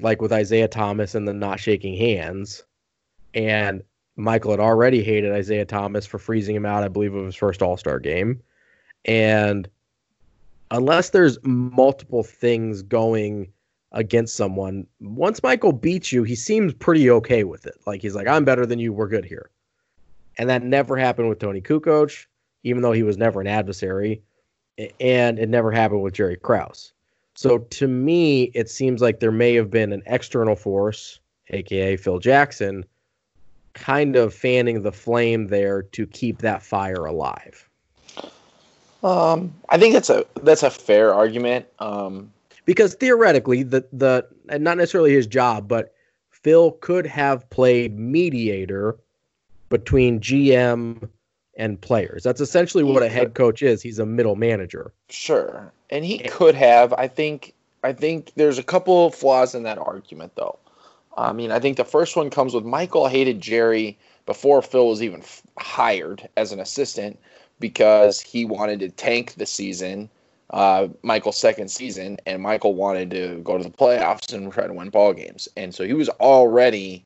like 0.00 0.20
with 0.20 0.32
Isiah 0.32 0.68
Thomas 0.68 1.14
and 1.14 1.26
the 1.26 1.32
not 1.32 1.60
shaking 1.60 1.96
hands, 1.96 2.64
and 3.34 3.82
Michael 4.16 4.50
had 4.50 4.60
already 4.60 5.02
hated 5.02 5.36
Isiah 5.36 5.64
Thomas 5.64 6.06
for 6.06 6.18
freezing 6.18 6.56
him 6.56 6.66
out, 6.66 6.82
I 6.82 6.88
believe, 6.88 7.14
of 7.14 7.24
his 7.24 7.36
first 7.36 7.62
All 7.62 7.76
Star 7.76 8.00
game. 8.00 8.42
And 9.04 9.68
unless 10.70 11.10
there's 11.10 11.38
multiple 11.44 12.24
things 12.24 12.82
going 12.82 13.52
against 13.92 14.36
someone, 14.36 14.86
once 15.00 15.42
Michael 15.42 15.72
beats 15.72 16.12
you, 16.12 16.24
he 16.24 16.34
seems 16.34 16.74
pretty 16.74 17.10
okay 17.10 17.44
with 17.44 17.66
it. 17.66 17.76
Like 17.86 18.02
he's 18.02 18.14
like, 18.14 18.26
I'm 18.26 18.44
better 18.44 18.66
than 18.66 18.78
you, 18.78 18.92
we're 18.92 19.08
good 19.08 19.24
here. 19.24 19.50
And 20.36 20.48
that 20.50 20.62
never 20.62 20.96
happened 20.96 21.28
with 21.28 21.38
Toni 21.38 21.60
Kukoc, 21.60 22.26
even 22.64 22.82
though 22.82 22.92
he 22.92 23.02
was 23.02 23.16
never 23.16 23.40
an 23.40 23.46
adversary. 23.46 24.22
And 25.00 25.38
it 25.38 25.48
never 25.48 25.70
happened 25.70 26.02
with 26.02 26.14
Jerry 26.14 26.36
Krause. 26.36 26.92
So 27.34 27.58
to 27.58 27.86
me, 27.86 28.44
it 28.54 28.68
seems 28.68 29.00
like 29.00 29.20
there 29.20 29.32
may 29.32 29.54
have 29.54 29.70
been 29.70 29.92
an 29.92 30.02
external 30.06 30.56
force, 30.56 31.20
aka 31.50 31.96
Phil 31.96 32.18
Jackson, 32.18 32.84
kind 33.74 34.16
of 34.16 34.34
fanning 34.34 34.82
the 34.82 34.92
flame 34.92 35.46
there 35.46 35.82
to 35.82 36.06
keep 36.06 36.38
that 36.38 36.62
fire 36.62 37.04
alive. 37.04 37.68
Um, 39.04 39.54
I 39.68 39.78
think 39.78 39.94
that's 39.94 40.10
a 40.10 40.26
that's 40.42 40.64
a 40.64 40.70
fair 40.70 41.14
argument. 41.14 41.66
Um, 41.78 42.32
because 42.64 42.94
theoretically, 42.94 43.62
the 43.62 43.86
the 43.92 44.26
and 44.48 44.64
not 44.64 44.76
necessarily 44.76 45.12
his 45.12 45.26
job, 45.26 45.68
but 45.68 45.94
Phil 46.30 46.72
could 46.72 47.06
have 47.06 47.48
played 47.50 47.98
mediator 47.98 48.96
between 49.68 50.18
GM 50.18 51.08
and 51.58 51.80
players. 51.80 52.22
That's 52.22 52.40
essentially 52.40 52.84
what 52.84 53.02
a 53.02 53.08
head 53.08 53.34
coach 53.34 53.62
is. 53.62 53.82
He's 53.82 53.98
a 53.98 54.06
middle 54.06 54.36
manager. 54.36 54.92
Sure. 55.10 55.72
And 55.90 56.04
he 56.04 56.18
could 56.18 56.54
have. 56.54 56.92
I 56.94 57.08
think 57.08 57.52
I 57.82 57.92
think 57.92 58.32
there's 58.36 58.58
a 58.58 58.62
couple 58.62 59.06
of 59.06 59.14
flaws 59.14 59.54
in 59.54 59.64
that 59.64 59.78
argument 59.78 60.32
though. 60.36 60.58
I 61.16 61.32
mean, 61.32 61.50
I 61.50 61.58
think 61.58 61.76
the 61.76 61.84
first 61.84 62.16
one 62.16 62.30
comes 62.30 62.54
with 62.54 62.64
Michael 62.64 63.08
hated 63.08 63.40
Jerry 63.40 63.98
before 64.24 64.62
Phil 64.62 64.88
was 64.88 65.02
even 65.02 65.20
f- 65.20 65.42
hired 65.58 66.28
as 66.36 66.52
an 66.52 66.60
assistant 66.60 67.18
because 67.58 68.20
he 68.20 68.44
wanted 68.44 68.78
to 68.80 68.88
tank 68.90 69.34
the 69.34 69.46
season, 69.46 70.08
uh, 70.50 70.86
Michael's 71.02 71.36
second 71.36 71.70
season, 71.72 72.18
and 72.24 72.40
Michael 72.40 72.74
wanted 72.74 73.10
to 73.10 73.40
go 73.42 73.58
to 73.58 73.64
the 73.64 73.70
playoffs 73.70 74.32
and 74.32 74.52
try 74.52 74.68
to 74.68 74.72
win 74.72 74.90
ball 74.90 75.12
games. 75.12 75.48
And 75.56 75.74
so 75.74 75.84
he 75.84 75.92
was 75.92 76.08
already 76.08 77.04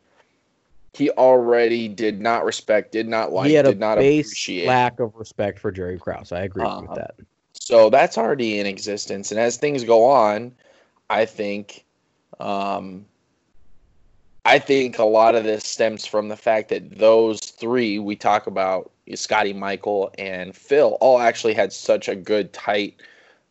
he 0.94 1.10
already 1.10 1.88
did 1.88 2.20
not 2.20 2.44
respect, 2.44 2.92
did 2.92 3.08
not 3.08 3.32
like, 3.32 3.48
he 3.48 3.54
had 3.54 3.64
did 3.64 3.76
a 3.76 3.80
not 3.80 3.98
base 3.98 4.26
appreciate. 4.26 4.66
lack 4.66 5.00
of 5.00 5.14
respect 5.16 5.58
for 5.58 5.72
Jerry 5.72 5.98
Krause. 5.98 6.32
I 6.32 6.42
agree 6.42 6.64
Uh, 6.64 6.82
with 6.82 6.94
that. 6.94 7.14
So 7.54 7.90
that's 7.90 8.18
already 8.18 8.58
in 8.58 8.66
existence. 8.66 9.30
And 9.30 9.40
as 9.40 9.56
things 9.56 9.84
go 9.84 10.04
on, 10.04 10.52
I 11.08 11.24
think 11.24 11.84
um, 12.40 13.06
I 14.44 14.58
think 14.58 14.98
a 14.98 15.04
lot 15.04 15.34
of 15.34 15.44
this 15.44 15.64
stems 15.64 16.04
from 16.04 16.28
the 16.28 16.36
fact 16.36 16.68
that 16.70 16.98
those 16.98 17.40
three 17.40 17.98
we 17.98 18.16
talk 18.16 18.46
about, 18.46 18.90
Scottie, 19.14 19.52
Michael, 19.52 20.12
and 20.18 20.56
Phil, 20.56 20.98
all 21.00 21.20
actually 21.20 21.54
had 21.54 21.72
such 21.72 22.08
a 22.08 22.16
good, 22.16 22.52
tight 22.52 23.00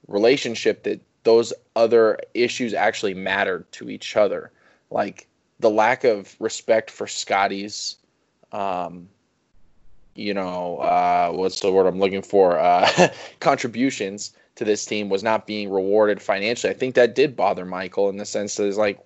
relationship 0.08 0.84
that 0.84 1.00
those 1.24 1.54
other 1.76 2.20
issues 2.34 2.74
actually 2.74 3.14
mattered 3.14 3.72
to 3.72 3.90
each 3.90 4.18
other. 4.18 4.52
Like 4.90 5.28
the 5.62 5.70
lack 5.70 6.04
of 6.04 6.36
respect 6.40 6.92
for 6.92 7.08
Scottie's, 7.08 7.98
um, 8.52 9.08
you 10.16 10.34
know, 10.34 10.78
uh, 10.78 11.32
what's 11.32 11.62
the 11.62 11.72
word 11.72 11.88
I'm 11.88 12.00
looking 12.00 12.22
for? 12.22 12.60
Uh, 12.60 13.10
contributions 13.40 14.34
to 14.56 14.66
this 14.66 14.86
team 14.86 15.10
was 15.10 15.24
not 15.24 15.48
being 15.48 15.70
rewarded 15.72 16.22
financially. 16.22 16.74
I 16.74 16.78
think 16.78 16.96
that 16.96 17.16
did 17.16 17.36
bother 17.36 17.66
Michael 17.66 18.10
in 18.10 18.18
the 18.18 18.26
sense 18.26 18.56
that 18.56 18.68
it's 18.68 18.78
like 18.78 19.00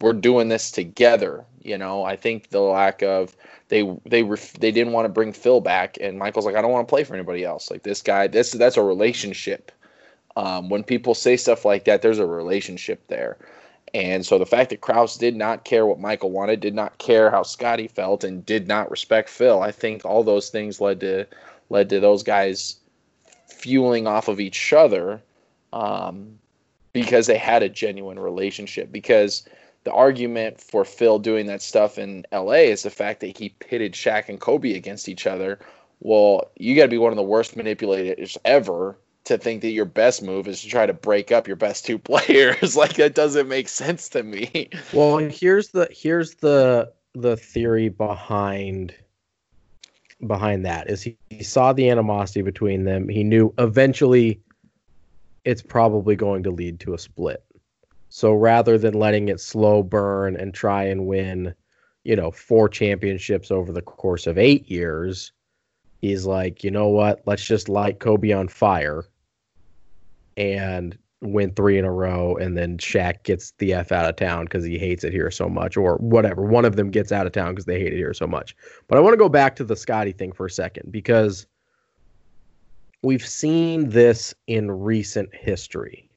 we're 0.00 0.12
doing 0.12 0.48
this 0.48 0.70
together. 0.70 1.44
You 1.62 1.78
know, 1.78 2.04
I 2.04 2.16
think 2.16 2.50
the 2.50 2.60
lack 2.60 3.02
of 3.02 3.36
they 3.68 3.98
they 4.04 4.22
ref, 4.22 4.52
they 4.54 4.72
didn't 4.72 4.92
want 4.92 5.06
to 5.06 5.12
bring 5.12 5.32
Phil 5.32 5.60
back, 5.60 5.96
and 6.00 6.18
Michael's 6.18 6.44
like, 6.44 6.56
I 6.56 6.60
don't 6.62 6.72
want 6.72 6.86
to 6.86 6.92
play 6.92 7.04
for 7.04 7.14
anybody 7.14 7.44
else. 7.44 7.70
Like 7.70 7.84
this 7.84 8.02
guy, 8.02 8.26
this 8.26 8.52
that's 8.52 8.76
a 8.76 8.82
relationship. 8.82 9.72
Um, 10.36 10.68
when 10.68 10.82
people 10.82 11.14
say 11.14 11.36
stuff 11.36 11.64
like 11.64 11.84
that, 11.84 12.02
there's 12.02 12.18
a 12.18 12.26
relationship 12.26 13.06
there. 13.08 13.38
And 13.94 14.24
so 14.24 14.38
the 14.38 14.46
fact 14.46 14.70
that 14.70 14.80
Krause 14.80 15.16
did 15.16 15.36
not 15.36 15.64
care 15.64 15.84
what 15.84 16.00
Michael 16.00 16.30
wanted, 16.30 16.60
did 16.60 16.74
not 16.74 16.96
care 16.98 17.30
how 17.30 17.42
Scottie 17.42 17.88
felt, 17.88 18.24
and 18.24 18.44
did 18.44 18.66
not 18.66 18.90
respect 18.90 19.28
Phil, 19.28 19.60
I 19.60 19.70
think 19.70 20.04
all 20.04 20.24
those 20.24 20.48
things 20.48 20.80
led 20.80 21.00
to 21.00 21.26
led 21.68 21.90
to 21.90 22.00
those 22.00 22.22
guys 22.22 22.76
fueling 23.46 24.06
off 24.06 24.28
of 24.28 24.40
each 24.40 24.72
other 24.72 25.20
um, 25.72 26.38
because 26.92 27.26
they 27.26 27.38
had 27.38 27.62
a 27.62 27.68
genuine 27.68 28.18
relationship. 28.18 28.90
Because 28.90 29.46
the 29.84 29.92
argument 29.92 30.60
for 30.60 30.84
Phil 30.84 31.18
doing 31.18 31.46
that 31.46 31.60
stuff 31.60 31.98
in 31.98 32.24
LA 32.32 32.64
is 32.72 32.82
the 32.82 32.90
fact 32.90 33.20
that 33.20 33.36
he 33.36 33.50
pitted 33.50 33.92
Shaq 33.92 34.28
and 34.28 34.40
Kobe 34.40 34.74
against 34.74 35.08
each 35.08 35.26
other. 35.26 35.58
Well, 36.00 36.50
you 36.56 36.74
got 36.74 36.84
to 36.84 36.88
be 36.88 36.98
one 36.98 37.12
of 37.12 37.16
the 37.16 37.22
worst 37.22 37.56
manipulators 37.56 38.38
ever 38.44 38.96
to 39.24 39.38
think 39.38 39.62
that 39.62 39.70
your 39.70 39.84
best 39.84 40.22
move 40.22 40.48
is 40.48 40.62
to 40.62 40.68
try 40.68 40.86
to 40.86 40.92
break 40.92 41.30
up 41.30 41.46
your 41.46 41.56
best 41.56 41.84
two 41.84 41.98
players. 41.98 42.76
like 42.76 42.94
that 42.94 43.14
doesn't 43.14 43.48
make 43.48 43.68
sense 43.68 44.08
to 44.10 44.22
me. 44.22 44.68
Well, 44.92 45.18
here's 45.18 45.68
the 45.68 45.88
here's 45.90 46.34
the 46.36 46.92
the 47.14 47.36
theory 47.36 47.88
behind 47.88 48.94
behind 50.26 50.64
that 50.64 50.88
is 50.88 51.02
he, 51.02 51.18
he 51.30 51.42
saw 51.42 51.72
the 51.72 51.90
animosity 51.90 52.42
between 52.42 52.84
them. 52.84 53.08
He 53.08 53.24
knew 53.24 53.52
eventually 53.58 54.40
it's 55.44 55.62
probably 55.62 56.14
going 56.14 56.44
to 56.44 56.50
lead 56.50 56.78
to 56.80 56.94
a 56.94 56.98
split. 56.98 57.44
So 58.08 58.32
rather 58.32 58.78
than 58.78 58.94
letting 58.94 59.28
it 59.28 59.40
slow 59.40 59.82
burn 59.82 60.36
and 60.36 60.54
try 60.54 60.84
and 60.84 61.06
win, 61.06 61.54
you 62.04 62.14
know, 62.14 62.30
four 62.30 62.68
championships 62.68 63.50
over 63.50 63.72
the 63.72 63.82
course 63.82 64.26
of 64.26 64.38
8 64.38 64.70
years, 64.70 65.32
he's 66.00 66.24
like, 66.24 66.62
"You 66.62 66.70
know 66.70 66.88
what? 66.88 67.22
Let's 67.26 67.44
just 67.44 67.68
light 67.68 67.98
Kobe 67.98 68.32
on 68.32 68.48
fire 68.48 69.06
and 70.36 70.96
win 71.20 71.52
three 71.52 71.78
in 71.78 71.84
a 71.84 71.92
row, 71.92 72.36
and 72.36 72.56
then 72.56 72.78
Shaq 72.78 73.22
gets 73.22 73.52
the 73.58 73.72
f 73.74 73.92
out 73.92 74.08
of 74.08 74.16
town 74.16 74.44
because 74.44 74.64
he 74.64 74.78
hates 74.78 75.04
it 75.04 75.12
here 75.12 75.30
so 75.30 75.48
much, 75.48 75.76
or 75.76 75.96
whatever. 75.96 76.42
One 76.42 76.64
of 76.64 76.76
them 76.76 76.90
gets 76.90 77.12
out 77.12 77.26
of 77.26 77.32
town 77.32 77.52
because 77.52 77.64
they 77.64 77.78
hate 77.78 77.92
it 77.92 77.96
here 77.96 78.14
so 78.14 78.26
much. 78.26 78.56
But 78.88 78.98
I 78.98 79.00
want 79.00 79.14
to 79.14 79.18
go 79.18 79.28
back 79.28 79.56
to 79.56 79.64
the 79.64 79.76
Scottie 79.76 80.12
thing 80.12 80.32
for 80.32 80.46
a 80.46 80.50
second 80.50 80.90
because 80.90 81.46
we've 83.02 83.26
seen 83.26 83.90
this 83.90 84.34
in 84.46 84.70
recent 84.70 85.34
history 85.34 86.08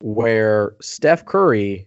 where 0.00 0.74
Steph 0.80 1.24
Curry 1.24 1.86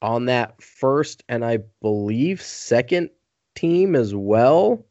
on 0.00 0.26
that 0.26 0.62
first 0.62 1.24
and 1.28 1.44
I 1.44 1.58
believe 1.82 2.40
second 2.40 3.10
team 3.54 3.94
as 3.96 4.14
well, 4.14 4.84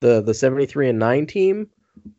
the 0.00 0.20
the 0.20 0.34
73 0.34 0.90
and 0.90 0.98
9 0.98 1.26
team 1.26 1.68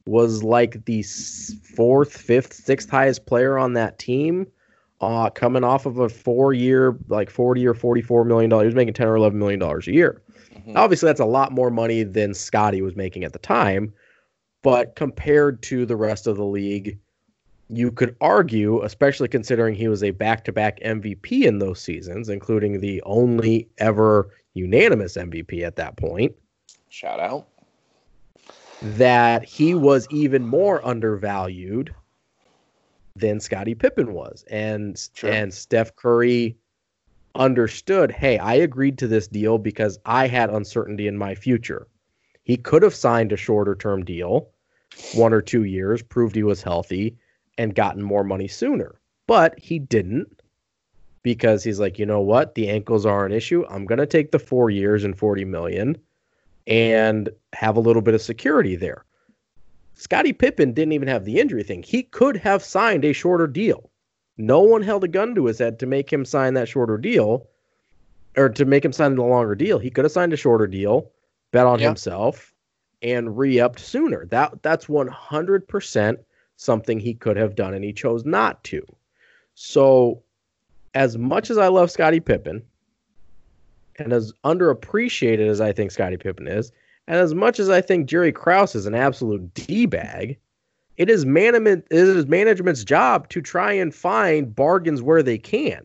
was 0.05 0.43
like 0.43 0.85
the 0.85 1.03
fourth, 1.03 2.15
fifth, 2.15 2.53
sixth 2.53 2.89
highest 2.89 3.25
player 3.25 3.57
on 3.57 3.73
that 3.73 3.99
team, 3.99 4.47
uh, 5.01 5.29
coming 5.29 5.63
off 5.63 5.85
of 5.85 5.97
a 5.99 6.09
four 6.09 6.53
year, 6.53 6.97
like 7.07 7.29
40 7.29 7.65
or 7.67 7.73
44 7.73 8.25
million 8.25 8.49
dollars. 8.49 8.63
He 8.63 8.67
was 8.67 8.75
making 8.75 8.93
10 8.93 9.07
or 9.07 9.15
11 9.15 9.37
million 9.37 9.59
dollars 9.59 9.87
a 9.87 9.93
year. 9.93 10.21
Mm-hmm. 10.53 10.77
Obviously, 10.77 11.07
that's 11.07 11.19
a 11.19 11.25
lot 11.25 11.51
more 11.51 11.69
money 11.69 12.03
than 12.03 12.33
Scottie 12.33 12.81
was 12.81 12.95
making 12.95 13.23
at 13.23 13.33
the 13.33 13.39
time. 13.39 13.93
But 14.61 14.95
compared 14.95 15.61
to 15.63 15.85
the 15.85 15.95
rest 15.95 16.27
of 16.27 16.37
the 16.37 16.45
league, 16.45 16.99
you 17.67 17.91
could 17.91 18.15
argue, 18.21 18.83
especially 18.83 19.27
considering 19.27 19.73
he 19.73 19.87
was 19.87 20.03
a 20.03 20.11
back 20.11 20.43
to 20.45 20.51
back 20.51 20.79
MVP 20.81 21.43
in 21.43 21.59
those 21.59 21.81
seasons, 21.81 22.29
including 22.29 22.79
the 22.79 23.01
only 23.03 23.67
ever 23.79 24.29
unanimous 24.53 25.17
MVP 25.17 25.65
at 25.65 25.77
that 25.77 25.97
point. 25.97 26.35
Shout 26.89 27.19
out 27.19 27.47
that 28.81 29.45
he 29.45 29.75
was 29.75 30.07
even 30.09 30.45
more 30.45 30.85
undervalued 30.85 31.93
than 33.15 33.39
Scottie 33.39 33.75
Pippen 33.75 34.13
was. 34.13 34.43
And 34.49 34.97
sure. 35.13 35.31
and 35.31 35.53
Steph 35.53 35.95
Curry 35.95 36.57
understood, 37.35 38.11
hey, 38.11 38.37
I 38.37 38.55
agreed 38.55 38.97
to 38.99 39.07
this 39.07 39.27
deal 39.27 39.57
because 39.57 39.99
I 40.05 40.27
had 40.27 40.49
uncertainty 40.49 41.07
in 41.07 41.17
my 41.17 41.35
future. 41.35 41.87
He 42.43 42.57
could 42.57 42.83
have 42.83 42.95
signed 42.95 43.31
a 43.31 43.37
shorter 43.37 43.75
term 43.75 44.03
deal, 44.03 44.49
one 45.13 45.33
or 45.33 45.41
two 45.41 45.63
years, 45.63 46.01
proved 46.01 46.35
he 46.35 46.43
was 46.43 46.63
healthy, 46.63 47.17
and 47.57 47.75
gotten 47.75 48.01
more 48.01 48.23
money 48.23 48.47
sooner. 48.47 48.99
But 49.27 49.57
he 49.59 49.79
didn't 49.79 50.41
because 51.23 51.63
he's 51.63 51.79
like, 51.79 51.99
you 51.99 52.05
know 52.05 52.21
what? 52.21 52.55
The 52.55 52.67
ankles 52.67 53.05
are 53.05 53.25
an 53.25 53.31
issue. 53.31 53.63
I'm 53.69 53.85
going 53.85 53.99
to 53.99 54.07
take 54.07 54.31
the 54.31 54.39
four 54.39 54.71
years 54.71 55.03
and 55.03 55.15
40 55.17 55.45
million 55.45 55.97
and 56.67 57.29
have 57.53 57.75
a 57.77 57.81
little 57.81 58.01
bit 58.01 58.13
of 58.13 58.21
security 58.21 58.75
there. 58.75 59.05
Scottie 59.95 60.33
Pippen 60.33 60.73
didn't 60.73 60.93
even 60.93 61.07
have 61.07 61.25
the 61.25 61.39
injury 61.39 61.63
thing. 61.63 61.83
He 61.83 62.03
could 62.03 62.37
have 62.37 62.63
signed 62.63 63.05
a 63.05 63.13
shorter 63.13 63.47
deal. 63.47 63.89
No 64.37 64.61
one 64.61 64.81
held 64.81 65.03
a 65.03 65.07
gun 65.07 65.35
to 65.35 65.45
his 65.45 65.59
head 65.59 65.77
to 65.79 65.85
make 65.85 66.11
him 66.11 66.25
sign 66.25 66.55
that 66.55 66.67
shorter 66.67 66.97
deal 66.97 67.47
or 68.35 68.49
to 68.49 68.65
make 68.65 68.83
him 68.83 68.93
sign 68.93 69.15
the 69.15 69.23
longer 69.23 69.55
deal. 69.55 69.77
He 69.77 69.89
could 69.89 70.05
have 70.05 70.11
signed 70.11 70.33
a 70.33 70.37
shorter 70.37 70.67
deal, 70.67 71.11
bet 71.51 71.67
on 71.67 71.79
himself, 71.79 72.53
and 73.01 73.37
re-upped 73.37 73.79
sooner. 73.79 74.25
That 74.27 74.63
that's 74.63 74.85
100% 74.85 76.17
something 76.55 76.99
he 76.99 77.13
could 77.13 77.37
have 77.37 77.55
done 77.55 77.73
and 77.73 77.83
he 77.83 77.93
chose 77.93 78.25
not 78.25 78.63
to. 78.65 78.85
So 79.55 80.23
as 80.93 81.17
much 81.17 81.49
as 81.49 81.57
I 81.57 81.67
love 81.67 81.91
Scottie 81.91 82.19
Pippen, 82.19 82.63
and 84.03 84.13
as 84.13 84.33
underappreciated 84.43 85.47
as 85.47 85.61
I 85.61 85.71
think 85.71 85.91
Scottie 85.91 86.17
Pippen 86.17 86.47
is, 86.47 86.71
and 87.07 87.17
as 87.17 87.33
much 87.33 87.59
as 87.59 87.69
I 87.69 87.81
think 87.81 88.07
Jerry 88.07 88.31
Krause 88.31 88.75
is 88.75 88.85
an 88.85 88.95
absolute 88.95 89.53
d 89.53 89.85
bag, 89.85 90.37
it 90.97 91.09
is 91.09 91.25
management 91.25 91.85
it 91.89 91.97
is 91.97 92.25
management's 92.27 92.83
job 92.83 93.29
to 93.29 93.41
try 93.41 93.71
and 93.71 93.93
find 93.93 94.55
bargains 94.55 95.01
where 95.01 95.23
they 95.23 95.37
can. 95.37 95.83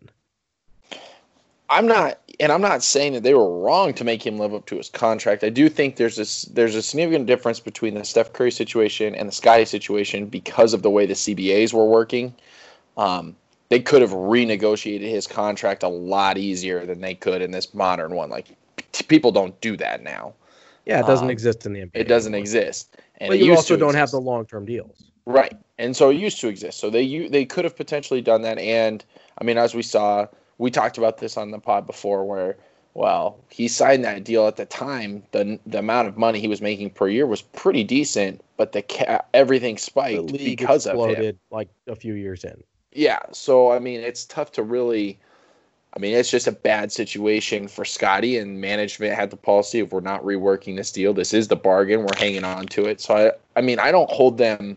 I'm 1.69 1.87
not, 1.87 2.21
and 2.39 2.53
I'm 2.53 2.61
not 2.61 2.83
saying 2.83 3.15
that 3.15 3.23
they 3.23 3.35
were 3.35 3.59
wrong 3.61 3.93
to 3.95 4.05
make 4.05 4.25
him 4.25 4.39
live 4.39 4.55
up 4.55 4.67
to 4.67 4.77
his 4.77 4.89
contract. 4.89 5.43
I 5.43 5.49
do 5.49 5.69
think 5.69 5.97
there's 5.97 6.17
this, 6.17 6.43
there's 6.43 6.77
a 6.77 6.83
significant 6.83 7.27
difference 7.27 7.59
between 7.59 7.95
the 7.95 8.05
Steph 8.05 8.33
Curry 8.33 8.53
situation 8.53 9.15
and 9.15 9.29
the 9.29 9.33
Scottie 9.33 9.65
situation 9.65 10.27
because 10.27 10.75
of 10.75 10.83
the 10.83 10.91
way 10.91 11.07
the 11.07 11.15
CBAs 11.15 11.73
were 11.73 11.87
working. 11.87 12.35
Um, 12.97 13.37
they 13.69 13.81
could 13.81 14.03
have 14.03 14.13
renegotiated 14.13 15.09
his 15.09 15.27
contract 15.27 15.83
a 15.83 15.89
lot 15.89 16.39
easier 16.39 16.87
than 16.87 17.01
they 17.01 17.15
could 17.15 17.43
in 17.43 17.51
this 17.51 17.75
modern 17.75 18.15
one. 18.15 18.31
Like 18.31 18.57
people 19.09 19.33
don't 19.33 19.59
do 19.61 19.77
that 19.77 20.03
now. 20.03 20.35
Yeah, 20.85 21.01
it 21.01 21.07
doesn't 21.07 21.27
um, 21.27 21.31
exist 21.31 21.67
in 21.67 21.73
the 21.73 21.81
NBA. 21.81 21.91
It 21.95 22.05
doesn't 22.05 22.33
anymore. 22.33 22.43
exist. 22.43 22.97
And 23.19 23.29
but 23.29 23.39
you 23.41 23.55
also 23.55 23.77
don't 23.77 23.91
exist. 23.91 23.99
have 23.99 24.11
the 24.13 24.21
long 24.21 24.47
term 24.47 24.65
deals. 24.65 25.11
Right. 25.25 25.57
And 25.79 25.97
so 25.97 26.11
it 26.11 26.15
used 26.15 26.41
to 26.41 26.49
exist. 26.49 26.79
So 26.79 26.91
they 26.91 27.29
they 27.29 27.45
could 27.45 27.65
have 27.65 27.77
potentially 27.77 28.21
done 28.23 28.43
that. 28.43 28.59
And 28.59 29.05
I 29.39 29.45
mean, 29.45 29.59
as 29.59 29.75
we 29.75 29.83
saw, 29.83 30.27
we 30.59 30.71
talked 30.71 30.97
about 30.97 31.19
this 31.19 31.37
on 31.37 31.51
the 31.51 31.59
pod 31.59 31.87
before 31.87 32.25
where 32.25 32.57
well, 32.95 33.39
he 33.51 33.69
signed 33.69 34.05
that 34.05 34.25
deal 34.25 34.47
at 34.47 34.57
the 34.57 34.65
time. 34.65 35.23
the 35.33 35.59
The 35.67 35.81
amount 35.81 36.09
of 36.09 36.17
money 36.17 36.41
he 36.41 36.49
was 36.49 36.63
making 36.63 36.91
per 36.91 37.09
year 37.09 37.27
was 37.27 37.43
pretty 37.43 37.85
decent, 37.85 38.43
but 38.57 38.73
the 38.73 38.83
ca- 38.83 39.23
everything 39.35 39.77
spiked 39.77 40.33
because 40.33 40.87
of 40.87 40.97
him. 41.11 41.39
Like 41.51 41.69
a 41.89 41.97
few 41.97 42.15
years 42.15 42.45
in. 42.45 42.63
Yeah, 42.97 43.19
so 43.31 43.73
I 43.73 43.79
mean, 43.79 44.01
it's 44.01 44.25
tough 44.25 44.53
to 44.53 44.63
really. 44.63 45.19
I 45.95 45.99
mean, 45.99 46.15
it's 46.15 46.31
just 46.31 46.47
a 46.47 46.53
bad 46.53 46.93
situation 46.93 47.69
for 47.69 47.85
Scottie, 47.85 48.39
and 48.39 48.61
management 48.61 49.15
had 49.15 49.31
the 49.31 49.37
policy 49.37 49.81
of 49.81 49.93
we're 49.93 50.01
not 50.01 50.23
reworking 50.23 50.77
this 50.77 50.93
deal. 50.93 51.15
This 51.15 51.33
is 51.33 51.49
the 51.49 51.57
bargain. 51.57 52.01
We're 52.01 52.19
hanging 52.19 52.45
on 52.45 52.67
to 52.69 52.85
it. 52.87 53.01
So 53.01 53.15
I, 53.15 53.59
I 53.59 53.63
mean, 53.63 53.79
I 53.79 53.93
don't 53.93 54.11
hold 54.11 54.39
them. 54.39 54.77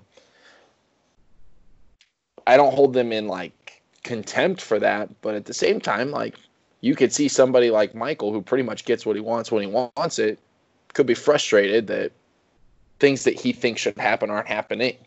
I 2.47 2.57
don't 2.57 2.73
hold 2.73 2.93
them 2.93 3.11
in 3.11 3.27
like 3.27 3.81
contempt 4.03 4.61
for 4.61 4.79
that, 4.79 5.09
but 5.21 5.35
at 5.35 5.45
the 5.45 5.53
same 5.53 5.79
time, 5.79 6.11
like 6.11 6.35
you 6.81 6.95
could 6.95 7.13
see 7.13 7.27
somebody 7.27 7.69
like 7.69 7.95
Michael 7.95 8.31
who 8.31 8.41
pretty 8.41 8.63
much 8.63 8.85
gets 8.85 9.05
what 9.05 9.15
he 9.15 9.21
wants 9.21 9.51
when 9.51 9.63
he 9.63 9.69
wants 9.69 10.19
it, 10.19 10.39
could 10.93 11.05
be 11.05 11.13
frustrated 11.13 11.87
that 11.87 12.11
things 12.99 13.23
that 13.23 13.39
he 13.39 13.53
thinks 13.53 13.81
should 13.81 13.97
happen 13.97 14.29
aren't 14.29 14.47
happening. 14.47 14.97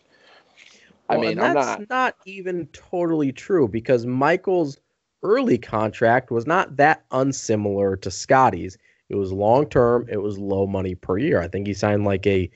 I 1.08 1.16
mean, 1.18 1.36
that's 1.36 1.54
not... 1.54 1.90
not 1.90 2.16
even 2.24 2.66
totally 2.68 3.32
true 3.32 3.68
because 3.68 4.06
Michael's 4.06 4.78
early 5.22 5.58
contract 5.58 6.30
was 6.30 6.46
not 6.46 6.76
that 6.76 7.04
unsimilar 7.10 7.96
to 7.96 8.10
Scottie's. 8.10 8.78
It 9.08 9.16
was 9.16 9.32
long 9.32 9.66
term, 9.68 10.06
it 10.10 10.22
was 10.22 10.38
low 10.38 10.66
money 10.66 10.94
per 10.94 11.18
year. 11.18 11.40
I 11.40 11.48
think 11.48 11.66
he 11.66 11.74
signed 11.74 12.04
like 12.04 12.26
a 12.26 12.50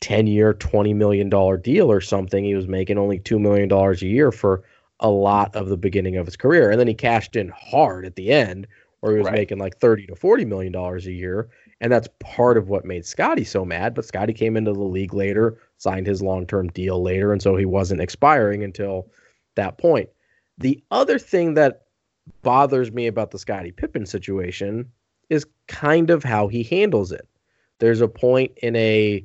10 0.00 0.26
year, 0.26 0.54
$20 0.54 0.94
million 0.94 1.28
deal 1.60 1.90
or 1.90 2.00
something. 2.00 2.44
He 2.44 2.54
was 2.54 2.66
making 2.66 2.98
only 2.98 3.18
$2 3.18 3.38
million 3.38 3.70
a 3.70 3.94
year 4.06 4.32
for 4.32 4.62
a 5.00 5.10
lot 5.10 5.54
of 5.54 5.68
the 5.68 5.76
beginning 5.76 6.16
of 6.16 6.26
his 6.26 6.36
career. 6.36 6.70
And 6.70 6.80
then 6.80 6.86
he 6.86 6.94
cashed 6.94 7.36
in 7.36 7.50
hard 7.50 8.06
at 8.06 8.16
the 8.16 8.30
end 8.30 8.66
where 9.00 9.12
he 9.12 9.18
was 9.18 9.26
right. 9.26 9.34
making 9.34 9.58
like 9.58 9.78
30 9.78 10.06
to 10.06 10.16
40 10.16 10.44
million 10.44 10.72
dollars 10.72 11.06
a 11.06 11.12
year. 11.12 11.48
And 11.80 11.92
that's 11.92 12.08
part 12.18 12.58
of 12.58 12.68
what 12.68 12.84
made 12.84 13.06
Scottie 13.06 13.44
so 13.44 13.64
mad. 13.64 13.94
But 13.94 14.04
Scottie 14.04 14.34
came 14.34 14.56
into 14.56 14.72
the 14.72 14.82
league 14.82 15.14
later, 15.14 15.58
signed 15.80 16.06
his 16.06 16.22
long 16.22 16.46
term 16.46 16.68
deal 16.68 17.02
later, 17.02 17.32
and 17.32 17.42
so 17.42 17.56
he 17.56 17.64
wasn't 17.64 18.00
expiring 18.00 18.62
until 18.62 19.10
that 19.56 19.78
point. 19.78 20.08
The 20.58 20.82
other 20.90 21.18
thing 21.18 21.54
that 21.54 21.86
bothers 22.42 22.92
me 22.92 23.06
about 23.06 23.30
the 23.30 23.38
Scottie 23.38 23.72
Pippen 23.72 24.06
situation 24.06 24.90
is 25.30 25.46
kind 25.68 26.10
of 26.10 26.22
how 26.22 26.48
he 26.48 26.62
handles 26.62 27.12
it. 27.12 27.26
There's 27.78 28.02
a 28.02 28.08
point 28.08 28.52
in 28.58 28.76
a 28.76 29.24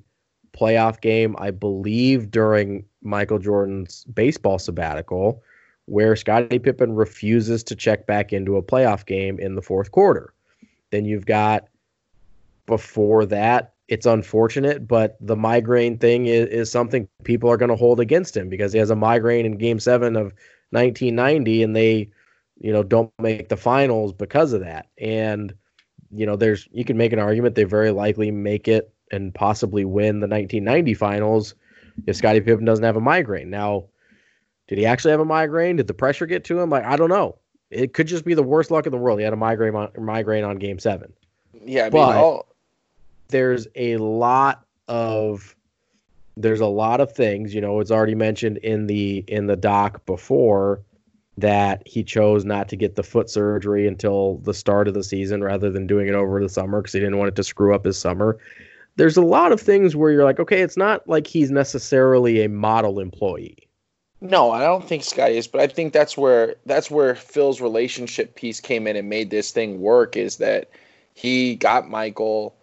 playoff 0.58 1.02
game, 1.02 1.36
I 1.38 1.52
believe 1.52 2.32
during 2.32 2.86
Michael 3.02 3.40
Jordan's 3.40 4.06
baseball 4.06 4.58
sabbatical, 4.58 5.44
where 5.86 6.16
Scottie 6.16 6.60
Pippen 6.60 6.96
refuses 6.96 7.64
to 7.66 7.76
check 7.76 8.08
back 8.08 8.32
into 8.32 8.56
a 8.56 8.64
playoff 8.64 9.06
game 9.06 9.38
in 9.40 9.56
the 9.56 9.62
fourth 9.62 9.92
quarter. 9.92 10.34
Then 10.92 11.04
you've 11.04 11.26
got 11.26 11.68
before 12.66 13.26
that 13.26 13.75
it's 13.88 14.06
unfortunate, 14.06 14.88
but 14.88 15.18
the 15.22 15.36
migraine 15.36 15.98
thing 15.98 16.26
is, 16.26 16.48
is 16.48 16.72
something 16.72 17.08
people 17.24 17.50
are 17.50 17.58
going 17.58 17.70
to 17.70 17.76
hold 17.76 18.00
against 18.00 18.36
him 18.36 18.50
because 18.50 18.74
he 18.74 18.80
has 18.80 18.90
a 18.90 18.96
migraine 18.96 19.46
in 19.46 19.58
game 19.58 19.80
seven 19.80 20.16
of 20.16 20.34
1990 20.72 21.64
and 21.64 21.76
they, 21.76 22.10
you 22.60 22.74
know, 22.74 22.82
don't 22.82 23.12
make 23.20 23.50
the 23.50 23.58
finals 23.58 24.12
because 24.12 24.54
of 24.54 24.62
that. 24.62 24.88
And, 24.98 25.54
you 26.12 26.26
know, 26.26 26.36
there's, 26.36 26.68
you 26.72 26.84
can 26.84 26.98
make 26.98 27.14
an 27.14 27.20
argument 27.20 27.56
they 27.56 27.64
very 27.64 27.92
likely 27.92 28.32
make 28.32 28.68
it 28.68 28.92
and 29.12 29.34
possibly 29.34 29.86
win 29.86 30.20
the 30.20 30.28
1990 30.28 30.94
finals 30.96 31.54
if 32.08 32.16
Scottie 32.16 32.42
Pippen 32.42 32.66
doesn't 32.66 32.84
have 32.84 32.98
a 32.98 33.02
migraine. 33.02 33.52
Now, 33.52 33.86
did 34.68 34.80
he 34.80 34.86
actually 34.86 35.12
have 35.12 35.20
a 35.20 35.26
migraine? 35.26 35.76
Did 35.76 35.88
the 35.88 35.94
pressure 35.94 36.26
get 36.26 36.44
to 36.46 36.60
him? 36.60 36.72
Like, 36.72 36.86
I 36.86 36.96
don't 36.96 37.10
know. 37.10 37.38
It 37.70 37.94
could 37.94 38.08
just 38.08 38.26
be 38.26 38.34
the 38.34 38.44
worst 38.44 38.72
luck 38.72 38.88
in 38.88 38.92
the 38.92 38.98
world. 38.98 39.20
He 39.20 39.24
had 39.24 39.34
a 39.34 39.38
migraine 39.38 39.76
on, 39.76 39.92
migraine 39.98 40.44
on 40.44 40.58
game 40.58 40.80
seven. 40.80 41.14
Yeah, 41.54 41.82
I 41.82 41.84
mean, 41.86 41.92
but, 41.92 42.16
all, 42.16 42.55
there's 43.30 43.68
a 43.76 43.98
lot 43.98 44.66
of 44.88 45.56
there's 46.38 46.60
a 46.60 46.68
lot 46.68 47.02
of 47.02 47.12
things 47.12 47.54
you 47.54 47.62
know 47.62 47.80
it's 47.80 47.92
already 47.92 48.16
mentioned 48.16 48.58
in 48.58 48.88
the 48.88 49.24
in 49.28 49.48
the 49.48 49.56
doc 49.56 50.06
before 50.06 50.82
that 51.38 51.86
he 51.86 52.04
chose 52.04 52.46
not 52.46 52.70
to 52.70 52.76
get 52.76 52.96
the 52.96 53.04
foot 53.04 53.30
surgery 53.30 53.88
until 53.88 54.38
the 54.40 54.54
start 54.54 54.88
of 54.88 54.94
the 54.94 55.04
season 55.04 55.44
rather 55.44 55.70
than 55.70 55.88
doing 55.88 56.08
it 56.08 56.14
over 56.14 56.42
the 56.42 56.50
summer 56.50 56.82
because 56.82 56.94
he 56.94 57.00
didn't 57.00 57.18
want 57.18 57.28
it 57.28 57.36
to 57.36 57.44
screw 57.44 57.74
up 57.74 57.86
his 57.86 57.98
summer 57.98 58.38
there's 58.98 59.18
a 59.18 59.22
lot 59.22 59.52
of 59.52 59.60
things 59.60 59.96
where 59.96 60.12
you're 60.12 60.24
like 60.24 60.40
okay 60.40 60.62
it's 60.62 60.78
not 60.78 61.08
like 61.08 61.28
he's 61.28 61.52
necessarily 61.52 62.44
a 62.44 62.50
model 62.50 63.00
employee 63.00 63.66
no, 64.22 64.52
I 64.52 64.62
don't 64.62 64.88
think 64.88 65.04
Scottie 65.04 65.38
is, 65.38 65.46
but 65.48 65.62
I 65.62 65.68
think 65.68 65.94
that's 65.94 66.18
where 66.18 66.56
that's 66.66 66.90
where 66.90 67.16
Phil's 67.16 67.62
relationship 67.62 68.36
piece 68.36 68.60
came 68.60 68.88
in 68.88 68.96
and 68.96 69.10
made 69.10 69.30
this 69.30 69.52
thing 69.52 69.82
work. 69.82 70.16
Is 70.16 70.38
that 70.38 70.70
he 71.14 71.56
got 71.56 71.90
Michael 71.90 72.56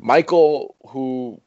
Michael, 0.00 0.74
who 0.86 1.40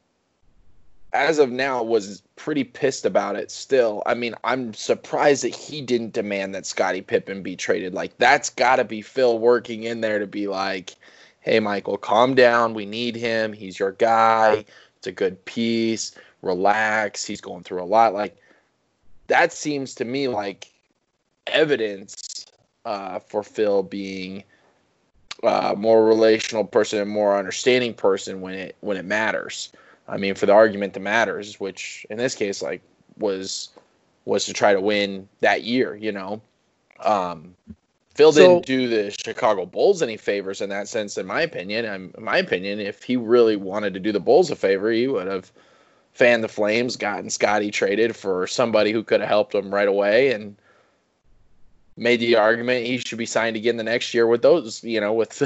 as 1.12 1.38
of 1.38 1.50
now 1.50 1.82
was 1.82 2.22
pretty 2.36 2.64
pissed 2.64 3.06
about 3.06 3.36
it 3.36 3.50
still. 3.50 4.02
I 4.04 4.14
mean, 4.14 4.34
I'm 4.42 4.74
surprised 4.74 5.44
that 5.44 5.54
he 5.54 5.80
didn't 5.80 6.12
demand 6.12 6.54
that 6.54 6.66
Scottie 6.66 7.02
Pippen 7.02 7.42
be 7.42 7.56
traded. 7.56 7.94
Like 7.94 8.16
that's 8.18 8.50
got 8.50 8.76
to 8.76 8.84
be 8.84 9.02
Phil 9.02 9.38
working 9.38 9.84
in 9.84 10.00
there 10.00 10.18
to 10.18 10.26
be 10.26 10.48
like, 10.48 10.94
"Hey 11.40 11.60
Michael, 11.60 11.96
calm 11.96 12.34
down. 12.34 12.74
We 12.74 12.86
need 12.86 13.16
him. 13.16 13.52
He's 13.52 13.78
your 13.78 13.92
guy. 13.92 14.64
It's 14.96 15.06
a 15.06 15.12
good 15.12 15.44
piece. 15.44 16.14
Relax. 16.42 17.24
He's 17.24 17.40
going 17.40 17.62
through 17.62 17.82
a 17.82 17.84
lot." 17.84 18.14
Like 18.14 18.36
that 19.28 19.52
seems 19.52 19.94
to 19.96 20.04
me 20.04 20.28
like 20.28 20.70
evidence 21.46 22.46
uh, 22.84 23.18
for 23.18 23.42
Phil 23.42 23.82
being 23.82 24.44
uh, 25.42 25.74
more 25.76 26.06
relational 26.06 26.64
person 26.64 27.00
and 27.00 27.10
more 27.10 27.36
understanding 27.36 27.94
person 27.94 28.40
when 28.40 28.54
it 28.54 28.76
when 28.80 28.96
it 28.96 29.04
matters. 29.04 29.72
I 30.06 30.16
mean, 30.18 30.34
for 30.34 30.46
the 30.46 30.52
argument 30.52 30.92
that 30.94 31.00
matters, 31.00 31.58
which 31.58 32.06
in 32.10 32.18
this 32.18 32.34
case, 32.34 32.62
like, 32.62 32.82
was 33.18 33.70
was 34.24 34.46
to 34.46 34.52
try 34.52 34.72
to 34.72 34.80
win 34.80 35.28
that 35.40 35.64
year. 35.64 35.96
You 35.96 36.12
know, 36.12 36.40
um, 37.00 37.54
Phil 38.14 38.32
so, 38.32 38.40
didn't 38.40 38.66
do 38.66 38.88
the 38.88 39.10
Chicago 39.10 39.66
Bulls 39.66 40.02
any 40.02 40.16
favors 40.16 40.60
in 40.60 40.68
that 40.70 40.88
sense, 40.88 41.18
in 41.18 41.26
my 41.26 41.42
opinion. 41.42 41.84
in 41.84 42.12
my 42.18 42.38
opinion, 42.38 42.80
if 42.80 43.02
he 43.02 43.16
really 43.16 43.56
wanted 43.56 43.94
to 43.94 44.00
do 44.00 44.12
the 44.12 44.20
Bulls 44.20 44.50
a 44.50 44.56
favor, 44.56 44.90
he 44.90 45.08
would 45.08 45.26
have 45.26 45.50
fanned 46.12 46.44
the 46.44 46.48
flames, 46.48 46.96
gotten 46.96 47.28
Scottie 47.28 47.72
traded 47.72 48.14
for 48.14 48.46
somebody 48.46 48.92
who 48.92 49.02
could 49.02 49.20
have 49.20 49.28
helped 49.28 49.54
him 49.54 49.74
right 49.74 49.88
away, 49.88 50.32
and 50.32 50.56
made 51.96 52.20
the 52.20 52.36
argument 52.36 52.86
he 52.86 52.98
should 52.98 53.18
be 53.18 53.26
signed 53.26 53.56
again 53.56 53.76
the 53.76 53.84
next 53.84 54.14
year 54.14 54.26
with 54.26 54.42
those, 54.42 54.82
you 54.82 55.00
know, 55.00 55.12
with 55.12 55.38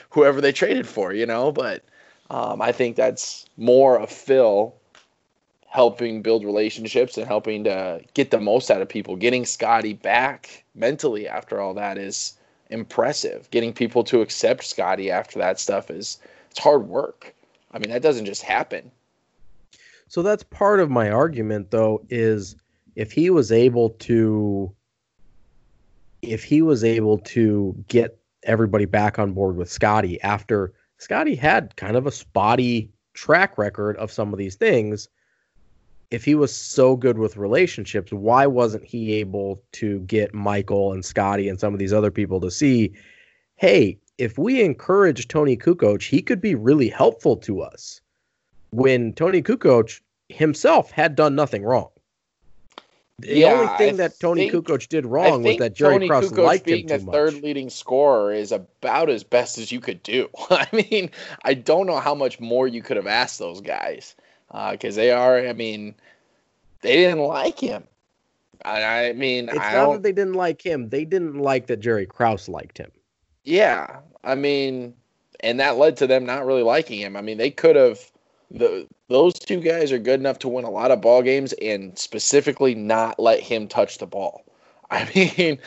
whoever 0.10 0.40
they 0.40 0.52
traded 0.52 0.86
for, 0.86 1.12
you 1.12 1.26
know. 1.26 1.50
But 1.52 1.82
um, 2.30 2.62
I 2.62 2.72
think 2.72 2.96
that's 2.96 3.46
more 3.56 3.98
of 3.98 4.10
Phil 4.10 4.74
helping 5.68 6.22
build 6.22 6.44
relationships 6.44 7.18
and 7.18 7.26
helping 7.26 7.64
to 7.64 8.00
get 8.14 8.30
the 8.30 8.40
most 8.40 8.70
out 8.70 8.80
of 8.80 8.88
people. 8.88 9.16
Getting 9.16 9.44
Scottie 9.44 9.92
back 9.92 10.64
mentally 10.74 11.28
after 11.28 11.60
all 11.60 11.74
that 11.74 11.98
is 11.98 12.34
impressive. 12.70 13.50
Getting 13.50 13.72
people 13.72 14.04
to 14.04 14.20
accept 14.20 14.64
Scottie 14.64 15.10
after 15.10 15.38
that 15.38 15.60
stuff 15.60 15.90
is 15.90 16.18
it's 16.50 16.58
hard 16.58 16.88
work. 16.88 17.34
I 17.72 17.78
mean, 17.78 17.90
that 17.90 18.02
doesn't 18.02 18.24
just 18.24 18.42
happen. 18.42 18.90
So 20.08 20.22
that's 20.22 20.44
part 20.44 20.80
of 20.80 20.88
my 20.88 21.10
argument 21.10 21.70
though 21.70 22.02
is 22.08 22.56
if 22.94 23.12
he 23.12 23.28
was 23.28 23.52
able 23.52 23.90
to 23.90 24.72
if 26.26 26.44
he 26.44 26.62
was 26.62 26.84
able 26.84 27.18
to 27.18 27.74
get 27.88 28.18
everybody 28.42 28.84
back 28.84 29.18
on 29.18 29.32
board 29.32 29.56
with 29.56 29.70
Scottie 29.70 30.20
after 30.22 30.72
Scottie 30.98 31.34
had 31.34 31.76
kind 31.76 31.96
of 31.96 32.06
a 32.06 32.12
spotty 32.12 32.90
track 33.14 33.58
record 33.58 33.96
of 33.96 34.12
some 34.12 34.32
of 34.32 34.38
these 34.38 34.56
things, 34.56 35.08
if 36.10 36.24
he 36.24 36.34
was 36.34 36.54
so 36.54 36.96
good 36.96 37.18
with 37.18 37.36
relationships, 37.36 38.12
why 38.12 38.46
wasn't 38.46 38.84
he 38.84 39.14
able 39.14 39.62
to 39.72 40.00
get 40.00 40.34
Michael 40.34 40.92
and 40.92 41.04
Scottie 41.04 41.48
and 41.48 41.58
some 41.58 41.72
of 41.72 41.80
these 41.80 41.92
other 41.92 42.10
people 42.10 42.40
to 42.40 42.50
see, 42.50 42.92
hey, 43.56 43.98
if 44.18 44.38
we 44.38 44.62
encourage 44.62 45.28
Toni 45.28 45.56
Kukoc, 45.56 46.02
he 46.02 46.22
could 46.22 46.40
be 46.40 46.54
really 46.54 46.88
helpful 46.88 47.36
to 47.38 47.60
us. 47.60 48.00
When 48.70 49.12
Toni 49.12 49.42
Kukoc 49.42 50.00
himself 50.28 50.90
had 50.90 51.14
done 51.14 51.34
nothing 51.34 51.64
wrong. 51.64 51.88
The 53.18 53.38
Yeah, 53.38 53.52
only 53.52 53.76
thing 53.78 53.94
I 53.94 53.96
that 54.08 54.20
Toni 54.20 54.50
think- 54.50 54.66
Kukoc 54.66 54.88
did 54.88 55.06
wrong 55.06 55.42
was 55.42 55.56
that 55.56 55.74
Jerry 55.74 55.94
Toni 55.94 56.08
Krause 56.08 56.30
Kukoc 56.30 56.44
liked 56.44 56.68
him 56.68 56.74
being 56.76 56.88
too 56.88 56.98
the 56.98 57.04
much. 57.04 57.12
third 57.14 57.34
leading 57.42 57.70
scorer 57.70 58.32
is 58.32 58.52
about 58.52 59.08
as 59.08 59.24
best 59.24 59.56
as 59.56 59.72
you 59.72 59.80
could 59.80 60.02
do. 60.02 60.28
I 60.50 60.66
mean, 60.72 61.10
I 61.42 61.54
don't 61.54 61.86
know 61.86 61.98
how 61.98 62.14
much 62.14 62.40
more 62.40 62.68
you 62.68 62.82
could 62.82 62.98
have 62.98 63.06
asked 63.06 63.38
those 63.38 63.62
guys 63.62 64.14
uh, 64.50 64.72
because 64.72 64.96
they 64.96 65.12
are. 65.12 65.38
I 65.38 65.54
mean, 65.54 65.94
they 66.82 66.96
didn't 66.96 67.20
like 67.20 67.58
him. 67.58 67.84
I, 68.66 69.08
I 69.08 69.12
mean, 69.14 69.48
It's 69.48 69.58
I 69.58 69.72
not 69.74 69.92
that 69.94 70.02
they 70.02 70.12
didn't 70.12 70.34
like 70.34 70.60
him; 70.60 70.90
they 70.90 71.04
didn't 71.06 71.38
like 71.38 71.68
that 71.68 71.80
Jerry 71.80 72.04
Krause 72.06 72.48
liked 72.50 72.76
him. 72.76 72.90
Yeah, 73.44 74.00
I 74.24 74.34
mean, 74.34 74.92
and 75.40 75.58
that 75.60 75.76
led 75.78 75.96
to 75.98 76.06
them 76.06 76.26
not 76.26 76.44
really 76.44 76.62
liking 76.62 77.00
him. 77.00 77.16
I 77.16 77.22
mean, 77.22 77.38
they 77.38 77.50
could 77.50 77.76
have. 77.76 78.10
The 78.50 78.86
those 79.08 79.34
two 79.34 79.60
guys 79.60 79.92
are 79.92 79.98
good 79.98 80.20
enough 80.20 80.38
to 80.40 80.48
win 80.48 80.64
a 80.64 80.70
lot 80.70 80.90
of 80.90 81.00
ball 81.00 81.22
games 81.22 81.52
and 81.54 81.98
specifically 81.98 82.74
not 82.74 83.18
let 83.18 83.40
him 83.40 83.68
touch 83.68 83.98
the 83.98 84.06
ball. 84.06 84.44
I 84.90 85.10
mean, 85.14 85.58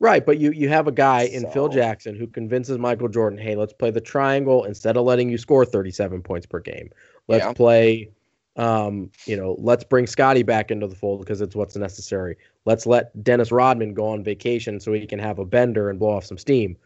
Right, 0.00 0.24
but 0.24 0.38
you 0.38 0.50
you 0.52 0.70
have 0.70 0.88
a 0.88 0.92
guy 0.92 1.24
in 1.24 1.46
Phil 1.50 1.68
Jackson 1.68 2.16
who 2.16 2.26
convinces 2.26 2.78
Michael 2.78 3.08
Jordan, 3.08 3.38
"Hey, 3.38 3.54
let's 3.54 3.74
play 3.74 3.90
the 3.90 4.00
triangle 4.00 4.64
instead 4.64 4.96
of 4.96 5.04
letting 5.04 5.28
you 5.28 5.36
score 5.36 5.66
37 5.66 6.22
points 6.22 6.46
per 6.46 6.58
game. 6.58 6.88
Let's 7.28 7.44
Yeah. 7.44 7.52
play 7.52 8.10
um, 8.56 9.10
you 9.26 9.36
know, 9.36 9.56
let's 9.58 9.84
bring 9.84 10.06
Scottie 10.06 10.42
back 10.42 10.70
into 10.70 10.86
the 10.86 10.94
fold 10.94 11.20
because 11.20 11.40
it's 11.40 11.54
what's 11.54 11.76
necessary. 11.76 12.36
Let's 12.64 12.84
let 12.84 13.22
Dennis 13.22 13.52
Rodman 13.52 13.94
go 13.94 14.08
on 14.08 14.24
vacation 14.24 14.80
so 14.80 14.92
he 14.92 15.06
can 15.06 15.18
have 15.18 15.38
a 15.38 15.44
bender 15.44 15.88
and 15.90 15.98
blow 15.98 16.10
off 16.10 16.24
some 16.24 16.38
steam." 16.38 16.76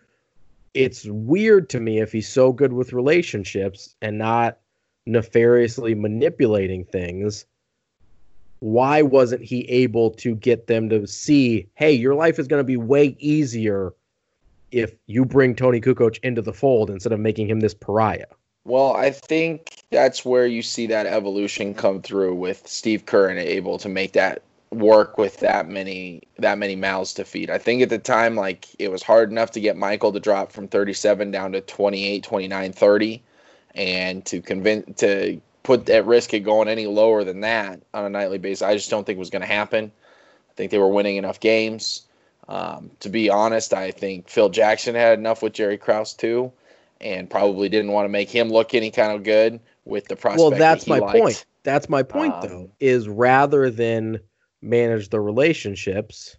It's 0.74 1.04
weird 1.06 1.70
to 1.70 1.78
me 1.78 2.00
if 2.00 2.10
he's 2.10 2.28
so 2.28 2.52
good 2.52 2.72
with 2.72 2.92
relationships 2.92 3.94
and 4.02 4.18
not 4.18 4.58
nefariously 5.06 5.94
manipulating 5.94 6.84
things 6.84 7.46
why 8.64 9.02
wasn't 9.02 9.42
he 9.42 9.68
able 9.68 10.10
to 10.10 10.34
get 10.36 10.68
them 10.68 10.88
to 10.88 11.06
see, 11.06 11.68
hey, 11.74 11.92
your 11.92 12.14
life 12.14 12.38
is 12.38 12.48
going 12.48 12.60
to 12.60 12.64
be 12.64 12.78
way 12.78 13.14
easier 13.18 13.92
if 14.70 14.94
you 15.06 15.26
bring 15.26 15.54
Toni 15.54 15.82
Kukoc 15.82 16.18
into 16.22 16.40
the 16.40 16.54
fold 16.54 16.88
instead 16.88 17.12
of 17.12 17.20
making 17.20 17.46
him 17.46 17.60
this 17.60 17.74
pariah? 17.74 18.24
Well, 18.64 18.96
I 18.96 19.10
think 19.10 19.82
that's 19.90 20.24
where 20.24 20.46
you 20.46 20.62
see 20.62 20.86
that 20.86 21.04
evolution 21.04 21.74
come 21.74 22.00
through 22.00 22.36
with 22.36 22.66
Steve 22.66 23.04
Kerr 23.04 23.28
and 23.28 23.38
able 23.38 23.76
to 23.76 23.88
make 23.90 24.14
that 24.14 24.42
work 24.70 25.18
with 25.18 25.36
that 25.40 25.68
many 25.68 26.22
that 26.38 26.56
many 26.56 26.74
mouths 26.74 27.12
to 27.14 27.24
feed. 27.24 27.50
I 27.50 27.58
think 27.58 27.82
at 27.82 27.90
the 27.90 27.98
time 27.98 28.34
like 28.34 28.66
it 28.78 28.90
was 28.90 29.02
hard 29.02 29.30
enough 29.30 29.50
to 29.52 29.60
get 29.60 29.76
Michael 29.76 30.10
to 30.10 30.20
drop 30.20 30.50
from 30.50 30.68
37 30.68 31.30
down 31.30 31.52
to 31.52 31.60
28, 31.60 32.22
29, 32.22 32.72
30 32.72 33.22
and 33.74 34.24
to 34.26 34.40
convince 34.40 35.00
to 35.00 35.40
put 35.62 35.88
at 35.88 36.06
risk 36.06 36.32
of 36.34 36.44
going 36.44 36.68
any 36.68 36.86
lower 36.86 37.24
than 37.24 37.40
that 37.40 37.80
on 37.92 38.04
a 38.04 38.10
nightly 38.10 38.38
basis. 38.38 38.62
I 38.62 38.74
just 38.74 38.90
don't 38.90 39.04
think 39.04 39.18
was 39.18 39.30
going 39.30 39.42
to 39.42 39.48
happen. 39.48 39.90
I 40.50 40.52
think 40.54 40.70
they 40.70 40.78
were 40.78 40.88
winning 40.88 41.16
enough 41.16 41.40
games. 41.40 42.02
Um, 42.48 42.90
to 43.00 43.08
be 43.08 43.30
honest, 43.30 43.72
I 43.72 43.90
think 43.90 44.28
Phil 44.28 44.50
Jackson 44.50 44.94
had 44.94 45.18
enough 45.18 45.42
with 45.42 45.54
Jerry 45.54 45.78
Krause 45.78 46.12
too 46.12 46.52
and 47.00 47.28
probably 47.28 47.68
didn't 47.68 47.92
want 47.92 48.04
to 48.04 48.10
make 48.10 48.30
him 48.30 48.50
look 48.50 48.74
any 48.74 48.90
kind 48.90 49.12
of 49.12 49.24
good 49.24 49.60
with 49.84 50.06
the 50.08 50.16
prospect. 50.16 50.40
Well, 50.40 50.50
that 50.50 50.58
that's 50.58 50.84
he 50.84 50.90
my 50.90 50.98
liked. 50.98 51.18
point. 51.18 51.46
That's 51.62 51.88
my 51.88 52.02
point, 52.02 52.34
Um, 52.34 52.48
though, 52.48 52.70
is 52.80 53.08
rather 53.08 53.70
than 53.70 54.20
manage 54.60 55.08
the 55.08 55.20
relationships, 55.20 56.36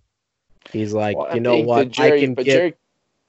he's 0.71 0.93
like, 0.93 1.17
Well, 1.17 1.33
you 1.33 1.41
know 1.41 1.57
what, 1.57 1.89
Jerry, 1.89 2.21
I 2.21 2.25
can 2.25 2.33
get, 2.35 2.45
Jerry, 2.45 2.73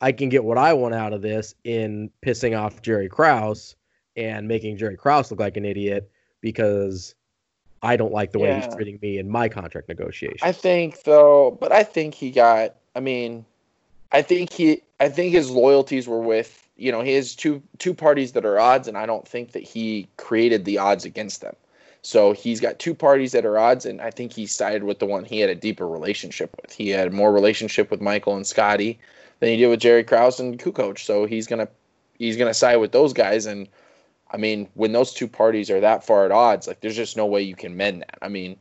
I 0.01 0.13
can 0.13 0.29
get 0.29 0.45
what 0.45 0.59
I 0.59 0.75
want 0.75 0.95
out 0.95 1.15
of 1.15 1.23
this 1.23 1.55
in 1.65 2.11
pissing 2.25 2.59
off 2.59 2.83
Jerry 2.83 3.09
Krause 3.09 3.77
and 4.17 4.49
making 4.49 4.77
Jerry 4.77 4.97
Krause 4.97 5.31
look 5.31 5.41
like 5.41 5.57
an 5.57 5.65
idiot 5.65 6.11
because 6.41 7.15
I 7.83 7.97
don't 7.97 8.13
like 8.13 8.33
the 8.33 8.39
way 8.39 8.55
he's 8.55 8.75
treating 8.75 8.99
me 9.03 9.19
in 9.19 9.29
my 9.29 9.49
contract 9.49 9.89
negotiation. 9.89 10.39
I 10.43 10.53
think 10.53 11.03
though, 11.05 11.57
but 11.61 11.73
I 11.73 11.83
think 11.83 12.15
he 12.15 12.31
got. 12.31 12.77
I 12.95 13.01
mean, 13.01 13.45
I 14.13 14.23
think 14.23 14.53
he. 14.53 14.83
I 14.99 15.09
think 15.09 15.33
his 15.33 15.51
loyalties 15.51 16.09
were 16.09 16.21
with 16.21 16.67
you 16.77 16.91
know 16.91 17.01
he 17.01 17.13
has 17.13 17.35
two 17.35 17.63
two 17.79 17.95
parties 17.95 18.33
that 18.33 18.45
are 18.45 18.59
odds, 18.59 18.89
and 18.89 18.97
I 18.97 19.07
don't 19.07 19.27
think 19.27 19.53
that 19.53 19.63
he 19.63 20.09
created 20.17 20.65
the 20.65 20.79
odds 20.79 21.05
against 21.05 21.43
them. 21.43 21.55
So 22.03 22.33
he's 22.33 22.61
got 22.61 22.79
two 22.79 22.95
parties 22.95 23.33
that 23.33 23.45
are 23.45 23.59
odds, 23.59 23.85
and 23.85 24.01
I 24.01 24.11
think 24.11 24.33
he 24.33 24.47
sided 24.47 24.85
with 24.85 25.01
the 25.01 25.07
one 25.07 25.25
he 25.25 25.41
had 25.41 25.51
a 25.51 25.55
deeper 25.55 25.89
relationship 25.89 26.55
with. 26.63 26.73
He 26.73 26.91
had 26.91 27.13
more 27.13 27.33
relationship 27.33 27.91
with 27.91 28.01
Michael 28.01 28.37
and 28.37 28.47
Scottie 28.47 28.99
than 29.41 29.49
he 29.49 29.57
did 29.57 29.67
with 29.67 29.81
Jerry 29.81 30.05
Krause 30.05 30.39
and 30.39 30.59
Kukoc. 30.59 30.99
So 30.99 31.27
he's 31.27 31.47
gonna 31.47 31.69
he's 32.19 32.37
gonna 32.37 32.55
side 32.55 32.77
with 32.77 32.93
those 32.93 33.13
guys. 33.13 33.47
And 33.47 33.69
I 34.37 34.39
mean, 34.39 34.69
when 34.75 34.93
those 34.93 35.15
two 35.15 35.29
parties 35.29 35.71
are 35.71 35.81
that 35.81 36.05
far 36.05 36.27
at 36.27 36.31
odds, 36.31 36.69
like 36.69 36.81
there's 36.81 36.95
just 36.95 37.17
no 37.17 37.25
way 37.25 37.41
you 37.41 37.57
can 37.57 37.75
mend 37.75 38.03
that. 38.03 38.19
I 38.21 38.29
mean, 38.29 38.59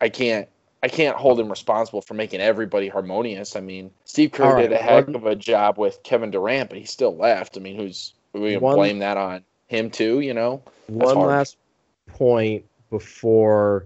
I 0.00 0.08
can't 0.08 0.48
I 0.82 0.88
can't 0.88 1.14
hold 1.14 1.38
him 1.38 1.50
responsible 1.50 2.00
for 2.00 2.14
making 2.14 2.40
everybody 2.40 2.88
harmonious. 2.88 3.54
I 3.54 3.60
mean, 3.60 3.90
Steve 4.06 4.32
Kerr 4.32 4.54
right, 4.54 4.62
did 4.62 4.72
a 4.72 4.78
heck 4.78 5.06
one- 5.08 5.16
of 5.16 5.26
a 5.26 5.36
job 5.36 5.76
with 5.76 6.02
Kevin 6.04 6.30
Durant, 6.30 6.70
but 6.70 6.78
he 6.78 6.86
still 6.86 7.14
left. 7.14 7.58
I 7.58 7.60
mean, 7.60 7.76
who's 7.76 8.14
we 8.32 8.52
gonna 8.54 8.60
One- 8.60 8.76
blame 8.76 8.98
that 9.00 9.18
on 9.18 9.44
him 9.66 9.90
too? 9.90 10.20
You 10.20 10.32
know, 10.32 10.62
That's 10.88 11.04
one 11.04 11.16
hard. 11.16 11.28
last 11.28 11.58
point 12.06 12.64
before 12.88 13.84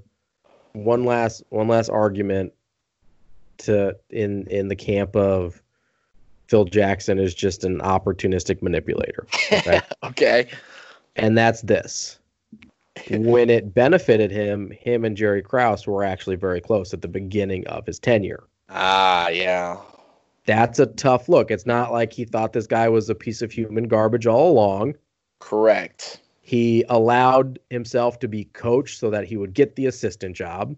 one 0.75 1.05
last 1.05 1.43
one 1.49 1.67
last 1.67 1.89
argument 1.91 2.53
to 3.59 3.97
in 4.11 4.47
in 4.47 4.69
the 4.69 4.77
camp 4.77 5.17
of 5.17 5.61
Phil 6.47 6.65
Jackson 6.67 7.19
is 7.19 7.35
just 7.35 7.65
an 7.65 7.81
opportunistic 7.81 8.63
manipulator. 8.63 9.27
Okay. 9.53 9.81
okay. 10.05 10.49
And 11.17 11.37
that's 11.37 11.63
this. 11.63 12.19
When 13.11 13.51
it 13.51 13.75
benefited 13.75 14.31
him, 14.31 14.71
him 14.71 15.05
and 15.05 15.17
Jerry 15.17 15.43
Krause 15.43 15.87
were 15.87 16.05
actually 16.05 16.37
very 16.37 16.61
close 16.61 16.93
at 16.93 17.03
the 17.03 17.09
beginning 17.09 17.67
of 17.67 17.87
his 17.87 17.99
tenure. 17.99 18.45
Ah, 18.69 19.29
yeah. 19.29 19.79
That's 20.45 20.79
a 20.79 20.87
tough 20.87 21.29
look. 21.29 21.51
It's 21.51 21.67
not 21.67 21.93
like 21.93 22.13
he 22.13 22.25
thought 22.25 22.53
this 22.53 22.67
guy 22.67 22.89
was 22.89 23.09
a 23.09 23.15
piece 23.15 23.43
of 23.43 23.51
human 23.51 23.89
garbage 23.89 24.27
all 24.27 24.51
along. 24.51 24.95
Correct. 25.39 26.21
He 26.41 26.85
allowed 26.89 27.59
himself 27.71 28.19
to 28.21 28.29
be 28.29 28.45
coached 28.47 28.99
so 28.99 29.11
that 29.11 29.25
he 29.25 29.37
would 29.37 29.55
get 29.55 29.77
the 29.77 29.87
assistant 29.87 30.37
job. 30.37 30.77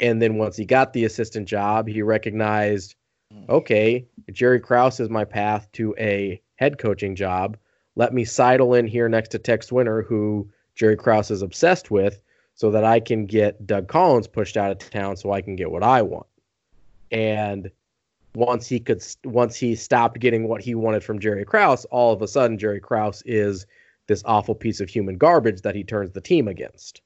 And 0.00 0.20
then 0.20 0.36
once 0.36 0.56
he 0.56 0.64
got 0.64 0.92
the 0.92 1.04
assistant 1.04 1.46
job, 1.46 1.86
he 1.86 2.00
recognized, 2.02 2.96
okay, 3.48 4.06
Jerry 4.32 4.58
Krause 4.58 4.98
is 4.98 5.10
my 5.10 5.24
path 5.24 5.70
to 5.72 5.94
a 5.98 6.40
head 6.56 6.78
coaching 6.78 7.14
job. 7.14 7.56
Let 7.96 8.14
me 8.14 8.24
sidle 8.24 8.74
in 8.74 8.86
here 8.86 9.08
next 9.08 9.30
to 9.30 9.38
Tex 9.38 9.72
Winter, 9.72 10.02
who 10.02 10.48
Jerry 10.74 10.96
Krause 10.96 11.30
is 11.30 11.42
obsessed 11.42 11.90
with, 11.90 12.22
so 12.54 12.70
that 12.70 12.84
I 12.84 13.00
can 13.00 13.26
get 13.26 13.66
Doug 13.66 13.88
Collins 13.88 14.26
pushed 14.26 14.56
out 14.56 14.70
of 14.70 14.78
town 14.90 15.16
so 15.16 15.32
I 15.32 15.40
can 15.40 15.56
get 15.56 15.70
what 15.70 15.82
I 15.82 16.02
want. 16.02 16.26
And 17.10 17.70
once 18.34 18.68
he 18.68 18.78
could 18.78 19.04
once 19.24 19.56
he 19.56 19.74
stopped 19.74 20.20
getting 20.20 20.46
what 20.46 20.60
he 20.60 20.74
wanted 20.74 21.02
from 21.02 21.18
Jerry 21.18 21.44
Krause, 21.44 21.84
all 21.86 22.12
of 22.12 22.22
a 22.22 22.28
sudden 22.28 22.58
Jerry 22.58 22.80
Krause 22.80 23.22
is 23.26 23.66
this 24.06 24.22
awful 24.24 24.54
piece 24.54 24.80
of 24.80 24.88
human 24.88 25.16
garbage 25.16 25.62
that 25.62 25.74
he 25.74 25.84
turns 25.84 26.12
the 26.12 26.20
team 26.20 26.48
against. 26.48 27.00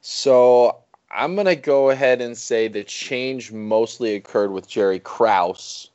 So 0.00 0.78
I'm 1.10 1.36
gonna 1.36 1.56
go 1.56 1.90
ahead 1.90 2.20
and 2.20 2.36
say 2.36 2.68
the 2.68 2.84
change 2.84 3.52
mostly 3.52 4.14
occurred 4.14 4.52
with 4.52 4.68
Jerry 4.68 4.98
Krause, 4.98 5.90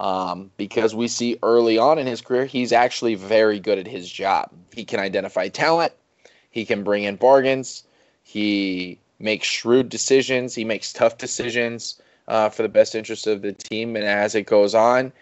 um, 0.00 0.50
because 0.56 0.94
we 0.94 1.06
see 1.06 1.38
early 1.42 1.78
on 1.78 1.98
in 1.98 2.06
his 2.06 2.22
career 2.22 2.46
he's 2.46 2.72
actually 2.72 3.14
very 3.14 3.60
good 3.60 3.78
at 3.78 3.86
his 3.86 4.10
job. 4.10 4.50
He 4.74 4.84
can 4.84 4.98
identify 4.98 5.48
talent, 5.48 5.92
he 6.50 6.64
can 6.64 6.82
bring 6.82 7.04
in 7.04 7.16
bargains, 7.16 7.84
he 8.24 8.98
makes 9.18 9.46
shrewd 9.46 9.90
decisions, 9.90 10.54
he 10.54 10.64
makes 10.64 10.92
tough 10.92 11.18
decisions 11.18 12.00
uh, 12.26 12.48
for 12.48 12.62
the 12.62 12.68
best 12.68 12.94
interest 12.94 13.26
of 13.26 13.42
the 13.42 13.52
team. 13.52 13.94
And 13.94 14.04
as 14.04 14.34
it 14.34 14.46
goes 14.46 14.74
on, 14.74 15.12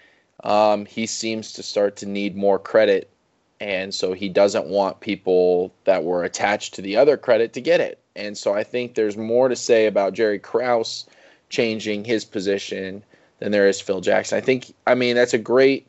um, 0.45 0.87
he 0.87 1.07
seems 1.07 1.53
to 1.55 1.63
start 1.63 1.97
to 1.97 2.07
need 2.07 2.37
more 2.37 2.59
credit 2.59 3.11
and 3.61 3.93
so 3.93 4.13
he 4.13 4.29
doesn't 4.29 4.67
want 4.67 5.01
people 5.01 5.73
that 5.85 6.05
were 6.05 6.23
attached 6.23 6.75
to 6.75 6.83
the 6.83 6.97
other 6.97 7.17
credit 7.17 7.53
to 7.55 7.61
get 7.61 7.81
it. 7.81 7.99
And 8.15 8.39
so 8.39 8.55
I 8.55 8.63
think 8.63 8.95
there's 8.95 9.17
more 9.17 9.49
to 9.49 9.57
say 9.57 9.87
about 9.87 10.13
Jerry 10.13 10.39
Krause 10.39 11.07
changing 11.49 12.05
his 12.05 12.25
position 12.25 13.03
than 13.39 13.53
there 13.53 13.69
is 13.69 13.81
Phil 13.81 14.01
Jackson. 14.01 14.39
I 14.39 14.41
think 14.41 14.75
I 14.87 14.95
mean 14.95 15.15
that's 15.15 15.35
a 15.35 15.39
great 15.39 15.89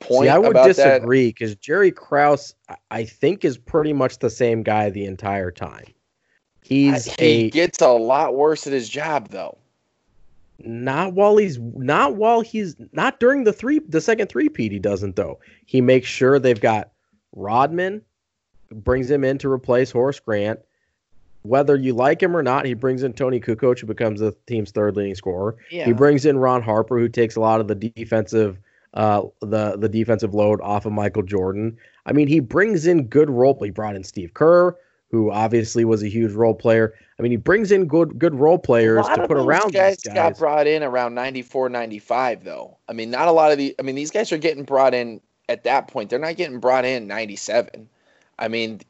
point 0.00 0.24
See, 0.24 0.28
I 0.28 0.38
would 0.38 0.54
disagree 0.54 1.28
because 1.28 1.54
Jerry 1.56 1.90
Krause, 1.90 2.54
I- 2.68 2.76
I 2.90 3.04
think, 3.04 3.44
is 3.44 3.56
pretty 3.58 3.92
much 3.92 4.18
the 4.18 4.30
same 4.30 4.62
guy 4.62 4.90
the 4.90 5.04
entire 5.06 5.50
time. 5.50 5.86
He's 6.62 7.04
he 7.14 7.46
a 7.46 7.50
gets 7.50 7.80
a 7.80 7.88
lot 7.88 8.34
worse 8.34 8.66
at 8.66 8.72
his 8.72 8.88
job 8.88 9.28
though. 9.28 9.56
not 10.58 11.12
while 11.12 11.36
he's 11.36 11.58
not 11.58 12.16
while 12.16 12.40
he's 12.40 12.74
not 12.92 13.20
during 13.20 13.44
the 13.44 13.52
three 13.52 13.78
the 13.88 14.00
second 14.00 14.28
three 14.28 14.48
peat 14.48 14.72
he 14.72 14.78
doesn't 14.78 15.16
though. 15.16 15.38
He 15.66 15.80
makes 15.80 16.08
sure 16.08 16.38
they've 16.38 16.60
got 16.60 16.90
Rodman, 17.34 18.02
brings 18.70 19.10
him 19.10 19.22
in 19.22 19.38
to 19.38 19.50
replace 19.52 19.90
Horace 19.90 20.18
Grant. 20.18 20.60
Whether 21.46 21.76
you 21.76 21.94
like 21.94 22.22
him 22.22 22.36
or 22.36 22.42
not, 22.42 22.66
he 22.66 22.74
brings 22.74 23.02
in 23.02 23.12
Toni 23.12 23.40
Kukoc, 23.40 23.80
who 23.80 23.86
becomes 23.86 24.20
the 24.20 24.34
team's 24.46 24.70
third 24.70 24.96
leading 24.96 25.14
scorer. 25.14 25.56
Yeah. 25.70 25.86
He 25.86 25.92
brings 25.92 26.26
in 26.26 26.38
Ron 26.38 26.62
Harper, 26.62 26.98
who 26.98 27.08
takes 27.08 27.36
a 27.36 27.40
lot 27.40 27.60
of 27.60 27.68
the 27.68 27.74
defensive 27.74 28.58
uh 28.94 29.22
the 29.40 29.76
the 29.76 29.88
defensive 29.88 30.32
load 30.32 30.60
off 30.62 30.86
of 30.86 30.92
Michael 30.92 31.22
Jordan. 31.22 31.76
I 32.06 32.12
mean, 32.12 32.28
he 32.28 32.40
brings 32.40 32.86
in 32.86 33.08
good 33.08 33.28
role. 33.28 33.58
He 33.62 33.70
brought 33.70 33.94
in 33.94 34.04
Steve 34.04 34.32
Kerr, 34.34 34.74
who 35.10 35.30
obviously 35.30 35.84
was 35.84 36.02
a 36.02 36.08
huge 36.08 36.32
role 36.32 36.54
player. 36.54 36.94
I 37.18 37.22
mean, 37.22 37.30
he 37.30 37.36
brings 37.36 37.72
in 37.72 37.86
good 37.86 38.18
good 38.18 38.34
role 38.34 38.58
players 38.58 39.06
to 39.06 39.26
put 39.26 39.36
around 39.36 39.72
guys, 39.72 39.96
these 39.96 40.12
guys. 40.12 40.14
got 40.14 40.38
brought 40.38 40.66
in 40.66 40.82
around 40.82 41.14
94, 41.14 41.68
95, 41.68 42.44
though. 42.44 42.76
I 42.88 42.92
mean, 42.92 43.10
not 43.10 43.28
a 43.28 43.32
lot 43.32 43.52
of 43.52 43.58
the. 43.58 43.74
I 43.78 43.82
mean, 43.82 43.94
these 43.94 44.10
guys 44.10 44.32
are 44.32 44.38
getting 44.38 44.64
brought 44.64 44.94
in 44.94 45.20
at 45.48 45.64
that 45.64 45.88
point. 45.88 46.10
They're 46.10 46.18
not 46.18 46.36
getting 46.36 46.60
brought 46.60 46.84
in 46.84 47.06
97. 47.06 47.88
I 48.38 48.48
mean, 48.48 48.80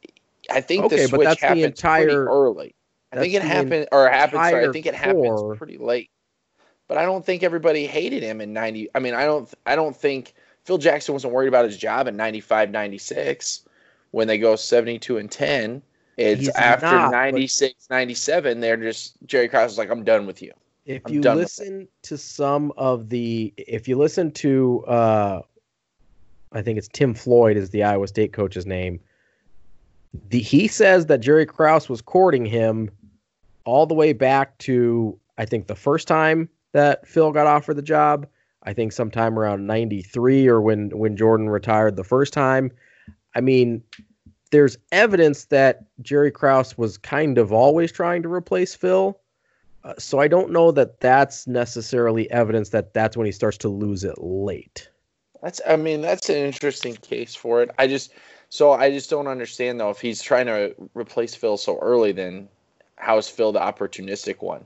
I 0.49 0.61
think 0.61 0.85
Okay, 0.85 0.97
the 0.97 1.07
switch 1.07 1.25
that's 1.25 1.41
the 1.41 1.47
happened 1.47 1.65
entire- 1.65 2.05
pretty 2.05 2.15
early. 2.17 2.75
I 3.11 3.19
think 3.19 3.33
it 3.33 3.41
happened, 3.41 3.87
or 3.91 4.09
happened. 4.09 4.43
Sorry, 4.43 4.67
I 4.67 4.71
think 4.71 4.85
it 4.85 4.93
happens 4.95 5.57
pretty 5.57 5.77
late. 5.77 6.09
But 6.87 6.97
I 6.97 7.03
don't 7.03 7.25
think 7.25 7.43
everybody 7.43 7.85
hated 7.87 8.23
him 8.23 8.41
in 8.41 8.53
90. 8.53 8.89
I 8.95 8.99
mean, 8.99 9.13
I 9.13 9.25
don't. 9.25 9.51
I 9.65 9.75
don't 9.75 9.95
think 9.95 10.33
Phil 10.65 10.77
Jackson 10.77 11.13
wasn't 11.13 11.33
worried 11.33 11.47
about 11.47 11.65
his 11.65 11.77
job 11.77 12.07
in 12.07 12.15
95, 12.17 12.71
96 12.71 13.63
when 14.11 14.27
they 14.27 14.37
go 14.37 14.55
72 14.55 15.17
and 15.17 15.29
10. 15.31 15.81
It's 16.17 16.41
He's 16.41 16.49
after 16.55 16.85
not, 16.87 17.11
96, 17.11 17.87
97. 17.89 18.59
They're 18.59 18.77
just 18.77 19.15
Jerry 19.25 19.47
Krause 19.47 19.73
is 19.73 19.77
like, 19.77 19.89
I'm 19.89 20.03
done 20.03 20.25
with 20.25 20.41
you. 20.41 20.51
if 20.85 21.01
I'm 21.05 21.13
you 21.13 21.21
listen 21.21 21.87
to 22.03 22.17
some 22.17 22.73
of 22.77 23.09
the 23.09 23.53
if 23.57 23.87
you 23.87 23.97
listen 23.97 24.31
to 24.31 24.83
uh 24.85 25.41
I 26.51 26.61
think 26.61 26.77
it's 26.77 26.87
Tim 26.87 27.13
Floyd 27.13 27.57
is 27.57 27.69
the 27.69 27.83
Iowa 27.83 28.07
State 28.07 28.33
coach's 28.33 28.65
name. 28.65 28.99
The 30.29 30.39
he 30.39 30.67
says 30.67 31.05
that 31.07 31.21
Jerry 31.21 31.45
Krause 31.45 31.89
was 31.89 32.01
courting 32.01 32.45
him 32.45 32.89
all 33.65 33.85
the 33.85 33.93
way 33.93 34.13
back 34.13 34.57
to 34.59 35.17
I 35.37 35.45
think 35.45 35.67
the 35.67 35.75
first 35.75 36.07
time 36.07 36.49
that 36.73 37.07
Phil 37.07 37.31
got 37.31 37.47
offered 37.47 37.75
the 37.75 37.81
job. 37.81 38.27
I 38.63 38.73
think 38.73 38.91
sometime 38.91 39.39
around 39.39 39.65
93 39.65 40.47
or 40.47 40.61
when 40.61 40.89
when 40.89 41.15
Jordan 41.15 41.49
retired 41.49 41.95
the 41.95 42.03
first 42.03 42.33
time. 42.33 42.71
I 43.35 43.41
mean, 43.41 43.83
there's 44.51 44.77
evidence 44.91 45.45
that 45.45 45.85
Jerry 46.01 46.31
Krause 46.31 46.77
was 46.77 46.97
kind 46.97 47.37
of 47.37 47.51
always 47.51 47.91
trying 47.91 48.23
to 48.23 48.33
replace 48.33 48.73
Phil. 48.75 49.19
Uh, 49.83 49.93
so 49.97 50.19
I 50.19 50.27
don't 50.27 50.51
know 50.51 50.71
that 50.71 50.99
that's 50.99 51.47
necessarily 51.47 52.29
evidence 52.31 52.69
that 52.69 52.93
that's 52.93 53.15
when 53.15 53.25
he 53.25 53.31
starts 53.31 53.57
to 53.59 53.69
lose 53.69 54.03
it 54.03 54.17
late. 54.17 54.89
That's 55.41 55.61
I 55.67 55.75
mean 55.75 56.01
that's 56.01 56.29
an 56.29 56.37
interesting 56.37 56.95
case 56.95 57.35
for 57.35 57.61
it. 57.61 57.71
I 57.77 57.87
just 57.87 58.11
so 58.49 58.71
I 58.71 58.89
just 58.91 59.09
don't 59.09 59.27
understand 59.27 59.79
though 59.79 59.89
if 59.89 59.99
he's 59.99 60.21
trying 60.21 60.45
to 60.47 60.73
replace 60.93 61.35
Phil 61.35 61.57
so 61.57 61.77
early 61.79 62.11
then 62.11 62.47
how 62.97 63.17
is 63.17 63.29
Phil 63.29 63.51
the 63.51 63.59
opportunistic 63.59 64.41
one? 64.41 64.65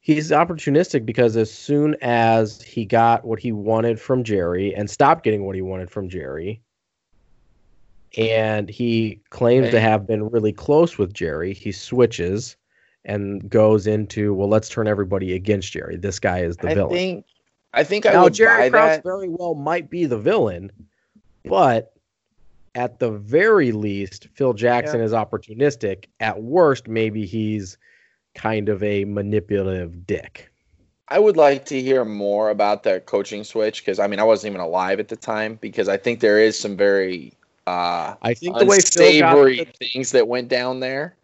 He's 0.00 0.30
opportunistic 0.30 1.06
because 1.06 1.36
as 1.36 1.52
soon 1.52 1.96
as 2.02 2.60
he 2.60 2.84
got 2.84 3.24
what 3.24 3.38
he 3.38 3.52
wanted 3.52 3.98
from 3.98 4.22
Jerry 4.22 4.74
and 4.74 4.88
stopped 4.90 5.24
getting 5.24 5.44
what 5.44 5.56
he 5.56 5.62
wanted 5.62 5.90
from 5.90 6.10
Jerry, 6.10 6.60
and 8.16 8.68
he 8.68 9.20
claims 9.30 9.70
to 9.70 9.80
have 9.80 10.06
been 10.06 10.28
really 10.28 10.52
close 10.52 10.98
with 10.98 11.14
Jerry, 11.14 11.54
he 11.54 11.72
switches 11.72 12.54
and 13.06 13.48
goes 13.48 13.86
into, 13.86 14.34
well, 14.34 14.48
let's 14.48 14.68
turn 14.68 14.86
everybody 14.86 15.34
against 15.34 15.72
Jerry. 15.72 15.96
This 15.96 16.18
guy 16.18 16.40
is 16.40 16.58
the 16.58 16.68
I 16.68 16.74
villain. 16.74 16.92
think 16.92 17.26
I 17.72 17.82
think 17.82 18.06
I 18.06 18.12
now, 18.12 18.24
would 18.24 18.34
Jerry 18.34 18.68
buy 18.68 18.70
Krause 18.70 18.96
that. 18.96 19.02
very 19.02 19.28
well 19.28 19.54
might 19.54 19.88
be 19.90 20.04
the 20.04 20.18
villain, 20.18 20.70
but 21.46 21.93
at 22.74 22.98
the 22.98 23.10
very 23.10 23.72
least, 23.72 24.28
Phil 24.34 24.52
Jackson 24.52 25.00
is 25.00 25.12
opportunistic. 25.12 26.06
At 26.20 26.42
worst, 26.42 26.88
maybe 26.88 27.26
he's 27.26 27.78
kind 28.34 28.68
of 28.68 28.82
a 28.82 29.04
manipulative 29.04 30.06
dick. 30.06 30.50
I 31.08 31.18
would 31.18 31.36
like 31.36 31.64
to 31.66 31.80
hear 31.80 32.04
more 32.04 32.50
about 32.50 32.82
that 32.84 33.06
coaching 33.06 33.44
switch 33.44 33.82
because 33.82 33.98
I 33.98 34.06
mean 34.06 34.20
I 34.20 34.24
wasn't 34.24 34.52
even 34.52 34.60
alive 34.60 35.00
at 35.00 35.08
the 35.08 35.16
time 35.16 35.56
because 35.60 35.88
I 35.88 35.96
think 35.96 36.20
there 36.20 36.40
is 36.40 36.58
some 36.58 36.76
very 36.76 37.34
uh 37.66 38.14
I 38.22 38.34
think 38.34 38.58
the 38.58 38.66
way 38.66 38.80
Phil 38.80 39.18
got 39.18 39.44
the, 39.44 39.66
things 39.78 40.12
that 40.12 40.28
went 40.28 40.48
down 40.48 40.80
there. 40.80 41.16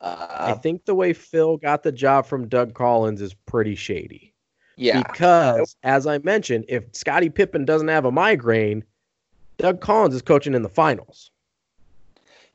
I 0.00 0.52
Uh, 0.52 0.54
think 0.54 0.84
the 0.84 0.94
way 0.94 1.12
Phil 1.12 1.56
got 1.56 1.82
the 1.82 1.92
job 1.92 2.26
from 2.26 2.48
Doug 2.48 2.74
Collins 2.74 3.20
is 3.20 3.34
pretty 3.34 3.74
shady. 3.74 4.34
yeah, 4.76 5.02
Because 5.02 5.76
as 5.82 6.06
I 6.06 6.18
mentioned, 6.18 6.66
if 6.68 6.84
Scottie 6.92 7.30
Pippen 7.30 7.64
doesn't 7.64 7.88
have 7.88 8.04
a 8.04 8.12
migraine, 8.12 8.84
Doug 9.58 9.80
Collins 9.80 10.14
is 10.14 10.22
coaching 10.22 10.54
in 10.54 10.62
the 10.62 10.68
finals, 10.68 11.30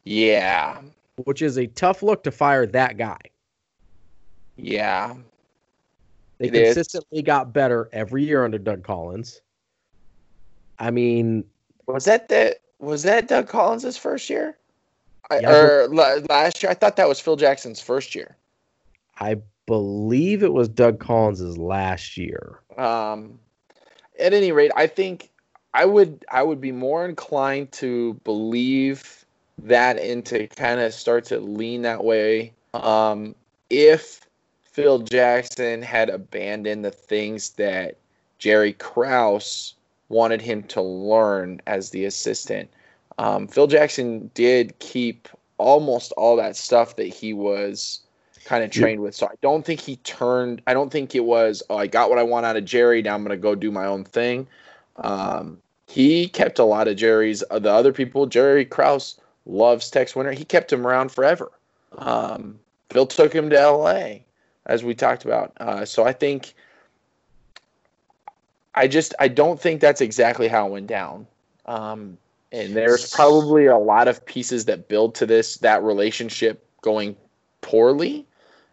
yeah, 0.04 0.82
which 1.26 1.42
is 1.42 1.58
a 1.58 1.68
tough 1.68 2.02
look 2.02 2.24
to 2.24 2.32
fire 2.32 2.66
that 2.68 2.98
guy. 2.98 3.20
yeah. 4.56 5.16
They 6.40 6.48
It 6.48 6.56
is. 6.56 6.74
consistently 6.76 7.22
got 7.22 7.54
better 7.54 7.90
every 7.94 8.24
year 8.24 8.44
under 8.44 8.58
Doug 8.58 8.84
Collins. 8.84 9.42
I 10.80 10.90
mean, 10.92 11.46
Was 11.86 12.06
that 12.06 12.28
the 12.30 12.58
was 12.80 13.04
that 13.04 13.28
Doug 13.28 13.48
Collins' 13.48 13.96
first 13.98 14.30
year? 14.30 14.58
I, 15.30 15.40
Yeah, 15.40 15.52
or 15.52 15.88
la- 15.90 16.20
last 16.30 16.62
year? 16.64 16.70
I 16.72 16.74
thought 16.74 16.96
that 16.98 17.08
was 17.08 17.20
Phil 17.20 17.36
Jackson's 17.36 17.80
first 17.80 18.16
year. 18.16 18.36
I 19.20 19.38
believe 19.68 20.44
it 20.44 20.52
was 20.52 20.68
Doug 20.68 21.00
Collins's 21.00 21.58
last 21.58 22.18
year. 22.18 22.60
Um, 22.78 23.40
at 24.20 24.34
any 24.34 24.52
rate, 24.52 24.72
I 24.76 24.88
think 24.88 25.30
I 25.74 25.86
would 25.86 26.26
I 26.32 26.44
would 26.44 26.62
be 26.62 26.72
more 26.72 27.06
inclined 27.06 27.72
to 27.74 28.14
believe 28.24 29.26
that 29.60 29.98
and 29.98 30.26
to 30.28 30.48
kind 30.48 30.80
of 30.80 30.94
start 30.94 31.26
to 31.26 31.40
lean 31.40 31.84
that 31.84 32.04
way 32.04 32.54
um, 32.74 33.36
if 33.70 34.22
Phil 34.64 35.00
Jackson 35.00 35.82
had 35.82 36.10
abandoned 36.10 36.84
the 36.84 36.92
things 36.92 37.52
that 37.52 37.98
Jerry 38.40 38.74
Krause 38.74 39.76
wanted 40.10 40.42
him 40.42 40.64
to 40.64 40.82
learn 40.82 41.62
as 41.68 41.92
the 41.92 42.06
assistant. 42.06 42.70
Um, 43.18 43.48
Phil 43.48 43.68
Jackson 43.68 44.30
did 44.34 44.78
keep 44.80 45.28
almost 45.58 46.12
all 46.14 46.36
that 46.38 46.56
stuff 46.56 46.96
that 46.96 47.08
he 47.08 47.34
was 47.34 48.02
kind 48.46 48.64
of 48.64 48.72
trained 48.72 49.02
with. 49.02 49.16
So 49.16 49.28
I 49.28 49.36
don't 49.42 49.66
think 49.66 49.80
he 49.80 49.98
turned. 49.98 50.62
I 50.68 50.74
don't 50.74 50.92
think 50.92 51.16
it 51.16 51.24
was. 51.24 51.64
Oh, 51.70 51.78
I 51.78 51.88
got 51.88 52.10
what 52.10 52.20
I 52.20 52.24
want 52.24 52.46
out 52.46 52.58
of 52.58 52.66
Jerry. 52.66 53.02
Now 53.02 53.16
I'm 53.16 53.24
going 53.24 53.30
to 53.30 53.42
go 53.42 53.56
do 53.56 53.72
my 53.72 53.86
own 53.86 54.04
thing. 54.04 54.48
Um, 54.98 55.60
he 55.88 56.28
kept 56.28 56.60
a 56.60 56.64
lot 56.64 56.88
of 56.88 56.96
Jerry's. 56.96 57.44
Uh, 57.52 57.60
the 57.60 57.72
other 57.72 57.94
people, 57.94 58.26
Jerry 58.26 58.66
Krause 58.66 59.20
loves 59.46 59.90
Tex 59.90 60.16
Winter. 60.16 60.32
He 60.32 60.46
kept 60.46 60.72
him 60.72 60.88
around 60.88 61.12
forever. 61.12 61.52
Um, 61.98 62.60
Phil 62.90 63.06
took 63.06 63.34
him 63.34 63.50
to 63.50 63.60
L.A. 63.60 64.24
as 64.66 64.84
we 64.84 64.96
talked 64.96 65.26
about. 65.26 65.54
Uh, 65.58 65.86
so 65.86 66.06
I 66.06 66.14
think. 66.14 66.54
I 68.76 68.88
just 68.88 69.14
I 69.20 69.28
don't 69.28 69.62
think 69.62 69.82
that's 69.82 70.02
exactly 70.02 70.48
how 70.48 70.66
it 70.66 70.72
went 70.72 70.88
down. 70.88 71.28
Um, 71.68 72.18
and 72.52 72.76
there's 72.76 73.12
probably 73.12 73.66
a 73.66 73.78
lot 73.78 74.08
of 74.08 74.26
pieces 74.26 74.66
that 74.66 74.88
build 74.88 75.16
to 75.16 75.26
this 75.26 75.58
that 75.58 75.84
relationship 75.84 76.66
going 76.82 77.16
poorly. 77.62 78.26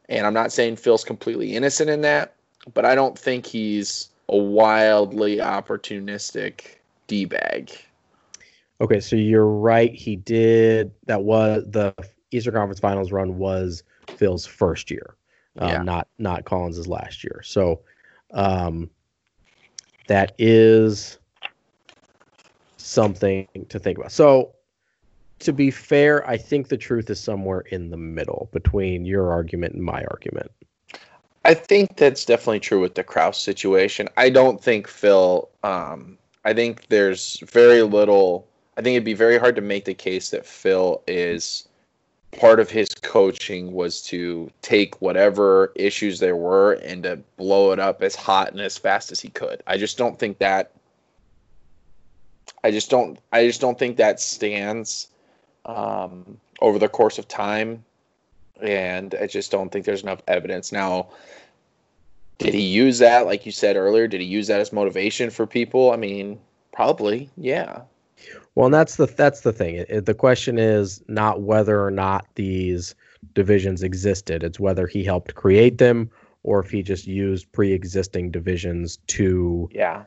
And 0.08 0.26
I'm 0.26 0.34
not 0.34 0.52
saying 0.52 0.76
Phil's 0.76 1.04
completely 1.04 1.54
innocent 1.54 1.88
in 1.88 2.00
that, 2.00 2.34
but 2.74 2.84
I 2.84 2.94
don't 2.94 3.18
think 3.18 3.46
he's 3.46 4.08
a 4.30 4.36
wildly 4.36 5.36
opportunistic 5.36 6.78
d 7.06 7.24
bag. 7.24 7.70
Okay, 8.80 9.00
so 9.00 9.14
you're 9.16 9.46
right. 9.46 9.92
He 9.94 10.16
did. 10.16 10.92
That 11.06 11.22
was 11.22 11.64
the 11.68 11.94
Eastern 12.30 12.54
Conference 12.54 12.80
Finals 12.80 13.12
run 13.12 13.36
was 13.36 13.82
Phil's 14.08 14.46
first 14.46 14.90
year, 14.90 15.16
um, 15.58 15.68
Yeah. 15.68 15.82
not 15.82 16.08
not 16.18 16.44
Collins's 16.44 16.86
last 16.86 17.22
year. 17.22 17.42
So 17.44 17.80
um, 18.32 18.88
that 20.06 20.32
is 20.38 21.18
something 22.78 23.46
to 23.68 23.78
think 23.78 23.98
about. 23.98 24.12
So 24.12 24.54
to 25.40 25.52
be 25.52 25.70
fair, 25.70 26.26
I 26.28 26.36
think 26.36 26.68
the 26.68 26.76
truth 26.76 27.10
is 27.10 27.18
somewhere 27.18 27.60
in 27.60 27.90
the 27.90 27.96
middle 27.96 28.48
between 28.52 29.04
your 29.04 29.30
argument 29.30 29.74
and 29.74 29.82
my 29.82 30.04
argument. 30.04 30.50
I 31.44 31.54
think 31.54 31.96
that's 31.96 32.24
definitely 32.24 32.60
true 32.60 32.80
with 32.80 32.94
the 32.94 33.04
Krause 33.04 33.40
situation. 33.40 34.08
I 34.16 34.30
don't 34.30 34.62
think 34.62 34.86
Phil. 34.86 35.48
Um, 35.62 36.18
I 36.44 36.52
think 36.52 36.86
there's 36.88 37.40
very 37.40 37.82
little. 37.82 38.46
I 38.76 38.82
think 38.82 38.94
it'd 38.94 39.04
be 39.04 39.14
very 39.14 39.38
hard 39.38 39.56
to 39.56 39.62
make 39.62 39.84
the 39.84 39.94
case 39.94 40.30
that 40.30 40.46
Phil 40.46 41.02
is 41.06 41.68
part 42.38 42.60
of 42.60 42.70
his 42.70 42.88
coaching 43.02 43.72
was 43.72 44.02
to 44.02 44.50
take 44.62 45.00
whatever 45.00 45.72
issues 45.74 46.20
there 46.20 46.36
were 46.36 46.74
and 46.74 47.02
to 47.02 47.16
blow 47.36 47.72
it 47.72 47.80
up 47.80 48.02
as 48.02 48.14
hot 48.14 48.52
and 48.52 48.60
as 48.60 48.78
fast 48.78 49.10
as 49.10 49.20
he 49.20 49.28
could. 49.28 49.62
I 49.66 49.76
just 49.76 49.98
don't 49.98 50.18
think 50.18 50.38
that. 50.38 50.72
I 52.62 52.70
just 52.70 52.90
don't. 52.90 53.18
I 53.32 53.46
just 53.46 53.62
don't 53.62 53.78
think 53.78 53.96
that 53.96 54.20
stands 54.20 55.08
um, 55.64 56.38
over 56.60 56.78
the 56.78 56.88
course 56.88 57.18
of 57.18 57.26
time 57.28 57.82
and 58.62 59.14
I 59.20 59.26
just 59.26 59.50
don't 59.50 59.70
think 59.70 59.84
there's 59.84 60.02
enough 60.02 60.22
evidence. 60.28 60.72
Now, 60.72 61.08
did 62.38 62.54
he 62.54 62.62
use 62.62 62.98
that, 62.98 63.26
like 63.26 63.44
you 63.44 63.52
said 63.52 63.76
earlier? 63.76 64.06
Did 64.06 64.20
he 64.20 64.26
use 64.26 64.46
that 64.46 64.60
as 64.60 64.72
motivation 64.72 65.30
for 65.30 65.46
people? 65.46 65.90
I 65.92 65.96
mean, 65.96 66.38
probably, 66.72 67.28
yeah. 67.36 67.82
Well, 68.54 68.66
and 68.66 68.74
that's 68.74 68.96
the 68.96 69.06
that's 69.06 69.40
the 69.42 69.52
thing. 69.52 69.76
It, 69.76 69.90
it- 69.90 70.06
the 70.06 70.14
question 70.14 70.58
is 70.58 71.02
not 71.08 71.42
whether 71.42 71.84
or 71.84 71.90
not 71.90 72.26
these 72.34 72.94
divisions 73.34 73.82
existed. 73.82 74.42
It's 74.42 74.58
whether 74.60 74.86
he 74.86 75.04
helped 75.04 75.34
create 75.34 75.78
them 75.78 76.10
or 76.42 76.60
if 76.60 76.70
he 76.70 76.82
just 76.82 77.06
used 77.06 77.50
pre-existing 77.52 78.30
divisions 78.30 78.96
to 79.08 79.68
Yeah. 79.72 80.04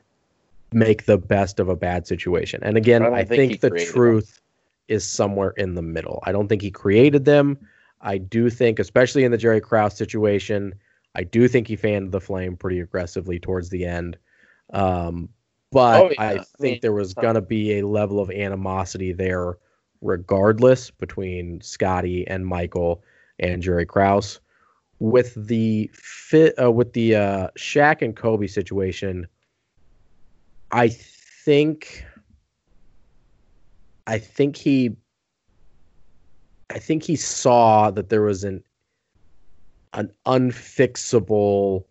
make 0.72 1.06
the 1.06 1.18
best 1.20 1.60
of 1.60 1.70
a 1.70 1.76
bad 1.76 2.08
situation. 2.08 2.60
And 2.64 2.76
again, 2.76 3.04
I 3.04 3.10
I, 3.20 3.24
think 3.24 3.52
think, 3.52 3.62
the 3.62 3.70
created 3.70 3.88
them. 3.90 3.94
truth 3.94 4.42
is 4.88 5.08
somewhere 5.08 5.52
in 5.52 5.76
the 5.76 5.84
middle. 5.84 6.20
I 6.24 6.32
don't 6.32 6.48
think 6.48 6.64
he 6.64 6.72
created 6.72 7.26
them. 7.26 7.58
I 8.04 8.18
do 8.18 8.50
think, 8.50 8.80
especially 8.80 9.24
in 9.24 9.32
the 9.32 9.38
Jerry 9.38 9.62
Krause 9.62 9.98
situation, 9.98 10.76
I 11.16 11.24
do 11.24 11.48
think 11.48 11.68
he 11.68 11.76
fanned 11.76 12.12
the 12.12 12.20
flame 12.20 12.58
pretty 12.58 12.80
aggressively 12.80 13.40
towards 13.40 13.70
the 13.70 13.86
end. 13.86 14.18
Um, 14.74 15.30
but 15.72 16.02
oh, 16.02 16.10
yeah. 16.12 16.22
I 16.22 16.40
think 16.60 16.82
there 16.82 16.94
was 16.94 17.14
going 17.14 17.36
to 17.36 17.42
be 17.42 17.80
a 17.80 17.88
level 17.88 18.20
of 18.20 18.30
animosity 18.30 19.14
there 19.14 19.58
regardless 20.02 20.92
between 20.92 21.62
Scottie 21.62 22.28
and 22.28 22.46
Michael 22.46 23.04
and 23.40 23.62
Jerry 23.64 23.86
Krause. 23.86 24.40
With 25.00 25.34
the 25.48 25.90
fit 25.94 26.54
uh, 26.62 26.72
with 26.72 26.94
the 26.94 27.16
uh, 27.16 27.48
Shaq 27.58 28.02
and 28.02 28.16
Kobe 28.16 28.48
situation, 28.48 29.28
I 30.72 30.90
think 30.90 32.06
I 34.08 34.18
think 34.18 34.56
he 34.56 34.96
I 36.74 36.80
think 36.80 37.04
he 37.04 37.16
saw 37.16 37.92
that 37.92 38.10
there 38.10 38.24
was 38.24 38.44
an 38.44 38.64
an 39.94 40.12
unfixable 40.26 41.86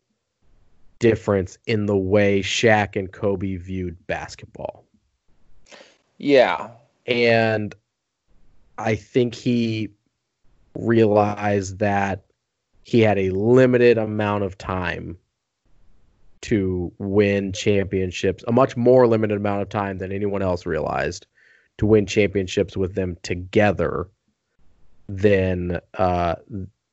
difference 0.99 1.57
in 1.67 1.87
the 1.87 1.97
way 1.97 2.43
Shaq 2.43 2.97
and 2.97 3.13
Kobe 3.13 3.57
viewed 3.57 3.97
basketball. 4.09 4.85
Yeah. 6.19 6.71
And 7.07 7.75
I 8.77 8.97
think 8.97 9.37
he 9.37 9.91
realized 10.75 11.79
that 11.79 12.25
he 12.83 13.01
had 13.01 13.19
a 13.19 13.31
limited 13.31 13.99
amount 13.99 14.43
of 14.43 14.59
time 14.59 15.17
to 16.43 16.93
win 16.99 17.53
championships, 17.53 18.43
a 18.49 18.53
much 18.53 18.77
more 18.77 19.07
limited 19.07 19.37
amount 19.37 19.63
of 19.63 19.69
time 19.69 19.99
than 19.99 20.11
anyone 20.11 20.43
else 20.43 20.67
realized 20.67 21.27
to 21.79 21.87
win 21.87 22.05
championships 22.05 22.77
with 22.77 22.97
them 22.97 23.17
together 23.23 24.09
than 25.09 25.81
uh, 25.99 26.37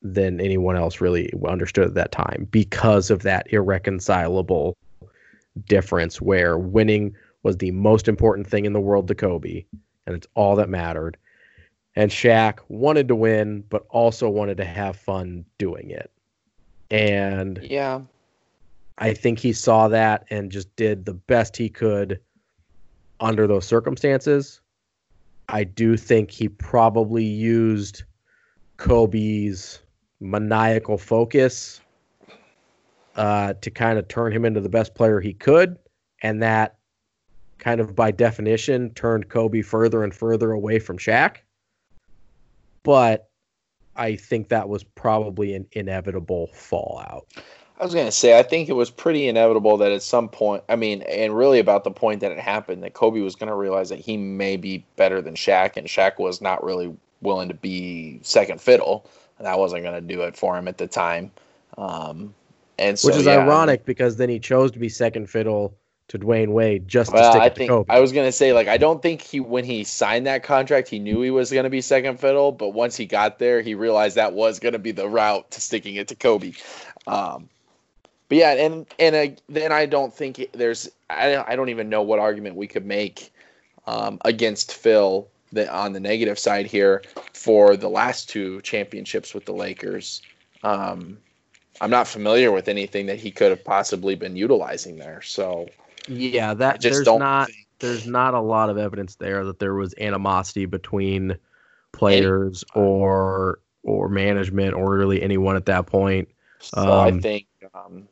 than 0.02 0.40
anyone 0.40 0.76
else 0.76 1.00
really 1.00 1.32
understood 1.46 1.86
at 1.86 1.94
that 1.94 2.12
time 2.12 2.48
because 2.50 3.10
of 3.10 3.22
that 3.22 3.52
irreconcilable 3.52 4.76
difference 5.66 6.20
where 6.20 6.56
winning 6.56 7.14
was 7.42 7.58
the 7.58 7.70
most 7.72 8.08
important 8.08 8.46
thing 8.46 8.64
in 8.64 8.72
the 8.72 8.80
world 8.80 9.08
to 9.08 9.14
Kobe 9.14 9.64
and 10.06 10.16
it's 10.16 10.26
all 10.34 10.56
that 10.56 10.68
mattered 10.68 11.16
and 11.96 12.10
Shaq 12.10 12.60
wanted 12.68 13.08
to 13.08 13.16
win, 13.16 13.64
but 13.68 13.84
also 13.90 14.28
wanted 14.28 14.56
to 14.58 14.64
have 14.64 14.96
fun 14.96 15.44
doing 15.58 15.90
it. 15.90 16.10
And 16.90 17.58
yeah, 17.62 18.00
I 18.98 19.14
think 19.14 19.38
he 19.38 19.52
saw 19.52 19.88
that 19.88 20.24
and 20.30 20.50
just 20.50 20.74
did 20.76 21.04
the 21.04 21.14
best 21.14 21.56
he 21.56 21.68
could 21.68 22.20
under 23.20 23.46
those 23.46 23.66
circumstances. 23.66 24.60
I 25.52 25.64
do 25.64 25.96
think 25.96 26.30
he 26.30 26.48
probably 26.48 27.24
used 27.24 28.04
Kobe's 28.76 29.80
maniacal 30.20 30.98
focus 30.98 31.80
uh, 33.16 33.54
to 33.60 33.70
kind 33.70 33.98
of 33.98 34.08
turn 34.08 34.32
him 34.32 34.44
into 34.44 34.60
the 34.60 34.68
best 34.68 34.94
player 34.94 35.20
he 35.20 35.32
could. 35.32 35.76
And 36.22 36.42
that 36.42 36.76
kind 37.58 37.80
of 37.80 37.94
by 37.94 38.10
definition 38.10 38.90
turned 38.94 39.28
Kobe 39.28 39.62
further 39.62 40.04
and 40.04 40.14
further 40.14 40.52
away 40.52 40.78
from 40.78 40.98
Shaq 40.98 41.38
but 42.82 43.28
I 43.96 44.16
think 44.16 44.48
that 44.48 44.68
was 44.68 44.84
probably 44.84 45.54
an 45.54 45.66
inevitable 45.72 46.48
fallout. 46.54 47.26
I 47.80 47.84
was 47.84 47.94
going 47.94 48.06
to 48.06 48.12
say, 48.12 48.38
I 48.38 48.42
think 48.42 48.68
it 48.68 48.74
was 48.74 48.90
pretty 48.90 49.26
inevitable 49.26 49.78
that 49.78 49.90
at 49.90 50.02
some 50.02 50.28
point, 50.28 50.62
I 50.68 50.76
mean, 50.76 51.00
and 51.02 51.34
really 51.34 51.58
about 51.58 51.84
the 51.84 51.90
point 51.90 52.20
that 52.20 52.30
it 52.30 52.38
happened, 52.38 52.82
that 52.82 52.92
Kobe 52.92 53.20
was 53.20 53.34
going 53.34 53.48
to 53.48 53.54
realize 53.54 53.88
that 53.88 53.98
he 53.98 54.18
may 54.18 54.58
be 54.58 54.84
better 54.96 55.22
than 55.22 55.34
Shaq, 55.34 55.78
and 55.78 55.86
Shaq 55.86 56.18
was 56.18 56.42
not 56.42 56.62
really 56.62 56.94
willing 57.22 57.48
to 57.48 57.54
be 57.54 58.20
second 58.22 58.60
fiddle, 58.60 59.08
and 59.38 59.46
that 59.46 59.58
wasn't 59.58 59.82
going 59.82 59.94
to 59.94 60.02
do 60.02 60.20
it 60.22 60.36
for 60.36 60.58
him 60.58 60.68
at 60.68 60.76
the 60.76 60.86
time. 60.86 61.30
Um, 61.78 62.34
and 62.78 62.98
so, 62.98 63.08
Which 63.08 63.16
is 63.16 63.24
yeah, 63.24 63.38
ironic 63.38 63.86
because 63.86 64.16
then 64.16 64.28
he 64.28 64.38
chose 64.38 64.70
to 64.72 64.78
be 64.78 64.90
second 64.90 65.30
fiddle 65.30 65.74
to 66.08 66.18
Dwyane 66.18 66.48
Wade 66.48 66.86
just 66.86 67.12
well, 67.12 67.32
to 67.32 67.38
stick 67.38 67.42
I 67.42 67.54
think, 67.54 67.70
Kobe. 67.70 67.94
I 67.94 68.00
was 68.00 68.10
gonna 68.10 68.32
say 68.32 68.52
like 68.52 68.66
I 68.66 68.78
don't 68.78 69.00
think 69.00 69.22
he 69.22 69.38
when 69.38 69.64
he 69.64 69.84
signed 69.84 70.26
that 70.26 70.42
contract 70.42 70.88
he 70.88 70.98
knew 70.98 71.20
he 71.20 71.30
was 71.30 71.52
gonna 71.52 71.70
be 71.70 71.80
second 71.80 72.18
fiddle, 72.18 72.50
but 72.50 72.70
once 72.70 72.96
he 72.96 73.06
got 73.06 73.38
there 73.38 73.60
he 73.62 73.74
realized 73.74 74.16
that 74.16 74.32
was 74.32 74.58
gonna 74.58 74.80
be 74.80 74.90
the 74.90 75.08
route 75.08 75.48
to 75.52 75.60
sticking 75.60 75.94
it 75.94 76.08
to 76.08 76.16
Kobe. 76.16 76.52
Um, 77.06 77.48
but 78.30 78.38
yeah, 78.38 78.52
and 78.52 78.86
and 79.00 79.16
uh, 79.16 79.40
then 79.48 79.72
I 79.72 79.86
don't 79.86 80.14
think 80.14 80.48
there's 80.52 80.88
I 81.10 81.44
I 81.48 81.56
don't 81.56 81.68
even 81.68 81.88
know 81.88 82.00
what 82.00 82.20
argument 82.20 82.54
we 82.54 82.68
could 82.68 82.86
make 82.86 83.32
um, 83.88 84.18
against 84.24 84.72
Phil 84.72 85.26
that 85.52 85.68
on 85.68 85.92
the 85.92 86.00
negative 86.00 86.38
side 86.38 86.66
here 86.66 87.02
for 87.34 87.76
the 87.76 87.88
last 87.88 88.28
two 88.28 88.60
championships 88.60 89.34
with 89.34 89.46
the 89.46 89.52
Lakers. 89.52 90.22
Um, 90.62 91.18
I'm 91.80 91.90
not 91.90 92.06
familiar 92.06 92.52
with 92.52 92.68
anything 92.68 93.06
that 93.06 93.18
he 93.18 93.32
could 93.32 93.50
have 93.50 93.64
possibly 93.64 94.14
been 94.14 94.36
utilizing 94.36 94.96
there. 94.96 95.22
So 95.22 95.68
yeah, 96.06 96.54
that 96.54 96.80
there's 96.82 97.04
not 97.04 97.48
think... 97.48 97.66
there's 97.80 98.06
not 98.06 98.34
a 98.34 98.40
lot 98.40 98.70
of 98.70 98.78
evidence 98.78 99.16
there 99.16 99.44
that 99.44 99.58
there 99.58 99.74
was 99.74 99.92
animosity 100.00 100.66
between 100.66 101.36
players 101.90 102.62
Any... 102.76 102.84
or 102.86 103.58
or 103.82 104.08
management 104.08 104.74
or 104.74 104.96
really 104.96 105.20
anyone 105.20 105.56
at 105.56 105.66
that 105.66 105.86
point. 105.86 106.28
So 106.60 106.78
um, 106.80 107.18
I 107.18 107.20
think 107.20 107.46
um, 107.74 108.06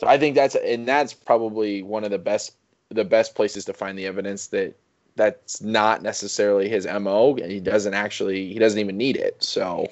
so 0.00 0.06
I 0.06 0.16
think 0.16 0.34
that's 0.34 0.54
and 0.54 0.88
that's 0.88 1.12
probably 1.12 1.82
one 1.82 2.04
of 2.04 2.10
the 2.10 2.18
best 2.18 2.54
the 2.88 3.04
best 3.04 3.34
places 3.34 3.66
to 3.66 3.74
find 3.74 3.98
the 3.98 4.06
evidence 4.06 4.46
that 4.46 4.74
that's 5.14 5.60
not 5.60 6.02
necessarily 6.02 6.70
his 6.70 6.86
mo 6.86 7.36
and 7.36 7.52
he 7.52 7.60
doesn't 7.60 7.92
actually 7.92 8.50
he 8.50 8.58
doesn't 8.58 8.78
even 8.78 8.96
need 8.96 9.18
it. 9.18 9.36
So 9.44 9.88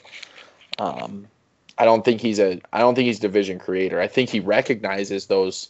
um, 0.78 1.28
I 1.76 1.84
don't 1.84 2.06
think 2.06 2.22
he's 2.22 2.40
a 2.40 2.58
I 2.72 2.78
don't 2.78 2.94
think 2.94 3.04
he's 3.04 3.18
division 3.18 3.58
creator. 3.58 4.00
I 4.00 4.06
think 4.06 4.30
he 4.30 4.40
recognizes 4.40 5.26
those 5.26 5.68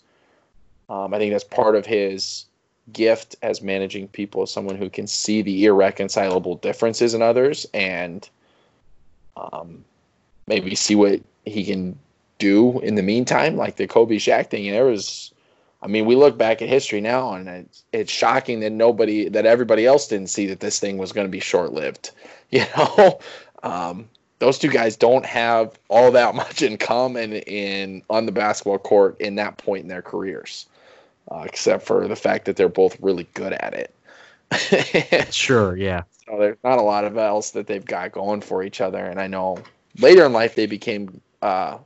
um, 0.88 1.12
I 1.12 1.18
think 1.18 1.32
that's 1.32 1.42
part 1.42 1.74
of 1.74 1.84
his 1.84 2.44
gift 2.92 3.34
as 3.42 3.60
managing 3.60 4.06
people, 4.06 4.42
as 4.44 4.52
someone 4.52 4.76
who 4.76 4.88
can 4.88 5.08
see 5.08 5.42
the 5.42 5.64
irreconcilable 5.64 6.54
differences 6.54 7.12
in 7.12 7.22
others 7.22 7.66
and 7.74 8.30
um, 9.36 9.84
maybe 10.46 10.76
see 10.76 10.94
what 10.94 11.20
he 11.44 11.64
can 11.64 11.98
do 12.38 12.80
in 12.80 12.94
the 12.94 13.02
meantime. 13.02 13.56
Like 13.56 13.76
the 13.76 13.86
Kobe 13.86 14.16
Shaq 14.16 14.50
thing, 14.50 14.70
there 14.70 14.84
was, 14.84 15.32
I 15.82 15.86
mean, 15.86 16.06
we 16.06 16.16
look 16.16 16.38
back 16.38 16.62
at 16.62 16.68
history 16.68 17.00
now, 17.00 17.34
and 17.34 17.48
it's, 17.48 17.84
it's 17.92 18.12
shocking 18.12 18.60
that 18.60 18.70
nobody, 18.70 19.28
that 19.28 19.46
everybody 19.46 19.86
else 19.86 20.08
didn't 20.08 20.28
see 20.28 20.46
that 20.46 20.60
this 20.60 20.80
thing 20.80 20.98
was 20.98 21.12
going 21.12 21.26
to 21.26 21.30
be 21.30 21.40
short 21.40 21.72
lived. 21.72 22.10
You 22.50 22.64
know, 22.78 23.18
um, 23.62 24.08
those 24.38 24.58
two 24.58 24.70
guys 24.70 24.96
don't 24.96 25.26
have 25.26 25.78
all 25.88 26.10
that 26.12 26.34
much 26.34 26.62
in 26.62 26.78
common 26.78 27.34
in 27.34 28.02
on 28.08 28.24
the 28.24 28.32
basketball 28.32 28.78
court 28.78 29.20
in 29.20 29.34
that 29.34 29.58
point 29.58 29.82
in 29.82 29.88
their 29.88 30.00
careers 30.00 30.64
uh, 31.30 31.42
except 31.44 31.84
for 31.84 32.08
the 32.08 32.16
fact 32.16 32.44
that 32.46 32.56
they're 32.56 32.68
both 32.68 33.00
really 33.00 33.28
good 33.34 33.52
at 33.52 33.74
it. 33.74 35.32
sure, 35.34 35.76
yeah. 35.76 36.02
So 36.26 36.38
there's 36.38 36.56
not 36.64 36.78
a 36.78 36.82
lot 36.82 37.04
of 37.04 37.16
else 37.16 37.50
that 37.52 37.66
they've 37.66 37.84
got 37.84 38.12
going 38.12 38.40
for 38.40 38.62
each 38.62 38.80
other, 38.80 39.04
and 39.04 39.20
I 39.20 39.26
know 39.26 39.58
later 39.98 40.24
in 40.24 40.32
life 40.32 40.54
they 40.54 40.66
became 40.66 41.20
uh, 41.42 41.78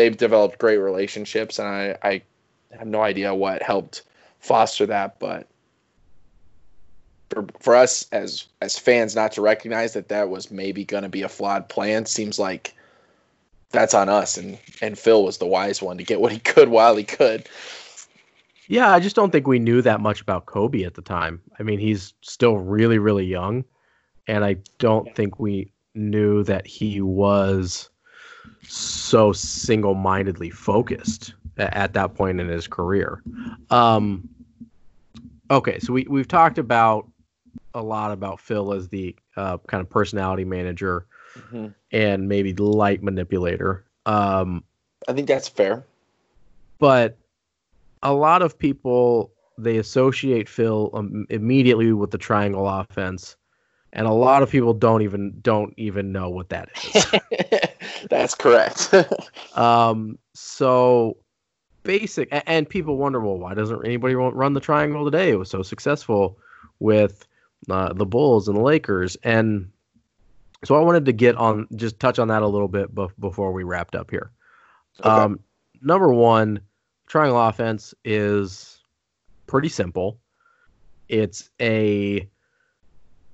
they've 0.00 0.16
developed 0.16 0.58
great 0.58 0.78
relationships, 0.78 1.58
and 1.58 1.68
I, 1.68 1.98
I 2.02 2.22
have 2.70 2.86
no 2.86 3.02
idea 3.02 3.34
what 3.34 3.62
helped 3.62 4.02
foster 4.38 4.86
that, 4.86 5.18
but 5.18 5.46
for 7.28 7.46
for 7.60 7.76
us 7.76 8.06
as 8.10 8.46
as 8.62 8.78
fans 8.78 9.14
not 9.14 9.32
to 9.32 9.42
recognize 9.42 9.92
that 9.92 10.08
that 10.08 10.30
was 10.30 10.50
maybe 10.50 10.86
going 10.86 11.02
to 11.02 11.10
be 11.10 11.20
a 11.20 11.28
flawed 11.28 11.68
plan 11.68 12.06
seems 12.06 12.38
like 12.38 12.74
that's 13.70 13.92
on 13.92 14.08
us 14.08 14.38
and 14.38 14.58
and 14.80 14.98
Phil 14.98 15.22
was 15.22 15.36
the 15.36 15.46
wise 15.46 15.82
one 15.82 15.98
to 15.98 16.04
get 16.04 16.20
what 16.20 16.32
he 16.32 16.38
could 16.52 16.70
while 16.70 16.96
he 16.96 17.04
could. 17.04 17.46
Yeah, 18.68 18.90
I 18.90 19.00
just 19.00 19.16
don't 19.16 19.30
think 19.30 19.46
we 19.46 19.58
knew 19.58 19.82
that 19.82 20.00
much 20.00 20.22
about 20.22 20.46
Kobe 20.46 20.84
at 20.84 20.94
the 20.94 21.02
time. 21.02 21.42
I 21.58 21.64
mean, 21.64 21.80
he's 21.80 22.14
still 22.20 22.58
really, 22.58 22.98
really 22.98 23.26
young, 23.26 23.64
and 24.28 24.44
I 24.44 24.56
don't 24.78 25.14
think 25.16 25.40
we 25.40 25.72
knew 25.94 26.44
that 26.44 26.68
he 26.68 27.00
was 27.00 27.90
so 28.62 29.32
single-mindedly 29.32 30.50
focused 30.50 31.34
at 31.58 31.92
that 31.94 32.14
point 32.14 32.40
in 32.40 32.48
his 32.48 32.66
career. 32.66 33.22
Um, 33.70 34.28
okay, 35.50 35.78
so 35.78 35.92
we 35.92 36.06
we've 36.08 36.28
talked 36.28 36.58
about 36.58 37.08
a 37.74 37.82
lot 37.82 38.12
about 38.12 38.40
Phil 38.40 38.72
as 38.72 38.88
the 38.88 39.14
uh, 39.36 39.58
kind 39.66 39.80
of 39.80 39.88
personality 39.88 40.44
manager 40.44 41.06
mm-hmm. 41.36 41.68
and 41.92 42.28
maybe 42.28 42.52
light 42.54 43.02
manipulator. 43.02 43.84
Um, 44.06 44.64
I 45.08 45.12
think 45.12 45.28
that's 45.28 45.48
fair. 45.48 45.84
But 46.78 47.16
a 48.02 48.12
lot 48.12 48.42
of 48.42 48.58
people 48.58 49.30
they 49.58 49.76
associate 49.76 50.48
Phil 50.48 50.90
um, 50.94 51.26
immediately 51.28 51.92
with 51.92 52.10
the 52.10 52.18
triangle 52.18 52.66
offense, 52.66 53.36
and 53.92 54.06
a 54.06 54.12
lot 54.12 54.42
of 54.42 54.50
people 54.50 54.72
don't 54.72 55.02
even 55.02 55.34
don't 55.42 55.74
even 55.76 56.12
know 56.12 56.30
what 56.30 56.48
that 56.50 56.68
is. 56.94 57.06
That's 58.10 58.34
correct. 58.34 58.94
um, 59.56 60.18
so 60.34 61.16
basic, 61.82 62.28
and 62.30 62.68
people 62.68 62.96
wonder, 62.96 63.20
well, 63.20 63.38
why 63.38 63.54
doesn't 63.54 63.84
anybody 63.84 64.14
run 64.14 64.54
the 64.54 64.60
triangle 64.60 65.04
today? 65.04 65.30
It 65.30 65.36
was 65.36 65.50
so 65.50 65.62
successful 65.62 66.38
with 66.78 67.26
uh, 67.68 67.92
the 67.92 68.06
Bulls 68.06 68.48
and 68.48 68.56
the 68.56 68.62
Lakers. 68.62 69.16
And 69.22 69.70
so 70.64 70.76
I 70.76 70.80
wanted 70.80 71.04
to 71.06 71.12
get 71.12 71.36
on, 71.36 71.66
just 71.76 71.98
touch 72.00 72.18
on 72.18 72.28
that 72.28 72.42
a 72.42 72.46
little 72.46 72.68
bit 72.68 72.94
before 73.18 73.52
we 73.52 73.64
wrapped 73.64 73.94
up 73.94 74.10
here. 74.10 74.30
Okay. 75.00 75.08
Um, 75.08 75.40
number 75.82 76.12
one, 76.12 76.60
triangle 77.06 77.40
offense 77.40 77.94
is 78.04 78.82
pretty 79.46 79.68
simple. 79.68 80.18
It's 81.08 81.50
a 81.60 82.28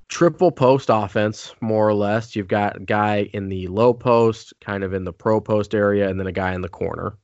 triple 0.09 0.53
post 0.53 0.89
offense, 0.91 1.55
more 1.61 1.89
or 1.89 1.95
less. 1.95 2.37
You've 2.37 2.49
got 2.49 2.77
a 2.77 2.81
guy 2.81 3.31
in 3.33 3.49
the 3.49 3.67
low 3.69 3.93
post, 3.93 4.53
kind 4.61 4.85
of 4.85 4.93
in 4.93 5.05
the 5.05 5.13
pro 5.13 5.41
post 5.41 5.75
area, 5.75 6.09
and 6.09 6.19
then 6.19 6.27
a 6.27 6.33
guy 6.33 6.55
in 6.55 6.61
the 6.61 6.69
corner, 6.69 7.17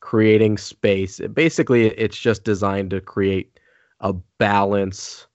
creating 0.00 0.58
space. 0.58 1.20
Basically, 1.32 1.88
it's 1.88 2.18
just 2.18 2.44
designed 2.44 2.90
to 2.90 3.00
create 3.00 3.58
a 4.00 4.12
balance 4.38 5.26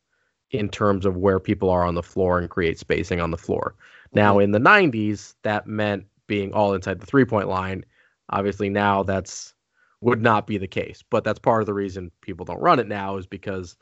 in 0.51 0.69
terms 0.69 1.05
of 1.05 1.17
where 1.17 1.39
people 1.39 1.69
are 1.69 1.85
on 1.85 1.95
the 1.95 2.03
floor 2.03 2.37
and 2.37 2.49
create 2.49 2.77
spacing 2.77 3.19
on 3.19 3.31
the 3.31 3.37
floor. 3.37 3.75
Now, 4.13 4.33
mm-hmm. 4.33 4.43
in 4.43 4.51
the 4.51 4.59
90s, 4.59 5.35
that 5.43 5.67
meant 5.67 6.05
being 6.27 6.53
all 6.53 6.73
inside 6.73 6.99
the 6.99 7.05
three 7.05 7.25
point 7.25 7.47
line. 7.47 7.83
Obviously, 8.29 8.69
now 8.69 9.03
that's 9.03 9.53
would 10.01 10.21
not 10.21 10.47
be 10.47 10.57
the 10.57 10.67
case, 10.67 11.03
but 11.09 11.23
that's 11.23 11.37
part 11.37 11.61
of 11.61 11.67
the 11.67 11.73
reason 11.73 12.11
people 12.21 12.45
don't 12.45 12.61
run 12.61 12.79
it 12.79 12.87
now 12.87 13.17
is 13.17 13.27
because 13.27 13.75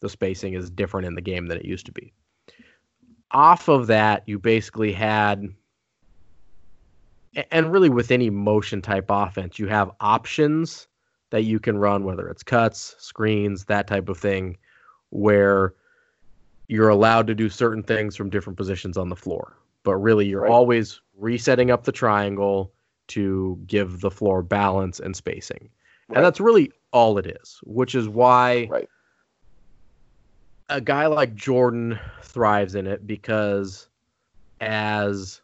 the 0.00 0.08
spacing 0.08 0.54
is 0.54 0.70
different 0.70 1.06
in 1.06 1.14
the 1.14 1.20
game 1.20 1.46
than 1.46 1.58
it 1.58 1.64
used 1.64 1.84
to 1.86 1.92
be. 1.92 2.14
Off 3.32 3.68
of 3.68 3.86
that, 3.88 4.22
you 4.26 4.38
basically 4.38 4.92
had 4.92 5.48
and 7.50 7.70
really 7.70 7.90
with 7.90 8.10
any 8.10 8.30
motion 8.30 8.80
type 8.80 9.06
offense, 9.08 9.58
you 9.58 9.66
have 9.66 9.90
options 10.00 10.88
that 11.30 11.42
you 11.42 11.58
can 11.58 11.78
run, 11.78 12.04
whether 12.04 12.28
it's 12.28 12.42
cuts, 12.42 12.94
screens, 12.98 13.64
that 13.66 13.86
type 13.86 14.08
of 14.08 14.18
thing, 14.18 14.56
where 15.10 15.74
you're 16.68 16.88
allowed 16.88 17.26
to 17.26 17.34
do 17.34 17.48
certain 17.48 17.82
things 17.82 18.16
from 18.16 18.30
different 18.30 18.56
positions 18.56 18.96
on 18.96 19.08
the 19.08 19.16
floor. 19.16 19.56
But 19.82 19.96
really, 19.96 20.26
you're 20.26 20.42
right. 20.42 20.50
always 20.50 21.00
resetting 21.18 21.70
up 21.70 21.84
the 21.84 21.92
triangle 21.92 22.72
to 23.08 23.58
give 23.66 24.00
the 24.00 24.10
floor 24.10 24.42
balance 24.42 24.98
and 24.98 25.14
spacing. 25.14 25.68
Right. 26.08 26.16
And 26.16 26.24
that's 26.24 26.40
really 26.40 26.72
all 26.92 27.18
it 27.18 27.26
is, 27.26 27.60
which 27.64 27.94
is 27.94 28.08
why 28.08 28.68
right. 28.70 28.88
A 30.68 30.80
guy 30.80 31.06
like 31.06 31.34
Jordan 31.34 31.98
thrives 32.22 32.74
in 32.74 32.86
it 32.86 33.06
because 33.06 33.88
as 34.60 35.40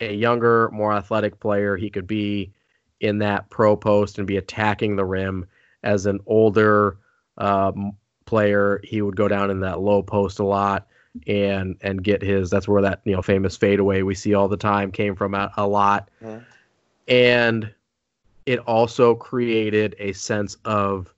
a 0.00 0.14
younger, 0.14 0.70
more 0.70 0.92
athletic 0.92 1.40
player, 1.40 1.76
he 1.76 1.90
could 1.90 2.06
be 2.06 2.52
in 3.00 3.18
that 3.18 3.48
pro 3.50 3.76
post 3.76 4.18
and 4.18 4.26
be 4.26 4.36
attacking 4.36 4.96
the 4.96 5.04
rim. 5.04 5.46
As 5.82 6.04
an 6.04 6.20
older, 6.26 6.98
um, 7.38 7.96
player, 8.26 8.80
he 8.84 9.02
would 9.02 9.16
go 9.16 9.28
down 9.28 9.50
in 9.50 9.60
that 9.60 9.80
low 9.80 10.02
post 10.02 10.38
a 10.38 10.44
lot 10.44 10.86
and 11.26 11.76
and 11.80 12.04
get 12.04 12.22
his. 12.22 12.50
That's 12.50 12.68
where 12.68 12.82
that 12.82 13.00
you 13.04 13.14
know 13.14 13.22
famous 13.22 13.56
fadeaway 13.56 14.02
we 14.02 14.14
see 14.14 14.34
all 14.34 14.46
the 14.46 14.56
time 14.56 14.92
came 14.92 15.16
from 15.16 15.34
a, 15.34 15.50
a 15.56 15.66
lot, 15.66 16.10
mm-hmm. 16.22 16.44
and 17.08 17.72
it 18.46 18.58
also 18.60 19.14
created 19.14 19.96
a 19.98 20.12
sense 20.12 20.56
of 20.64 21.12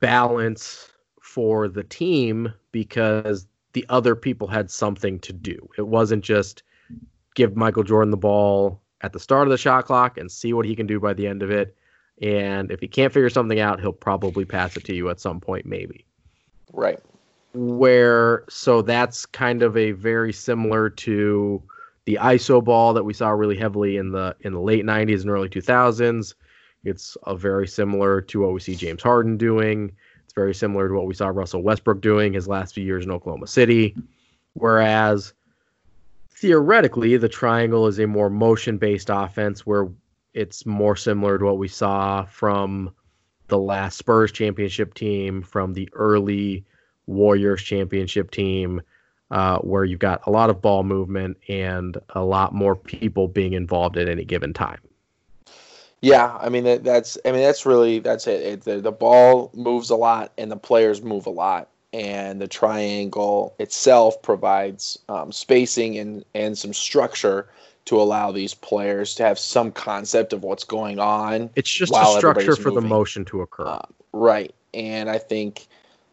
balance 0.00 0.91
for 1.32 1.66
the 1.66 1.82
team 1.82 2.52
because 2.72 3.46
the 3.72 3.86
other 3.88 4.14
people 4.14 4.46
had 4.46 4.70
something 4.70 5.18
to 5.20 5.32
do. 5.32 5.66
It 5.78 5.86
wasn't 5.88 6.22
just 6.22 6.62
give 7.34 7.56
Michael 7.56 7.84
Jordan 7.84 8.10
the 8.10 8.18
ball 8.18 8.82
at 9.00 9.14
the 9.14 9.18
start 9.18 9.48
of 9.48 9.50
the 9.50 9.56
shot 9.56 9.86
clock 9.86 10.18
and 10.18 10.30
see 10.30 10.52
what 10.52 10.66
he 10.66 10.76
can 10.76 10.86
do 10.86 11.00
by 11.00 11.14
the 11.14 11.26
end 11.26 11.42
of 11.42 11.50
it. 11.50 11.74
And 12.20 12.70
if 12.70 12.80
he 12.80 12.86
can't 12.86 13.14
figure 13.14 13.30
something 13.30 13.60
out, 13.60 13.80
he'll 13.80 13.94
probably 13.94 14.44
pass 14.44 14.76
it 14.76 14.84
to 14.84 14.94
you 14.94 15.08
at 15.08 15.20
some 15.20 15.40
point, 15.40 15.64
maybe. 15.64 16.04
Right. 16.70 17.00
Where, 17.54 18.44
so 18.50 18.82
that's 18.82 19.24
kind 19.24 19.62
of 19.62 19.74
a 19.74 19.92
very 19.92 20.34
similar 20.34 20.90
to 20.90 21.62
the 22.04 22.18
ISO 22.20 22.62
ball 22.62 22.92
that 22.92 23.04
we 23.04 23.14
saw 23.14 23.30
really 23.30 23.56
heavily 23.56 23.96
in 23.96 24.12
the 24.12 24.36
in 24.40 24.52
the 24.52 24.60
late 24.60 24.84
90s 24.84 25.22
and 25.22 25.30
early 25.30 25.48
2000s. 25.48 26.34
It's 26.84 27.16
a 27.26 27.34
very 27.34 27.66
similar 27.66 28.20
to 28.20 28.40
what 28.40 28.52
we 28.52 28.60
see 28.60 28.74
James 28.74 29.02
Harden 29.02 29.38
doing. 29.38 29.92
It's 30.32 30.34
very 30.34 30.54
similar 30.54 30.88
to 30.88 30.94
what 30.94 31.04
we 31.04 31.12
saw 31.12 31.28
Russell 31.28 31.62
Westbrook 31.62 32.00
doing 32.00 32.32
his 32.32 32.48
last 32.48 32.72
few 32.72 32.82
years 32.82 33.04
in 33.04 33.10
Oklahoma 33.10 33.46
City. 33.46 33.94
Whereas 34.54 35.34
theoretically, 36.30 37.18
the 37.18 37.28
triangle 37.28 37.86
is 37.86 37.98
a 37.98 38.06
more 38.06 38.30
motion 38.30 38.78
based 38.78 39.10
offense 39.12 39.66
where 39.66 39.90
it's 40.32 40.64
more 40.64 40.96
similar 40.96 41.36
to 41.36 41.44
what 41.44 41.58
we 41.58 41.68
saw 41.68 42.24
from 42.24 42.94
the 43.48 43.58
last 43.58 43.98
Spurs 43.98 44.32
championship 44.32 44.94
team, 44.94 45.42
from 45.42 45.74
the 45.74 45.86
early 45.92 46.64
Warriors 47.06 47.62
championship 47.62 48.30
team, 48.30 48.80
uh, 49.30 49.58
where 49.58 49.84
you've 49.84 49.98
got 49.98 50.26
a 50.26 50.30
lot 50.30 50.48
of 50.48 50.62
ball 50.62 50.82
movement 50.82 51.36
and 51.50 51.98
a 52.14 52.24
lot 52.24 52.54
more 52.54 52.74
people 52.74 53.28
being 53.28 53.52
involved 53.52 53.98
at 53.98 54.08
any 54.08 54.24
given 54.24 54.54
time. 54.54 54.80
Yeah, 56.02 56.36
I 56.40 56.48
mean 56.48 56.64
that, 56.64 56.84
that's 56.84 57.16
I 57.24 57.30
mean 57.30 57.40
that's 57.40 57.64
really 57.64 58.00
that's 58.00 58.26
it. 58.26 58.42
it 58.42 58.64
the, 58.64 58.80
the 58.80 58.92
ball 58.92 59.50
moves 59.54 59.88
a 59.88 59.96
lot 59.96 60.32
and 60.36 60.50
the 60.50 60.56
players 60.56 61.00
move 61.00 61.26
a 61.26 61.30
lot, 61.30 61.68
and 61.92 62.40
the 62.40 62.48
triangle 62.48 63.54
itself 63.58 64.20
provides 64.20 64.98
um, 65.08 65.32
spacing 65.32 65.96
and 65.98 66.24
and 66.34 66.58
some 66.58 66.72
structure 66.72 67.48
to 67.84 68.00
allow 68.00 68.30
these 68.30 68.54
players 68.54 69.14
to 69.16 69.22
have 69.24 69.38
some 69.38 69.72
concept 69.72 70.32
of 70.32 70.42
what's 70.42 70.64
going 70.64 70.98
on. 70.98 71.50
It's 71.56 71.70
just 71.70 71.92
a 71.94 72.04
structure 72.18 72.56
for 72.56 72.70
moving. 72.70 72.82
the 72.82 72.88
motion 72.88 73.24
to 73.26 73.42
occur. 73.42 73.66
Uh, 73.66 73.82
right. 74.12 74.54
And 74.72 75.10
I 75.10 75.18
think, 75.18 75.66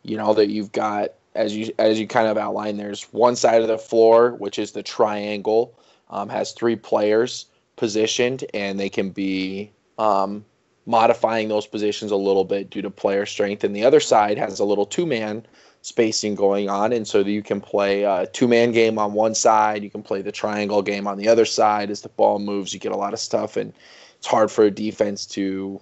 you 0.04 0.18
know, 0.18 0.34
that 0.34 0.50
you've 0.50 0.72
got 0.72 1.14
as 1.36 1.56
you 1.56 1.72
as 1.78 2.00
you 2.00 2.08
kind 2.08 2.28
of 2.28 2.38
outlined, 2.38 2.80
there's 2.80 3.04
one 3.14 3.36
side 3.36 3.62
of 3.62 3.68
the 3.68 3.78
floor, 3.78 4.32
which 4.36 4.58
is 4.58 4.72
the 4.72 4.84
triangle, 4.84 5.74
um, 6.10 6.28
has 6.30 6.54
three 6.54 6.76
players 6.76 7.46
positioned, 7.76 8.44
and 8.54 8.80
they 8.80 8.90
can 8.90 9.12
be 9.12 9.72
um, 10.00 10.44
modifying 10.88 11.50
those 11.50 11.68
positions 11.68 12.10
a 12.10 12.16
little 12.16 12.46
bit 12.46 12.72
due 12.72 12.82
to 12.82 12.90
player 12.90 13.28
strength. 13.28 13.64
And 13.64 13.76
the 13.76 13.84
other 13.84 14.00
side 14.00 14.40
has 14.40 14.60
a 14.60 14.66
little 14.66 14.86
two 14.86 15.06
man 15.06 15.46
spacing 15.82 16.36
going 16.36 16.70
on, 16.70 16.92
and 16.92 17.08
so 17.08 17.20
you 17.20 17.44
can 17.44 17.62
play 17.62 18.04
a 18.04 18.28
two-man 18.28 18.72
game 18.72 19.00
on 19.00 19.14
one 19.14 19.34
side, 19.34 19.84
you 19.84 19.90
can 19.90 20.04
play 20.04 20.22
the 20.22 20.32
triangle 20.32 20.82
game 20.82 21.08
on 21.08 21.18
the 21.18 21.28
other 21.28 21.46
side. 21.46 21.90
As 21.90 22.02
the 22.02 22.10
ball 22.10 22.40
moves, 22.40 22.74
you 22.74 22.80
get 22.80 22.92
a 22.92 22.98
lot 22.98 23.14
of 23.14 23.20
stuff, 23.20 23.56
and 23.56 23.72
it's 24.18 24.28
hard 24.28 24.52
for 24.52 24.66
a 24.66 24.72
defense 24.72 25.26
to 25.28 25.80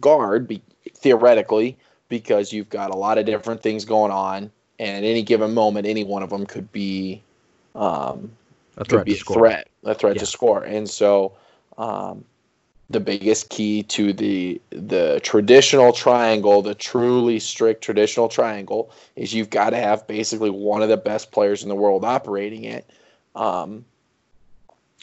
guard 0.00 0.46
be, 0.46 0.62
theoretically 0.94 1.76
because 2.08 2.52
you've 2.52 2.68
got 2.68 2.90
a 2.90 2.96
lot 2.96 3.18
of 3.18 3.26
different 3.26 3.60
things 3.62 3.84
going 3.84 4.12
on, 4.12 4.50
and 4.78 5.04
at 5.04 5.08
any 5.08 5.22
given 5.22 5.52
moment, 5.52 5.86
any 5.86 6.04
one 6.04 6.22
of 6.22 6.30
them 6.30 6.46
could 6.46 6.70
be 6.70 7.20
um, 7.74 8.30
a 8.76 8.84
threat, 8.84 9.00
could 9.00 9.04
be 9.04 9.14
a 9.14 9.34
threat, 9.34 9.68
a 9.84 9.94
threat 9.94 10.14
yeah. 10.14 10.20
to 10.20 10.26
score, 10.26 10.62
and 10.62 10.88
so. 10.88 11.32
Um, 11.76 12.24
the 12.90 13.00
biggest 13.00 13.50
key 13.50 13.82
to 13.82 14.12
the 14.12 14.60
the 14.70 15.20
traditional 15.22 15.92
triangle, 15.92 16.62
the 16.62 16.74
truly 16.74 17.38
strict 17.38 17.82
traditional 17.82 18.28
triangle, 18.28 18.90
is 19.14 19.34
you've 19.34 19.50
got 19.50 19.70
to 19.70 19.76
have 19.76 20.06
basically 20.06 20.50
one 20.50 20.82
of 20.82 20.88
the 20.88 20.96
best 20.96 21.30
players 21.30 21.62
in 21.62 21.68
the 21.68 21.74
world 21.74 22.04
operating 22.04 22.64
it, 22.64 22.88
um, 23.34 23.84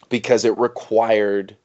because 0.09 0.45
it 0.45 0.57
required 0.57 1.55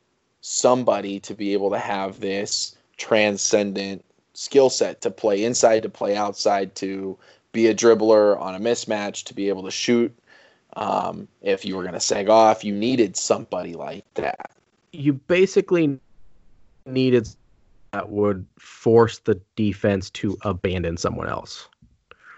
somebody 0.42 1.20
to 1.20 1.34
be 1.34 1.52
able 1.52 1.70
to 1.70 1.78
have 1.78 2.20
this 2.20 2.76
transcendent 2.98 4.04
skill 4.34 4.68
set 4.68 5.00
to 5.00 5.10
play 5.10 5.44
inside, 5.44 5.82
to 5.82 5.88
play 5.88 6.16
outside, 6.16 6.74
to 6.74 7.16
be 7.52 7.66
a 7.66 7.74
dribbler 7.74 8.38
on 8.38 8.54
a 8.54 8.60
mismatch, 8.60 9.24
to 9.24 9.34
be 9.34 9.48
able 9.48 9.62
to 9.62 9.70
shoot. 9.70 10.14
Um, 10.76 11.26
if 11.42 11.64
you 11.64 11.76
were 11.76 11.82
going 11.82 11.94
to 11.94 12.00
sag 12.00 12.28
off, 12.28 12.62
you 12.62 12.74
needed 12.74 13.16
somebody 13.16 13.72
like 13.72 14.04
that. 14.14 14.50
You 14.92 15.14
basically 15.14 15.98
needed 16.86 17.28
that 17.92 18.10
would 18.10 18.46
force 18.58 19.18
the 19.20 19.40
defense 19.56 20.10
to 20.10 20.36
abandon 20.42 20.96
someone 20.96 21.28
else. 21.28 21.68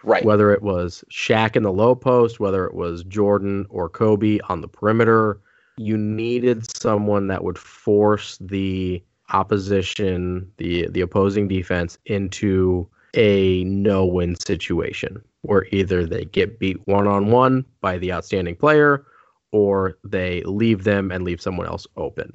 Right. 0.05 0.25
Whether 0.25 0.53
it 0.53 0.63
was 0.63 1.05
Shaq 1.11 1.55
in 1.55 1.63
the 1.63 1.73
low 1.73 1.95
post, 1.95 2.41
whether 2.41 2.65
it 2.65 2.75
was 2.75 3.05
Jordan 3.05 3.67
or 3.69 3.89
Kobe 3.89 4.41
on 4.49 4.61
the 4.61 4.69
perimeter, 4.69 5.41
you 5.77 5.97
needed 5.97 6.69
someone 6.77 7.29
that 7.29 7.45
would 7.45 7.59
force 7.59 8.37
the 8.41 9.03
opposition, 9.33 10.51
the 10.57 10.89
the 10.89 11.01
opposing 11.01 11.49
defense 11.49 11.99
into 12.07 12.89
a 13.15 13.63
no-win 13.65 14.35
situation 14.37 15.23
where 15.43 15.67
either 15.71 16.07
they 16.07 16.25
get 16.25 16.59
beat 16.59 16.81
one-on-one 16.87 17.65
by 17.81 17.99
the 17.99 18.13
outstanding 18.13 18.57
player 18.57 19.05
or 19.51 19.99
they 20.05 20.43
leave 20.45 20.85
them 20.85 21.11
and 21.11 21.25
leave 21.25 21.41
someone 21.41 21.67
else 21.67 21.87
open. 21.97 22.33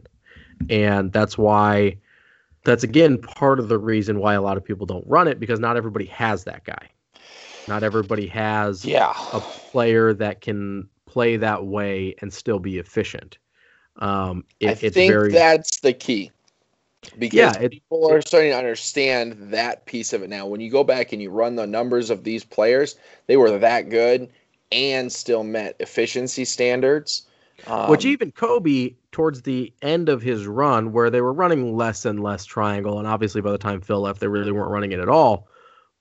And 0.69 1.11
that's 1.11 1.37
why 1.37 1.97
that's 2.63 2.83
again 2.83 3.17
part 3.19 3.59
of 3.59 3.69
the 3.69 3.77
reason 3.77 4.19
why 4.19 4.33
a 4.33 4.41
lot 4.41 4.57
of 4.57 4.65
people 4.65 4.85
don't 4.85 5.05
run 5.07 5.27
it 5.27 5.39
because 5.39 5.59
not 5.59 5.77
everybody 5.77 6.05
has 6.05 6.43
that 6.45 6.63
guy. 6.65 6.89
Not 7.67 7.83
everybody 7.83 8.27
has 8.27 8.85
yeah. 8.85 9.13
a 9.33 9.39
player 9.39 10.13
that 10.13 10.41
can 10.41 10.87
play 11.05 11.37
that 11.37 11.65
way 11.65 12.15
and 12.21 12.33
still 12.33 12.59
be 12.59 12.77
efficient. 12.77 13.37
Um, 13.97 14.45
it, 14.59 14.69
I 14.69 14.75
think 14.75 15.11
very... 15.11 15.31
that's 15.31 15.79
the 15.79 15.93
key. 15.93 16.31
because 17.17 17.37
yeah, 17.37 17.59
it, 17.59 17.71
people 17.71 18.11
are 18.11 18.21
starting 18.21 18.51
to 18.51 18.57
understand 18.57 19.35
that 19.53 19.85
piece 19.85 20.13
of 20.13 20.23
it 20.23 20.29
now. 20.29 20.45
When 20.45 20.61
you 20.61 20.69
go 20.69 20.83
back 20.83 21.13
and 21.13 21.21
you 21.21 21.29
run 21.29 21.55
the 21.55 21.67
numbers 21.67 22.09
of 22.09 22.23
these 22.23 22.43
players, 22.43 22.95
they 23.27 23.37
were 23.37 23.57
that 23.57 23.89
good 23.89 24.29
and 24.71 25.11
still 25.11 25.43
met 25.43 25.75
efficiency 25.79 26.45
standards. 26.45 27.23
Um, 27.65 27.89
Which 27.89 28.05
even 28.05 28.31
Kobe, 28.31 28.93
towards 29.17 29.41
the 29.41 29.73
end 29.81 30.09
of 30.09 30.21
his 30.21 30.45
run, 30.45 30.91
where 30.91 31.09
they 31.09 31.21
were 31.21 31.33
running 31.33 31.75
less 31.75 32.05
and 32.05 32.21
less 32.21 32.45
triangle, 32.45 32.99
and 32.99 33.07
obviously 33.07 33.41
by 33.41 33.51
the 33.51 33.57
time 33.57 33.81
Phil 33.81 33.99
left, 33.99 34.19
they 34.19 34.27
really 34.27 34.51
weren't 34.51 34.69
running 34.69 34.91
it 34.91 34.99
at 34.99 35.09
all. 35.09 35.47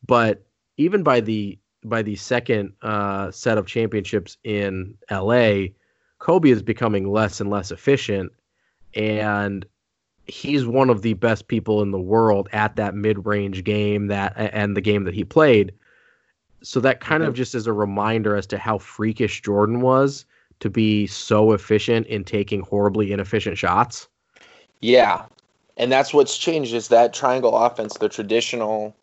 But 0.07 0.45
even 0.77 1.03
by 1.03 1.21
the 1.21 1.59
by 1.83 2.03
the 2.03 2.17
second 2.17 2.75
uh, 2.83 3.31
set 3.31 3.57
of 3.57 3.67
championships 3.67 4.37
in 4.45 4.99
LA, 5.11 5.69
Kobe 6.19 6.51
is 6.51 6.62
becoming 6.62 7.11
less 7.11 7.41
and 7.41 7.49
less 7.49 7.71
efficient, 7.71 8.33
and 8.95 9.64
he's 10.27 10.67
one 10.67 10.91
of 10.91 11.01
the 11.01 11.14
best 11.14 11.49
people 11.49 11.81
in 11.81 11.93
the 11.93 11.99
world 11.99 12.51
at 12.53 12.77
that 12.77 12.95
mid-range 12.95 13.64
game 13.64 14.09
that 14.09 14.35
and 14.37 14.77
the 14.77 14.83
game 14.83 15.05
that 15.05 15.14
he 15.14 15.25
played. 15.25 15.73
So 16.62 16.81
that 16.81 17.01
kind 17.01 17.23
of 17.23 17.33
just 17.33 17.55
is 17.55 17.67
a 17.67 17.73
reminder 17.73 18.37
as 18.37 18.47
to 18.49 18.59
how 18.59 18.77
freakish 18.77 19.41
Jordan 19.41 19.81
was 19.81 20.27
to 20.61 20.71
be 20.71 21.07
so 21.07 21.53
efficient 21.53 22.07
in 22.07 22.25
taking 22.25 22.61
horribly 22.61 23.13
inefficient 23.13 23.59
shots. 23.59 24.09
Yeah. 24.81 25.27
And 25.77 25.93
that's 25.93 26.15
what's 26.15 26.39
changed 26.39 26.75
is 26.75 26.89
that 26.89 27.13
triangle 27.13 27.57
offense, 27.57 27.99
the 27.99 28.09
traditional 28.09 28.95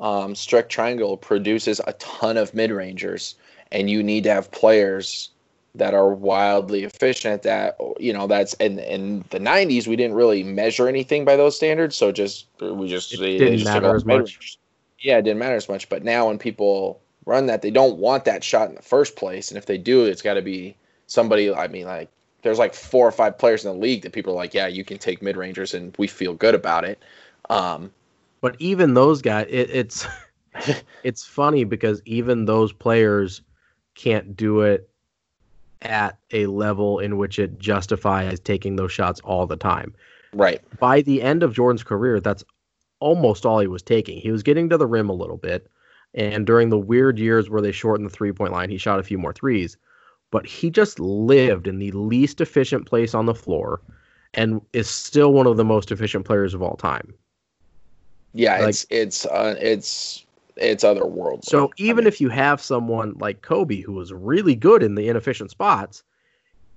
um, 0.00 0.34
strict 0.34 0.70
triangle 0.70 1.16
produces 1.16 1.80
a 1.86 1.92
ton 1.94 2.36
of 2.36 2.52
mid-rangers 2.54 3.36
and 3.72 3.90
you 3.90 4.02
need 4.02 4.24
to 4.24 4.32
have 4.32 4.50
players 4.50 5.30
that 5.74 5.94
are 5.94 6.12
wildly 6.12 6.84
efficient 6.84 7.34
at 7.34 7.42
that. 7.42 7.76
You 7.98 8.12
know, 8.12 8.26
that's 8.26 8.54
in 8.54 8.78
in 8.78 9.24
the 9.30 9.38
'90s 9.38 9.86
we 9.86 9.96
didn't 9.96 10.14
really 10.14 10.42
measure 10.42 10.88
anything 10.88 11.24
by 11.24 11.36
those 11.36 11.56
standards, 11.56 11.96
so 11.96 12.12
just 12.12 12.46
we 12.60 12.88
just 12.88 13.12
it 13.14 13.18
didn't 13.18 13.58
just 13.58 13.64
matter 13.64 13.94
as 13.94 14.04
much. 14.04 14.58
Yeah, 14.98 15.18
it 15.18 15.22
didn't 15.22 15.38
matter 15.38 15.56
as 15.56 15.68
much. 15.68 15.88
But 15.88 16.04
now 16.04 16.28
when 16.28 16.38
people 16.38 17.00
run 17.26 17.46
that, 17.46 17.62
they 17.62 17.70
don't 17.70 17.98
want 17.98 18.24
that 18.24 18.42
shot 18.42 18.68
in 18.68 18.74
the 18.74 18.82
first 18.82 19.16
place, 19.16 19.50
and 19.50 19.58
if 19.58 19.66
they 19.66 19.78
do, 19.78 20.04
it's 20.04 20.22
got 20.22 20.34
to 20.34 20.42
be 20.42 20.76
somebody. 21.06 21.52
I 21.52 21.68
mean, 21.68 21.86
like 21.86 22.10
there's 22.42 22.58
like 22.58 22.74
four 22.74 23.06
or 23.06 23.12
five 23.12 23.38
players 23.38 23.64
in 23.64 23.72
the 23.72 23.78
league 23.78 24.02
that 24.02 24.12
people 24.12 24.32
are 24.32 24.36
like, 24.36 24.54
yeah, 24.54 24.66
you 24.66 24.84
can 24.84 24.98
take 24.98 25.22
mid 25.22 25.36
rangers, 25.36 25.74
and 25.74 25.94
we 25.98 26.06
feel 26.06 26.34
good 26.34 26.54
about 26.54 26.84
it. 26.84 27.02
Um, 27.50 27.92
but 28.40 28.56
even 28.58 28.94
those 28.94 29.22
guys, 29.22 29.46
it, 29.48 29.70
it's 29.70 30.06
it's 31.02 31.24
funny 31.24 31.64
because 31.64 32.02
even 32.04 32.44
those 32.44 32.72
players 32.72 33.42
can't 33.94 34.36
do 34.36 34.60
it 34.60 34.88
at 35.82 36.18
a 36.32 36.46
level 36.46 36.98
in 36.98 37.18
which 37.18 37.38
it 37.38 37.58
justifies 37.58 38.40
taking 38.40 38.76
those 38.76 38.92
shots 38.92 39.20
all 39.20 39.46
the 39.46 39.56
time. 39.56 39.94
Right. 40.32 40.60
By 40.78 41.02
the 41.02 41.22
end 41.22 41.42
of 41.42 41.54
Jordan's 41.54 41.82
career, 41.82 42.20
that's 42.20 42.44
almost 43.00 43.46
all 43.46 43.60
he 43.60 43.66
was 43.66 43.82
taking. 43.82 44.20
He 44.20 44.30
was 44.30 44.42
getting 44.42 44.68
to 44.70 44.76
the 44.76 44.86
rim 44.86 45.08
a 45.08 45.14
little 45.14 45.36
bit. 45.36 45.70
And 46.14 46.46
during 46.46 46.70
the 46.70 46.78
weird 46.78 47.18
years 47.18 47.50
where 47.50 47.60
they 47.60 47.72
shortened 47.72 48.08
the 48.08 48.14
three 48.14 48.32
point 48.32 48.52
line, 48.52 48.70
he 48.70 48.78
shot 48.78 48.98
a 48.98 49.04
few 49.04 49.18
more 49.18 49.32
threes. 49.32 49.76
But 50.36 50.44
he 50.44 50.68
just 50.68 51.00
lived 51.00 51.66
in 51.66 51.78
the 51.78 51.90
least 51.92 52.42
efficient 52.42 52.84
place 52.84 53.14
on 53.14 53.24
the 53.24 53.34
floor 53.34 53.80
and 54.34 54.60
is 54.74 54.86
still 54.86 55.32
one 55.32 55.46
of 55.46 55.56
the 55.56 55.64
most 55.64 55.90
efficient 55.90 56.26
players 56.26 56.52
of 56.52 56.60
all 56.60 56.76
time. 56.76 57.14
Yeah, 58.34 58.58
like, 58.58 58.68
it's 58.68 58.86
it's 58.90 59.24
uh, 59.24 59.56
it's 59.58 60.26
it's 60.56 60.84
otherworldly. 60.84 61.46
So 61.46 61.72
even 61.78 62.00
I 62.00 62.00
mean, 62.00 62.08
if 62.08 62.20
you 62.20 62.28
have 62.28 62.60
someone 62.60 63.14
like 63.18 63.40
Kobe 63.40 63.80
who 63.80 63.94
was 63.94 64.12
really 64.12 64.54
good 64.54 64.82
in 64.82 64.94
the 64.94 65.08
inefficient 65.08 65.52
spots, 65.52 66.02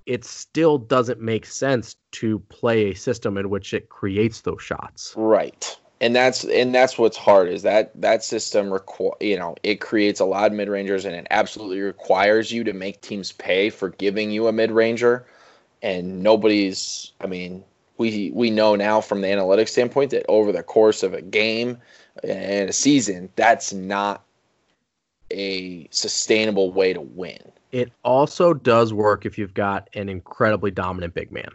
it 0.06 0.24
still 0.24 0.78
doesn't 0.78 1.20
make 1.20 1.44
sense 1.44 1.96
to 2.12 2.38
play 2.48 2.92
a 2.92 2.94
system 2.94 3.36
in 3.36 3.50
which 3.50 3.74
it 3.74 3.90
creates 3.90 4.40
those 4.40 4.62
shots. 4.62 5.12
Right. 5.18 5.78
And 6.02 6.16
that's 6.16 6.44
and 6.44 6.74
that's 6.74 6.96
what's 6.98 7.16
hard 7.16 7.48
is 7.48 7.62
that 7.62 7.92
that 8.00 8.24
system 8.24 8.72
require 8.72 9.12
you 9.20 9.38
know 9.38 9.54
it 9.62 9.80
creates 9.82 10.18
a 10.18 10.24
lot 10.24 10.46
of 10.46 10.52
mid 10.54 10.68
rangers 10.68 11.04
and 11.04 11.14
it 11.14 11.26
absolutely 11.30 11.80
requires 11.80 12.50
you 12.50 12.64
to 12.64 12.72
make 12.72 13.02
teams 13.02 13.32
pay 13.32 13.68
for 13.68 13.90
giving 13.90 14.30
you 14.30 14.46
a 14.46 14.52
mid 14.52 14.70
ranger, 14.70 15.26
and 15.82 16.22
nobody's 16.22 17.12
I 17.20 17.26
mean 17.26 17.62
we 17.98 18.30
we 18.34 18.50
know 18.50 18.74
now 18.74 19.02
from 19.02 19.20
the 19.20 19.28
analytics 19.28 19.68
standpoint 19.68 20.10
that 20.12 20.24
over 20.26 20.52
the 20.52 20.62
course 20.62 21.02
of 21.02 21.12
a 21.12 21.20
game 21.20 21.76
and 22.24 22.70
a 22.70 22.72
season, 22.72 23.28
that's 23.36 23.72
not 23.72 24.24
a 25.30 25.86
sustainable 25.90 26.72
way 26.72 26.92
to 26.92 27.00
win. 27.00 27.52
It 27.72 27.92
also 28.02 28.54
does 28.54 28.92
work 28.92 29.26
if 29.26 29.38
you've 29.38 29.54
got 29.54 29.88
an 29.94 30.08
incredibly 30.08 30.70
dominant 30.70 31.14
big 31.14 31.30
man. 31.30 31.50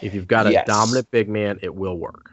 If 0.00 0.14
you've 0.14 0.28
got 0.28 0.46
a 0.46 0.52
yes. 0.52 0.66
dominant 0.66 1.10
big 1.10 1.28
man, 1.28 1.58
it 1.60 1.74
will 1.74 1.98
work. 1.98 2.30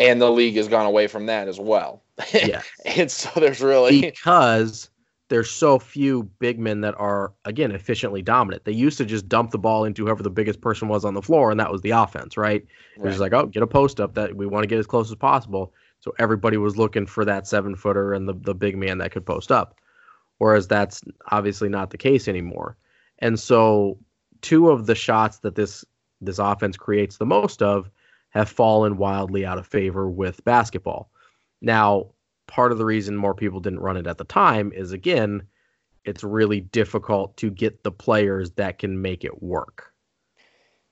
And 0.00 0.20
the 0.20 0.30
league 0.30 0.56
has 0.56 0.68
gone 0.68 0.86
away 0.86 1.06
from 1.06 1.26
that 1.26 1.48
as 1.48 1.58
well. 1.60 2.02
Yeah. 2.32 2.62
and 2.84 3.10
so 3.10 3.28
there's 3.40 3.60
really 3.60 4.00
because 4.00 4.88
there's 5.28 5.50
so 5.50 5.78
few 5.78 6.24
big 6.38 6.58
men 6.58 6.80
that 6.82 6.94
are 6.98 7.32
again 7.44 7.72
efficiently 7.72 8.22
dominant. 8.22 8.64
They 8.64 8.72
used 8.72 8.98
to 8.98 9.04
just 9.04 9.28
dump 9.28 9.50
the 9.50 9.58
ball 9.58 9.84
into 9.84 10.04
whoever 10.04 10.22
the 10.22 10.30
biggest 10.30 10.60
person 10.60 10.88
was 10.88 11.04
on 11.04 11.14
the 11.14 11.22
floor, 11.22 11.50
and 11.50 11.58
that 11.58 11.72
was 11.72 11.80
the 11.80 11.90
offense, 11.90 12.36
right? 12.36 12.64
It 12.96 13.02
was 13.02 13.20
like, 13.20 13.32
oh, 13.32 13.46
get 13.46 13.62
a 13.62 13.66
post 13.66 14.00
up 14.00 14.14
that 14.14 14.36
we 14.36 14.46
want 14.46 14.62
to 14.62 14.68
get 14.68 14.78
as 14.78 14.86
close 14.86 15.10
as 15.10 15.16
possible. 15.16 15.72
So 16.00 16.14
everybody 16.18 16.56
was 16.56 16.76
looking 16.76 17.06
for 17.06 17.24
that 17.24 17.46
seven 17.46 17.74
footer 17.74 18.12
and 18.12 18.28
the, 18.28 18.34
the 18.34 18.54
big 18.54 18.76
man 18.76 18.98
that 18.98 19.10
could 19.10 19.24
post 19.24 19.50
up. 19.50 19.80
Whereas 20.38 20.68
that's 20.68 21.02
obviously 21.30 21.68
not 21.68 21.90
the 21.90 21.98
case 21.98 22.28
anymore. 22.28 22.76
And 23.20 23.40
so 23.40 23.98
two 24.42 24.70
of 24.70 24.86
the 24.86 24.94
shots 24.94 25.38
that 25.38 25.54
this 25.54 25.84
this 26.20 26.38
offense 26.38 26.76
creates 26.76 27.16
the 27.16 27.26
most 27.26 27.62
of 27.62 27.90
have 28.34 28.50
fallen 28.50 28.96
wildly 28.96 29.46
out 29.46 29.58
of 29.58 29.66
favor 29.66 30.08
with 30.08 30.44
basketball. 30.44 31.08
Now, 31.62 32.08
part 32.46 32.72
of 32.72 32.78
the 32.78 32.84
reason 32.84 33.16
more 33.16 33.34
people 33.34 33.60
didn't 33.60 33.80
run 33.80 33.96
it 33.96 34.06
at 34.06 34.18
the 34.18 34.24
time 34.24 34.72
is 34.74 34.92
again, 34.92 35.42
it's 36.04 36.24
really 36.24 36.60
difficult 36.60 37.36
to 37.38 37.50
get 37.50 37.82
the 37.82 37.92
players 37.92 38.50
that 38.52 38.78
can 38.78 39.00
make 39.00 39.24
it 39.24 39.42
work. 39.42 39.92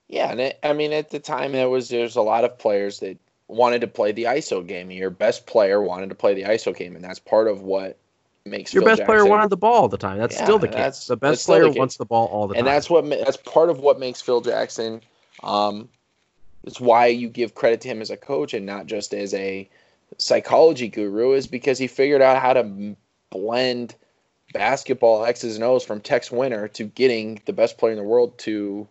Yeah, 0.07 0.31
and 0.31 0.39
it, 0.39 0.59
I 0.63 0.73
mean 0.73 0.93
at 0.93 1.09
the 1.09 1.19
time 1.19 1.53
it 1.53 1.69
was 1.69 1.89
there's 1.89 2.15
a 2.15 2.21
lot 2.21 2.43
of 2.43 2.57
players 2.57 2.99
that 3.01 3.17
wanted 3.47 3.81
to 3.81 3.87
play 3.87 4.11
the 4.11 4.23
ISO 4.23 4.65
game. 4.65 4.89
Your 4.89 5.09
best 5.09 5.45
player 5.45 5.81
wanted 5.81 6.09
to 6.09 6.15
play 6.15 6.33
the 6.33 6.43
ISO 6.43 6.75
game, 6.75 6.95
and 6.95 7.03
that's 7.03 7.19
part 7.19 7.47
of 7.47 7.61
what 7.61 7.97
makes 8.45 8.73
your 8.73 8.81
Phil 8.81 8.91
best 8.91 8.99
Jackson, 8.99 9.15
player 9.15 9.25
wanted 9.25 9.49
the 9.49 9.57
ball 9.57 9.73
all 9.73 9.87
the 9.87 9.97
time. 9.97 10.17
That's 10.17 10.35
yeah, 10.35 10.43
still 10.43 10.59
the 10.59 10.67
case. 10.67 11.07
The 11.07 11.17
best 11.17 11.45
player 11.45 11.63
the 11.63 11.79
wants 11.79 11.97
the 11.97 12.05
ball 12.05 12.27
all 12.27 12.47
the 12.47 12.55
and 12.55 12.65
time, 12.65 12.67
and 12.67 12.75
that's 12.75 12.89
what 12.89 13.09
that's 13.09 13.37
part 13.37 13.69
of 13.69 13.79
what 13.79 13.99
makes 13.99 14.21
Phil 14.21 14.41
Jackson. 14.41 15.01
Um, 15.41 15.89
it's 16.63 16.79
why 16.79 17.07
you 17.07 17.29
give 17.29 17.55
credit 17.55 17.81
to 17.81 17.87
him 17.87 18.01
as 18.01 18.09
a 18.09 18.17
coach 18.17 18.53
and 18.53 18.65
not 18.65 18.85
just 18.85 19.13
as 19.13 19.33
a 19.33 19.69
psychology 20.17 20.87
guru, 20.87 21.33
is 21.33 21.47
because 21.47 21.77
he 21.77 21.87
figured 21.87 22.21
out 22.21 22.41
how 22.41 22.53
to 22.53 22.95
blend 23.29 23.95
basketball 24.53 25.25
X's 25.25 25.55
and 25.55 25.63
O's 25.63 25.83
from 25.83 25.99
Tex 25.99 26.31
Winter 26.31 26.67
to 26.69 26.85
getting 26.85 27.41
the 27.45 27.53
best 27.53 27.77
player 27.77 27.91
in 27.91 27.97
the 27.97 28.03
world 28.03 28.37
to 28.39 28.87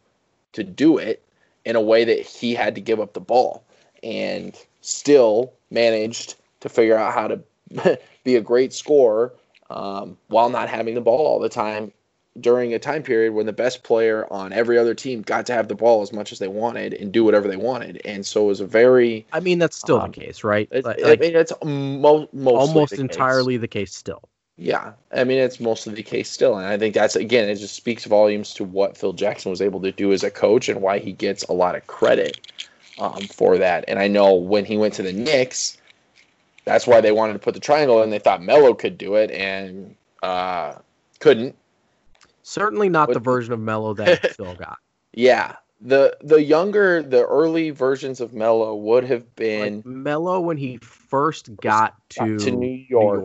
to 0.52 0.64
do 0.64 0.98
it 0.98 1.22
in 1.64 1.76
a 1.76 1.80
way 1.80 2.04
that 2.04 2.20
he 2.20 2.54
had 2.54 2.74
to 2.74 2.80
give 2.80 3.00
up 3.00 3.14
the 3.14 3.20
ball 3.20 3.64
and 4.02 4.58
still 4.80 5.52
managed 5.70 6.34
to 6.60 6.68
figure 6.68 6.96
out 6.96 7.14
how 7.14 7.28
to 7.28 7.98
be 8.24 8.36
a 8.36 8.40
great 8.40 8.72
scorer 8.72 9.32
um, 9.70 10.18
while 10.28 10.50
not 10.50 10.68
having 10.68 10.94
the 10.94 11.00
ball 11.00 11.26
all 11.26 11.38
the 11.38 11.48
time 11.48 11.92
during 12.40 12.72
a 12.74 12.78
time 12.78 13.02
period 13.02 13.34
when 13.34 13.46
the 13.46 13.52
best 13.52 13.82
player 13.82 14.26
on 14.32 14.52
every 14.52 14.78
other 14.78 14.94
team 14.94 15.22
got 15.22 15.46
to 15.46 15.52
have 15.52 15.68
the 15.68 15.74
ball 15.74 16.02
as 16.02 16.12
much 16.12 16.32
as 16.32 16.38
they 16.38 16.48
wanted 16.48 16.94
and 16.94 17.12
do 17.12 17.24
whatever 17.24 17.48
they 17.48 17.56
wanted. 17.56 18.00
And 18.04 18.24
so 18.24 18.44
it 18.44 18.46
was 18.46 18.60
a 18.60 18.66
very. 18.66 19.26
I 19.32 19.40
mean, 19.40 19.58
that's 19.58 19.76
still 19.76 20.00
um, 20.00 20.10
the 20.10 20.20
case, 20.20 20.44
right? 20.44 20.68
It's, 20.70 20.86
like, 20.86 21.04
I 21.04 21.16
mean, 21.16 21.36
it's 21.36 21.52
mo- 21.62 22.28
almost 22.44 22.94
the 22.94 23.00
entirely 23.00 23.56
the 23.56 23.68
case 23.68 23.94
still. 23.94 24.28
Yeah, 24.58 24.92
I 25.10 25.24
mean 25.24 25.38
it's 25.38 25.60
mostly 25.60 25.94
the 25.94 26.02
case 26.02 26.30
still, 26.30 26.56
and 26.56 26.66
I 26.66 26.78
think 26.78 26.94
that's 26.94 27.16
again 27.16 27.48
it 27.48 27.56
just 27.56 27.74
speaks 27.74 28.04
volumes 28.04 28.52
to 28.54 28.64
what 28.64 28.96
Phil 28.96 29.14
Jackson 29.14 29.50
was 29.50 29.62
able 29.62 29.80
to 29.80 29.90
do 29.92 30.12
as 30.12 30.22
a 30.22 30.30
coach 30.30 30.68
and 30.68 30.82
why 30.82 30.98
he 30.98 31.12
gets 31.12 31.42
a 31.44 31.52
lot 31.52 31.74
of 31.74 31.86
credit 31.86 32.52
um, 32.98 33.22
for 33.22 33.56
that. 33.58 33.84
And 33.88 33.98
I 33.98 34.08
know 34.08 34.34
when 34.34 34.64
he 34.64 34.76
went 34.76 34.94
to 34.94 35.02
the 35.02 35.12
Knicks, 35.12 35.78
that's 36.64 36.86
why 36.86 37.00
they 37.00 37.12
wanted 37.12 37.32
to 37.32 37.38
put 37.38 37.54
the 37.54 37.60
triangle 37.60 38.02
in. 38.02 38.10
They 38.10 38.18
thought 38.18 38.42
Melo 38.42 38.74
could 38.74 38.98
do 38.98 39.14
it 39.14 39.30
and 39.30 39.96
uh, 40.22 40.74
couldn't. 41.18 41.56
Certainly 42.42 42.88
not 42.88 43.12
the 43.12 43.20
version 43.20 43.52
of 43.52 43.60
Melo 43.60 43.94
that 43.94 44.34
Phil 44.34 44.54
got. 44.58 44.78
Yeah. 45.12 45.56
The 45.80 46.16
the 46.22 46.42
younger, 46.42 47.02
the 47.02 47.26
early 47.26 47.70
versions 47.70 48.20
of 48.20 48.32
Melo 48.32 48.74
would 48.76 49.04
have 49.04 49.34
been 49.34 49.76
like 49.76 49.86
Melo 49.86 50.40
when 50.40 50.56
he 50.56 50.76
first 50.78 51.56
got 51.56 51.96
to, 52.10 52.38
to 52.38 52.50
New 52.52 52.84
York, 52.88 53.20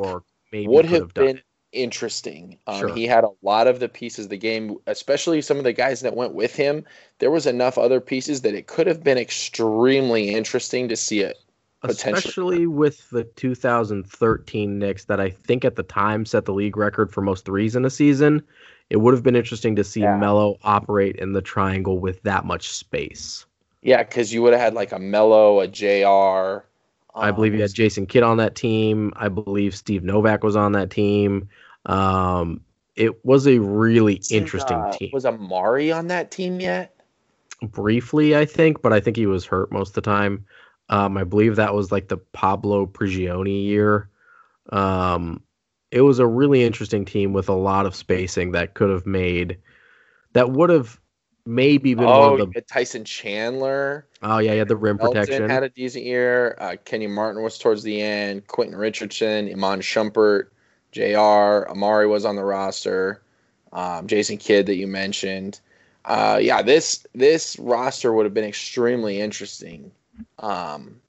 New 0.52 0.62
York 0.62 0.74
would 0.74 0.86
have, 0.86 1.02
have 1.02 1.14
been 1.14 1.42
interesting. 1.72 2.58
Um, 2.68 2.80
sure. 2.80 2.96
He 2.96 3.06
had 3.06 3.24
a 3.24 3.30
lot 3.42 3.68
of 3.68 3.80
the 3.80 3.90
pieces 3.90 4.26
of 4.26 4.30
the 4.30 4.38
game, 4.38 4.78
especially 4.88 5.42
some 5.42 5.58
of 5.58 5.64
the 5.64 5.74
guys 5.74 6.02
that 6.02 6.16
went 6.16 6.34
with 6.34 6.56
him. 6.56 6.86
There 7.20 7.32
was 7.32 7.46
enough 7.46 7.78
other 7.78 8.02
pieces 8.02 8.42
that 8.42 8.56
it 8.56 8.68
could 8.68 8.88
have 8.88 9.04
been 9.04 9.18
extremely 9.18 10.34
interesting 10.34 10.88
to 10.90 10.96
see 10.96 11.22
it. 11.22 11.38
Especially 11.84 12.66
with 12.66 13.08
the 13.12 13.24
2013 13.24 14.80
Knicks, 14.80 15.06
that 15.06 15.20
I 15.20 15.30
think 15.30 15.64
at 15.64 15.76
the 15.76 15.84
time 15.84 16.26
set 16.26 16.46
the 16.46 16.54
league 16.54 16.76
record 16.76 17.12
for 17.12 17.22
most 17.22 17.46
threes 17.46 17.76
in 17.76 17.86
a 17.86 17.90
season. 17.90 18.42
It 18.90 18.98
would 18.98 19.14
have 19.14 19.24
been 19.24 19.36
interesting 19.36 19.76
to 19.76 19.84
see 19.84 20.02
yeah. 20.02 20.18
Melo 20.18 20.58
operate 20.64 21.18
in 21.18 21.34
the 21.34 21.42
triangle 21.42 22.00
with 22.00 22.22
that 22.24 22.46
much 22.46 22.70
space. 22.70 23.46
Yeah, 23.82 24.04
because 24.04 24.34
you 24.34 24.42
would 24.42 24.54
have 24.54 24.62
had 24.62 24.74
like 24.74 24.92
a 24.92 25.00
Melo, 25.00 25.60
a 25.60 25.68
J.R. 25.68 26.66
I 27.16 27.32
believe 27.32 27.54
you 27.54 27.60
um, 27.60 27.64
had 27.64 27.74
Jason 27.74 28.06
Kidd 28.06 28.24
on 28.24 28.38
that 28.38 28.56
team. 28.56 29.12
I 29.16 29.28
believe 29.28 29.76
Steve 29.76 30.04
Novak 30.04 30.44
was 30.44 30.56
on 30.56 30.72
that 30.74 30.90
team. 30.90 31.50
Um, 31.86 32.62
it 32.96 33.24
was 33.26 33.48
a 33.48 33.60
really 33.60 34.18
Isn't, 34.18 34.38
interesting 34.38 34.78
uh, 34.78 34.92
team. 34.92 35.10
Was 35.14 35.26
Amar'e 35.26 35.96
on 35.96 36.08
that 36.08 36.32
team 36.32 36.60
yet? 36.60 36.94
Briefly, 37.62 38.36
I 38.36 38.46
think, 38.46 38.82
but 38.82 38.94
I 38.94 39.00
think 39.00 39.18
he 39.18 39.26
was 39.26 39.46
hurt 39.46 39.72
most 39.72 39.90
of 39.90 39.96
the 39.96 40.02
time. 40.02 40.46
Um, 40.90 41.18
I 41.18 41.24
believe 41.24 41.56
that 41.56 41.74
was 41.74 41.92
like 41.92 42.08
the 42.08 42.18
Pablo 42.18 42.86
Prigioni 42.86 43.66
year. 43.66 44.10
Um, 44.70 45.42
it 45.92 46.02
was 46.02 46.20
a 46.20 46.28
really 46.28 46.64
interesting 46.64 47.06
team 47.06 47.34
with 47.34 47.50
a 47.50 47.54
lot 47.54 47.86
of 47.86 47.96
spacing 47.96 48.52
that 48.52 48.74
could 48.74 48.90
have 48.90 49.06
made, 49.06 49.58
that 50.34 50.52
would 50.52 50.70
have 50.70 51.00
maybe 51.46 51.94
been 51.94 52.06
Oh, 52.06 52.32
one 52.32 52.42
of 52.42 52.48
the. 52.48 52.54
had 52.56 52.68
Tyson 52.68 53.06
Chandler. 53.06 54.08
Oh 54.22 54.40
yeah, 54.40 54.54
yeah, 54.54 54.64
the 54.66 54.76
rim 54.76 54.98
protection. 54.98 55.50
had 55.50 55.64
a 55.64 55.70
decent 55.70 56.04
year. 56.04 56.58
Uh, 56.60 56.76
Kenyon 56.84 57.12
Martin 57.14 57.42
was 57.42 57.58
towards 57.58 57.84
the 57.84 58.02
end. 58.02 58.48
Quentin 58.48 58.76
Richardson, 58.76 59.50
Iman 59.50 59.80
Shumpert, 59.80 60.48
J.R. 60.92 61.68
Amar'e 61.70 62.10
was 62.10 62.26
on 62.26 62.36
the 62.36 62.44
roster. 62.44 63.22
Um, 63.74 64.08
Jason 64.08 64.38
Kidd 64.38 64.66
that 64.66 64.76
you 64.76 64.88
mentioned. 64.88 65.60
Uh, 66.06 66.40
yeah, 66.42 66.62
this 66.62 67.06
this 67.14 67.58
roster 67.60 68.14
would 68.14 68.26
have 68.26 68.34
been 68.34 68.46
extremely 68.46 69.20
interesting 69.20 69.92
um, 70.40 71.00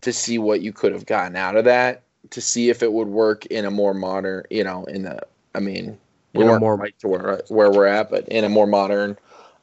to 0.00 0.12
see 0.12 0.38
what 0.38 0.60
you 0.60 0.72
could 0.72 0.92
have 0.92 1.06
gotten 1.06 1.36
out 1.36 1.56
of 1.56 1.64
that. 1.64 2.02
To 2.30 2.40
see 2.40 2.70
if 2.70 2.82
it 2.82 2.92
would 2.92 3.08
work 3.08 3.46
in 3.46 3.64
a 3.64 3.70
more 3.70 3.94
modern, 3.94 4.44
you 4.50 4.64
know, 4.64 4.84
in 4.84 5.02
the. 5.02 5.20
I 5.54 5.60
mean, 5.60 5.98
we 6.32 6.42
In 6.42 6.48
weren't 6.48 6.60
more- 6.60 6.76
right 6.76 6.98
to 7.00 7.08
where 7.08 7.42
where 7.48 7.70
we're 7.70 7.86
at, 7.86 8.10
but 8.10 8.26
in 8.28 8.44
a 8.44 8.48
more 8.48 8.66
modern 8.66 9.16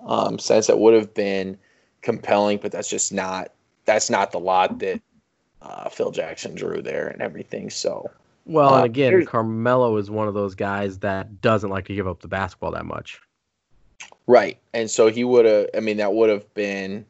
um, 0.06 0.40
sense, 0.40 0.68
that 0.68 0.80
would 0.80 0.94
have 0.94 1.14
been 1.14 1.58
compelling. 2.02 2.60
But 2.62 2.72
that's 2.72 2.90
just 2.90 3.12
not 3.12 3.52
that's 3.86 4.10
not 4.10 4.32
the 4.32 4.40
lot 4.40 4.80
that 4.80 5.02
uh, 5.62 5.90
Phil 5.90 6.12
Jackson 6.12 6.56
drew 6.56 6.82
there 6.82 7.08
and 7.08 7.22
everything. 7.22 7.70
So 7.70 8.10
Well, 8.46 8.74
Uh, 8.74 8.78
and 8.78 8.86
again, 8.86 9.26
Carmelo 9.26 9.98
is 9.98 10.10
one 10.10 10.28
of 10.28 10.34
those 10.34 10.56
guys 10.56 11.00
that 11.00 11.42
doesn't 11.42 11.70
like 11.70 11.86
to 11.88 11.96
give 11.96 12.08
up 12.08 12.22
the 12.22 12.28
basketball 12.28 12.72
that 12.72 12.86
much. 12.86 13.20
right, 14.28 14.58
and 14.74 14.90
so 14.90 15.08
he 15.08 15.24
would 15.24 15.46
have. 15.46 15.68
I 15.76 15.80
mean, 15.80 15.98
that 15.98 16.14
would 16.14 16.30
have 16.30 16.52
been 16.54 17.06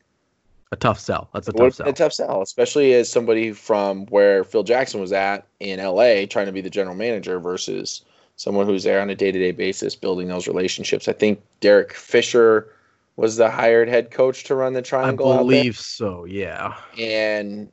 A 0.74 0.78
tough 0.78 1.00
sell. 1.00 1.30
That's 1.34 1.50
a 1.50 1.54
tough 1.54 1.74
sell. 1.74 1.90
a 1.90 1.94
tough 1.94 2.14
sell, 2.14 2.42
especially 2.42 2.94
as 2.94 3.10
somebody 3.10 3.52
from 3.52 4.06
where 4.06 4.46
Phil 4.46 4.64
Jackson 4.64 5.02
was 5.02 5.12
at 5.12 5.46
in 5.60 5.80
LA, 5.80 6.26
trying 6.26 6.46
to 6.46 6.54
be 6.54 6.62
the 6.62 6.70
general 6.70 6.96
manager 6.96 7.40
versus 7.40 8.04
someone 8.38 8.66
who's 8.66 8.84
there 8.84 9.02
on 9.02 9.10
a 9.10 9.16
day 9.16 9.32
to 9.32 9.40
day 9.40 9.52
basis, 9.52 9.96
building 9.96 10.30
those 10.30 10.48
relationships. 10.48 11.10
I 11.10 11.14
think 11.14 11.42
Derek 11.60 11.94
Fisher 11.94 12.74
was 13.18 13.36
the 13.36 13.50
hired 13.50 13.90
head 13.90 14.12
coach 14.12 14.46
to 14.46 14.56
run 14.56 14.72
the 14.72 14.80
I 14.80 14.84
triangle. 14.84 15.32
out 15.32 15.36
there, 15.36 15.44
believe 15.44 15.78
so. 15.78 16.24
Yeah, 16.24 16.76
and 16.98 17.70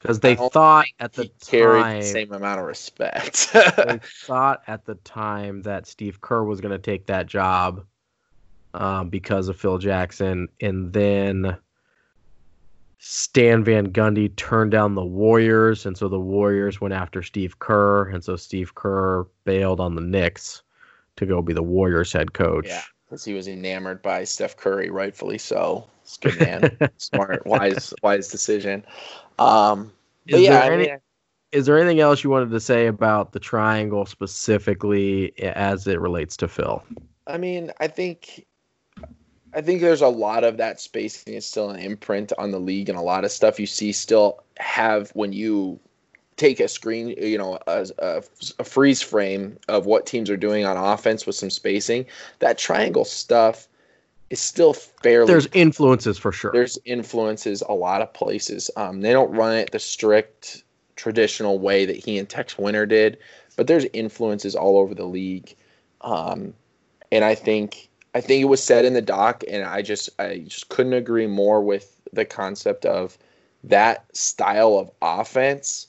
because 0.00 0.20
they 0.20 0.34
thought 0.34 0.86
at 1.00 1.12
the 1.12 1.26
time 1.40 2.00
the 2.00 2.06
same 2.06 2.32
amount 2.32 2.60
of 2.60 2.66
respect. 2.66 3.50
they 3.52 4.00
thought 4.24 4.62
at 4.66 4.86
the 4.86 4.94
time 4.96 5.62
that 5.62 5.86
Steve 5.86 6.20
Kerr 6.20 6.44
was 6.44 6.60
going 6.62 6.72
to 6.72 6.78
take 6.78 7.06
that 7.06 7.26
job 7.26 7.84
um, 8.74 9.10
because 9.10 9.48
of 9.48 9.60
Phil 9.60 9.78
Jackson, 9.78 10.48
and 10.60 10.92
then 10.92 11.58
Stan 12.98 13.62
Van 13.64 13.86
Gundy 13.92 14.34
turned 14.36 14.70
down 14.72 14.94
the 14.94 15.04
Warriors, 15.04 15.86
and 15.86 15.96
so 15.96 16.08
the 16.08 16.18
Warriors 16.20 16.80
went 16.80 16.94
after 16.94 17.22
Steve 17.22 17.58
Kerr, 17.60 18.08
and 18.08 18.22
so 18.24 18.36
Steve 18.36 18.74
Kerr 18.74 19.24
bailed 19.44 19.80
on 19.80 19.94
the 19.94 20.00
Knicks 20.00 20.62
to 21.16 21.24
go 21.26 21.40
be 21.40 21.52
the 21.52 21.62
Warriors 21.62 22.12
head 22.12 22.32
coach. 22.32 22.66
Yeah. 22.66 22.82
because 23.06 23.24
he 23.24 23.34
was 23.34 23.48
enamored 23.48 24.02
by 24.02 24.24
Steph 24.24 24.56
Curry, 24.56 24.90
rightfully 24.90 25.38
so. 25.38 25.86
It's 26.02 26.18
a 26.18 26.28
good 26.28 26.40
man, 26.80 26.90
smart, 26.96 27.46
wise, 27.46 27.94
wise 28.02 28.28
decision. 28.28 28.84
Um, 29.38 29.92
but 30.26 30.40
Is 30.40 30.42
yeah, 30.42 30.60
there 30.60 30.72
I 30.72 30.74
any- 30.74 30.92
Is 31.52 31.66
there 31.66 31.78
anything 31.78 32.00
else 32.00 32.22
you 32.24 32.30
wanted 32.30 32.50
to 32.50 32.60
say 32.60 32.86
about 32.88 33.32
the 33.32 33.40
triangle 33.40 34.06
specifically 34.06 35.32
as 35.42 35.86
it 35.86 36.00
relates 36.00 36.36
to 36.38 36.48
Phil? 36.48 36.82
I 37.26 37.38
mean, 37.38 37.72
I 37.80 37.86
think, 37.88 38.46
I 39.58 39.60
think 39.60 39.80
there's 39.80 40.02
a 40.02 40.08
lot 40.08 40.44
of 40.44 40.56
that 40.58 40.80
spacing 40.80 41.34
is 41.34 41.44
still 41.44 41.70
an 41.70 41.80
imprint 41.80 42.32
on 42.38 42.52
the 42.52 42.60
league, 42.60 42.88
and 42.88 42.96
a 42.96 43.02
lot 43.02 43.24
of 43.24 43.32
stuff 43.32 43.58
you 43.58 43.66
see 43.66 43.90
still 43.90 44.40
have 44.56 45.10
when 45.14 45.32
you 45.32 45.80
take 46.36 46.60
a 46.60 46.68
screen, 46.68 47.08
you 47.20 47.36
know, 47.36 47.58
a, 47.66 47.88
a, 47.98 48.22
a 48.60 48.64
freeze 48.64 49.02
frame 49.02 49.58
of 49.66 49.84
what 49.84 50.06
teams 50.06 50.30
are 50.30 50.36
doing 50.36 50.64
on 50.64 50.76
offense 50.76 51.26
with 51.26 51.34
some 51.34 51.50
spacing. 51.50 52.06
That 52.38 52.56
triangle 52.56 53.04
stuff 53.04 53.66
is 54.30 54.38
still 54.38 54.74
fairly 54.74 55.26
There's 55.26 55.48
influences 55.52 56.18
for 56.18 56.30
sure. 56.30 56.52
there's 56.52 56.78
influences 56.84 57.60
a 57.68 57.74
lot 57.74 58.00
of 58.00 58.12
places. 58.12 58.70
Um, 58.76 59.00
they 59.00 59.12
don't 59.12 59.32
run 59.32 59.56
it 59.56 59.72
the 59.72 59.80
strict 59.80 60.62
traditional 60.94 61.58
way 61.58 61.84
that 61.84 61.96
he 61.96 62.16
and 62.16 62.28
Tex 62.28 62.56
Winter 62.56 62.86
did, 62.86 63.18
but 63.56 63.66
there's 63.66 63.86
influences 63.92 64.54
all 64.54 64.78
over 64.78 64.94
the 64.94 65.06
league. 65.06 65.56
Um, 66.02 66.54
and 67.10 67.24
I 67.24 67.34
think 67.34 67.87
I 68.18 68.20
think 68.20 68.42
it 68.42 68.46
was 68.46 68.60
said 68.60 68.84
in 68.84 68.94
the 68.94 69.00
doc, 69.00 69.44
and 69.46 69.62
I 69.62 69.80
just 69.80 70.10
I 70.18 70.38
just 70.38 70.68
couldn't 70.70 70.94
agree 70.94 71.28
more 71.28 71.62
with 71.62 72.00
the 72.12 72.24
concept 72.24 72.84
of 72.84 73.16
that 73.62 74.04
style 74.16 74.76
of 74.76 74.90
offense 75.00 75.86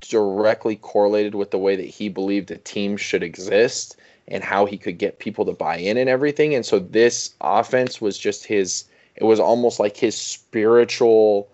directly 0.00 0.76
correlated 0.76 1.34
with 1.34 1.50
the 1.50 1.58
way 1.58 1.76
that 1.76 1.84
he 1.84 2.08
believed 2.08 2.50
a 2.50 2.56
team 2.56 2.96
should 2.96 3.22
exist 3.22 3.98
and 4.26 4.42
how 4.42 4.64
he 4.64 4.78
could 4.78 4.96
get 4.96 5.18
people 5.18 5.44
to 5.44 5.52
buy 5.52 5.76
in 5.76 5.98
and 5.98 6.08
everything. 6.08 6.54
And 6.54 6.64
so 6.64 6.78
this 6.78 7.34
offense 7.42 8.00
was 8.00 8.16
just 8.16 8.46
his 8.46 8.84
it 9.16 9.24
was 9.24 9.38
almost 9.38 9.78
like 9.78 9.98
his 9.98 10.16
spiritual 10.16 11.50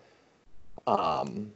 um 0.87 1.51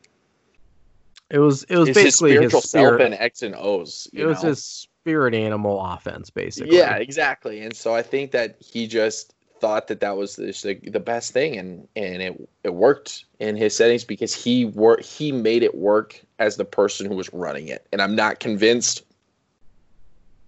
it 1.31 1.39
was 1.39 1.63
it 1.65 1.77
was 1.77 1.87
his, 1.87 1.97
his 1.97 2.05
basically 2.05 2.31
spiritual 2.33 2.61
his 2.63 2.71
spirit. 2.71 2.99
self 2.99 3.01
and 3.01 3.15
X 3.15 3.43
and 3.43 3.55
O's. 3.55 4.09
it 4.13 4.19
you 4.19 4.27
was 4.27 4.43
know? 4.43 4.49
his 4.49 4.88
spirit 5.09 5.35
animal 5.35 5.83
offense, 5.83 6.29
basically. 6.29 6.77
Yeah, 6.77 6.97
exactly. 6.97 7.63
And 7.63 7.75
so 7.75 7.95
I 7.95 8.03
think 8.03 8.31
that 8.33 8.57
he 8.61 8.87
just 8.87 9.35
thought 9.59 9.89
that 9.89 10.01
that 10.01 10.17
was 10.19 10.37
the, 10.37 10.81
the 10.85 11.01
best 11.01 11.33
thing, 11.33 11.57
and 11.57 11.89
and 11.97 12.23
it 12.23 12.49
it 12.63 12.75
worked 12.75 13.25
in 13.41 13.57
his 13.57 13.75
settings 13.75 14.05
because 14.05 14.35
he 14.35 14.67
wor- 14.67 15.01
he 15.03 15.33
made 15.33 15.63
it 15.63 15.75
work 15.75 16.21
as 16.39 16.57
the 16.57 16.65
person 16.65 17.07
who 17.07 17.17
was 17.17 17.33
running 17.33 17.69
it, 17.69 17.87
and 17.91 18.03
I'm 18.03 18.15
not 18.15 18.39
convinced 18.39 19.03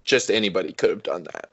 just 0.05 0.31
anybody 0.31 0.73
could 0.73 0.91
have 0.91 1.03
done 1.03 1.25
that. 1.25 1.51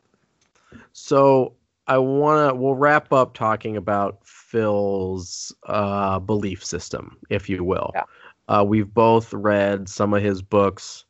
So 0.91 1.53
I 1.87 1.97
want 1.97 2.49
to. 2.51 2.55
We'll 2.55 2.75
wrap 2.75 3.13
up 3.13 3.33
talking 3.33 3.77
about 3.77 4.19
Phil's 4.23 5.55
uh, 5.65 6.19
belief 6.19 6.63
system, 6.63 7.17
if 7.29 7.49
you 7.49 7.63
will. 7.63 7.91
Yeah. 7.93 8.03
Uh, 8.49 8.65
we've 8.67 8.93
both 8.93 9.33
read 9.33 9.87
some 9.87 10.13
of 10.13 10.21
his 10.21 10.41
books. 10.41 11.05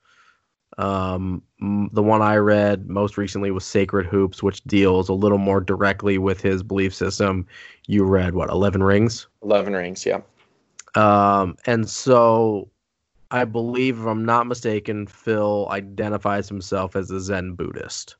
Um, 0.77 1.41
the 1.91 2.03
one 2.03 2.21
I 2.21 2.35
read 2.35 2.87
most 2.87 3.17
recently 3.17 3.49
was 3.49 3.65
Sacred 3.65 4.05
Hoops, 4.05 4.43
which 4.43 4.63
deals 4.65 5.09
a 5.09 5.13
little 5.13 5.39
more 5.39 5.59
directly 5.59 6.17
with 6.17 6.41
his 6.41 6.61
belief 6.61 6.93
system. 6.93 7.47
You 7.87 8.03
read 8.03 8.35
what, 8.35 8.49
Eleven 8.49 8.83
Rings? 8.83 9.27
Eleven 9.41 9.73
rings, 9.73 10.05
yeah. 10.05 10.21
Um, 10.95 11.55
and 11.65 11.89
so 11.89 12.69
I 13.31 13.43
believe, 13.45 13.99
if 13.99 14.05
I'm 14.05 14.23
not 14.23 14.47
mistaken, 14.47 15.07
Phil 15.07 15.67
identifies 15.71 16.47
himself 16.47 16.95
as 16.95 17.11
a 17.11 17.19
Zen 17.19 17.53
Buddhist. 17.53 18.15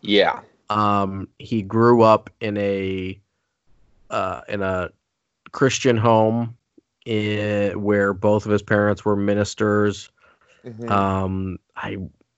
Yeah. 0.00 0.40
Um, 0.70 1.28
he 1.38 1.62
grew 1.62 2.02
up 2.02 2.30
in 2.40 2.56
a 2.56 3.18
uh, 4.10 4.40
in 4.48 4.62
a 4.62 4.90
Christian 5.52 5.96
home 5.96 6.56
i 7.06 7.72
where 7.74 8.14
both 8.14 8.46
of 8.46 8.52
his 8.52 8.62
parents 8.62 9.04
were 9.04 9.16
ministers. 9.16 10.10
Mhm. 10.64 10.90
Um, 10.90 11.58
I 11.76 11.96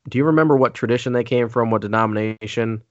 do 0.09 0.19
you 0.19 0.25
remember 0.25 0.57
what 0.57 0.75
tradition 0.75 1.13
they 1.13 1.25
came 1.25 1.49
from? 1.49 1.71
What 1.71 1.83
denomination? 1.83 2.83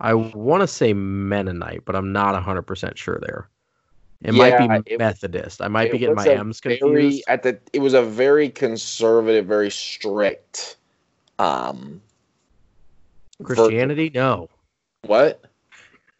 I 0.00 0.14
want 0.14 0.62
to 0.62 0.66
say 0.66 0.92
Mennonite, 0.92 1.84
but 1.84 1.94
I'm 1.96 2.12
not 2.12 2.34
100% 2.34 2.96
sure 2.96 3.18
there. 3.20 3.48
It 4.22 4.32
might 4.34 4.48
Yeah, 4.48 4.78
be 4.78 4.82
it- 4.94 4.98
Methodist. 4.98 5.60
I 5.60 5.68
might 5.68 5.90
be 5.92 5.98
getting 5.98 6.14
my 6.14 6.26
M's 6.28 6.60
very- 6.60 6.78
confused. 6.78 7.24
at 7.28 7.42
the 7.42 7.58
it 7.72 7.80
was 7.80 7.94
a 7.94 8.02
very 8.02 8.48
conservative, 8.48 9.46
very 9.46 9.70
strict 9.70 10.76
um 11.38 12.00
ver- 13.40 13.54
Christianity? 13.54 14.10
No. 14.14 14.48
What? 15.06 15.44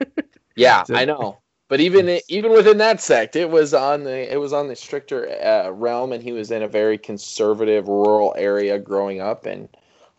Yeah, 0.55 0.85
I 0.91 1.07
know. 1.07 1.39
But 1.73 1.81
even 1.81 2.21
even 2.29 2.53
within 2.53 2.77
that 2.77 3.01
sect, 3.01 3.35
it 3.35 3.49
was 3.49 3.73
on 3.73 4.05
the 4.05 4.31
it 4.31 4.37
was 4.37 4.53
on 4.53 4.69
the 4.69 4.77
stricter 4.77 5.27
uh, 5.43 5.71
realm, 5.71 6.13
and 6.13 6.23
he 6.23 6.31
was 6.31 6.51
in 6.51 6.63
a 6.63 6.69
very 6.69 6.99
conservative 6.99 7.89
rural 7.89 8.35
area 8.37 8.79
growing 8.79 9.23
up, 9.23 9.47
and 9.47 9.71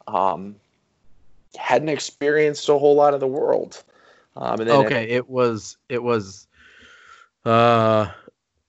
um, 0.08 0.56
hadn't 1.56 1.90
experienced 1.90 2.68
a 2.70 2.78
whole 2.80 2.96
lot 2.96 3.14
of 3.14 3.20
the 3.20 3.28
world. 3.28 3.84
Um, 4.36 4.62
and 4.62 4.68
then 4.68 4.86
okay, 4.86 5.04
it 5.04 5.30
was 5.30 5.78
it 5.90 6.02
was 6.02 6.48
uh 7.46 8.08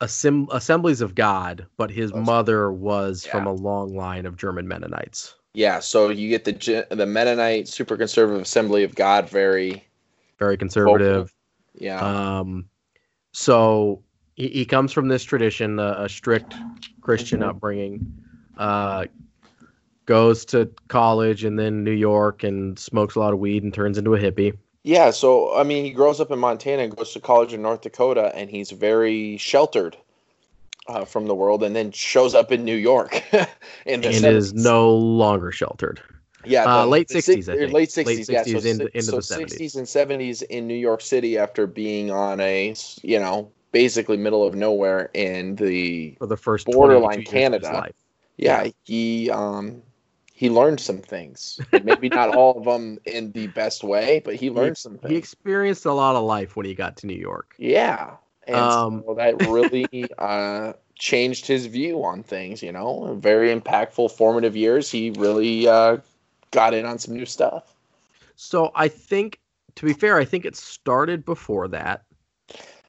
assemb- 0.03 0.53
assemblies 0.53 1.01
of 1.01 1.15
God, 1.15 1.65
but 1.79 1.91
his 1.91 2.13
mother 2.13 2.71
was 2.71 3.25
from 3.25 3.47
a 3.47 3.53
long 3.55 3.97
line 3.97 4.27
of 4.27 4.37
German 4.37 4.69
Mennonites. 4.69 5.37
yeah, 5.55 5.81
so 5.81 6.11
you 6.11 6.29
get 6.29 6.45
the 6.45 6.87
the 6.91 7.07
Mennonite 7.07 7.67
super 7.67 7.97
conservative 7.97 8.43
Assembly 8.43 8.85
of 8.85 8.95
God, 8.95 9.31
very 9.31 9.87
Very 10.39 10.59
conservative. 10.59 11.33
yeah, 11.79 12.05
Um 12.05 12.69
So 13.35 14.01
he, 14.37 14.49
he 14.49 14.65
comes 14.65 14.93
from 14.93 15.09
this 15.09 15.25
tradition, 15.25 15.79
a, 15.79 16.05
a 16.05 16.09
strict 16.09 16.55
Christian 17.03 17.41
mm-hmm. 17.41 17.51
upbringing. 17.51 18.15
Uh, 18.57 19.07
goes 20.07 20.45
to 20.45 20.71
college 20.89 21.45
and 21.45 21.59
then 21.59 21.83
New 21.83 21.91
York 21.91 22.45
and 22.45 22.79
smokes 22.79 23.17
a 23.17 23.19
lot 23.19 23.33
of 23.33 23.39
weed 23.39 23.63
and 23.63 23.75
turns 23.75 23.99
into 23.99 24.15
a 24.15 24.19
hippie. 24.19 24.57
Yeah, 24.85 25.11
so 25.11 25.57
I 25.57 25.63
mean, 25.63 25.85
he 25.85 25.91
grows 25.91 26.21
up 26.21 26.31
in 26.31 26.39
Montana 26.39 26.83
and 26.83 26.97
goes 26.97 27.13
to 27.15 27.21
college 27.21 27.55
in 27.55 27.63
North 27.63 27.81
Dakota, 27.81 28.31
and 28.35 28.51
he's 28.51 28.71
very 28.71 29.39
sheltered 29.39 29.97
uh, 30.87 31.07
from 31.07 31.27
the 31.27 31.35
world, 31.35 31.63
and 31.63 31.75
then 31.75 31.91
shows 31.91 32.35
up 32.35 32.53
in 32.53 32.65
New 32.67 32.77
York. 32.77 33.15
in 33.33 33.47
and 33.87 34.05
70s. 34.05 34.35
is 34.35 34.53
no 34.53 34.95
longer 34.95 35.51
sheltered. 35.51 36.03
Yeah, 36.47 36.65
uh, 36.65 36.87
late 36.87 37.11
sixties, 37.11 37.49
Late 37.49 37.91
sixties, 37.91 38.29
yeah. 38.29 38.43
So, 38.43 38.59
into, 38.59 38.87
into 38.97 39.03
so 39.03 39.17
the 39.17 39.45
60s 39.45 39.77
and 39.77 39.89
seventies 39.89 40.43
in 40.43 40.67
New 40.67 40.75
York 40.75 41.01
City 41.01 41.39
after 41.39 41.67
being 41.67 42.11
on 42.11 42.41
a, 42.41 42.75
you 43.03 43.19
know, 43.19 43.51
basically 43.73 44.17
middle 44.17 44.47
of 44.47 44.55
nowhere 44.55 45.11
in 45.15 45.57
the 45.57 46.17
for 46.19 46.27
the 46.27 46.37
first 46.37 46.67
borderline 46.67 47.25
Canada. 47.25 47.91
Yeah, 48.37 48.65
yeah, 48.65 48.71
he 48.85 49.31
um 49.31 49.83
he 50.33 50.51
learned 50.51 50.81
some 50.81 50.99
things. 50.99 51.61
Maybe 51.85 52.09
not 52.09 52.35
all 52.35 52.59
of 52.59 52.65
them 52.65 52.99
in 53.05 53.31
the 53.33 53.47
best 53.49 53.85
way, 53.85 54.21
but 54.25 54.35
he 54.35 54.51
learned 54.51 54.77
he, 54.77 54.81
some 54.81 54.99
things. 54.99 55.11
He 55.11 55.17
experienced 55.17 55.87
a 55.87 55.93
lot 55.93 56.17
of 56.17 56.25
life 56.25 56.57
when 56.57 56.67
he 56.67 56.75
got 56.75 56.97
to 56.99 57.07
New 57.07 57.17
York. 57.17 57.55
Yeah. 57.57 58.17
And 58.47 58.57
um, 58.57 59.05
so 59.07 59.15
that 59.15 59.41
really 59.49 60.07
uh, 60.19 60.73
changed 60.97 61.47
his 61.47 61.67
view 61.67 62.05
on 62.05 62.25
things, 62.25 62.65
you 62.65 62.73
know. 62.73 63.15
Very 63.21 63.55
impactful, 63.55 64.11
formative 64.11 64.57
years. 64.57 64.91
He 64.91 65.11
really 65.11 65.69
uh, 65.69 65.99
got 66.55 66.73
in 66.73 66.87
on 66.87 66.99
some 66.99 67.15
new 67.15 67.27
stuff. 67.27 67.75
So 68.37 68.71
I 68.75 68.89
think, 68.89 69.41
to 69.75 69.85
be 69.85 69.93
fair, 69.93 70.17
I 70.17 70.25
think 70.25 70.47
it 70.47 70.57
started 70.57 71.25
before 71.25 71.69
that 71.69 72.05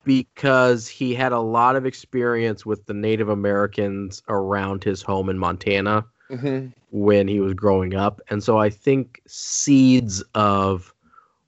because 0.05 0.87
he 0.87 1.15
had 1.15 1.31
a 1.31 1.39
lot 1.39 1.75
of 1.75 1.85
experience 1.85 2.65
with 2.65 2.85
the 2.85 2.93
Native 2.93 3.27
Americans 3.27 4.21
around 4.29 4.83
his 4.83 5.01
home 5.01 5.29
in 5.29 5.37
Montana 5.39 6.05
mm-hmm. 6.29 6.67
when 6.91 7.27
he 7.27 7.39
was 7.39 7.53
growing 7.53 7.95
up. 7.95 8.21
And 8.29 8.43
so 8.43 8.59
I 8.59 8.69
think 8.69 9.19
seeds 9.27 10.23
of, 10.35 10.93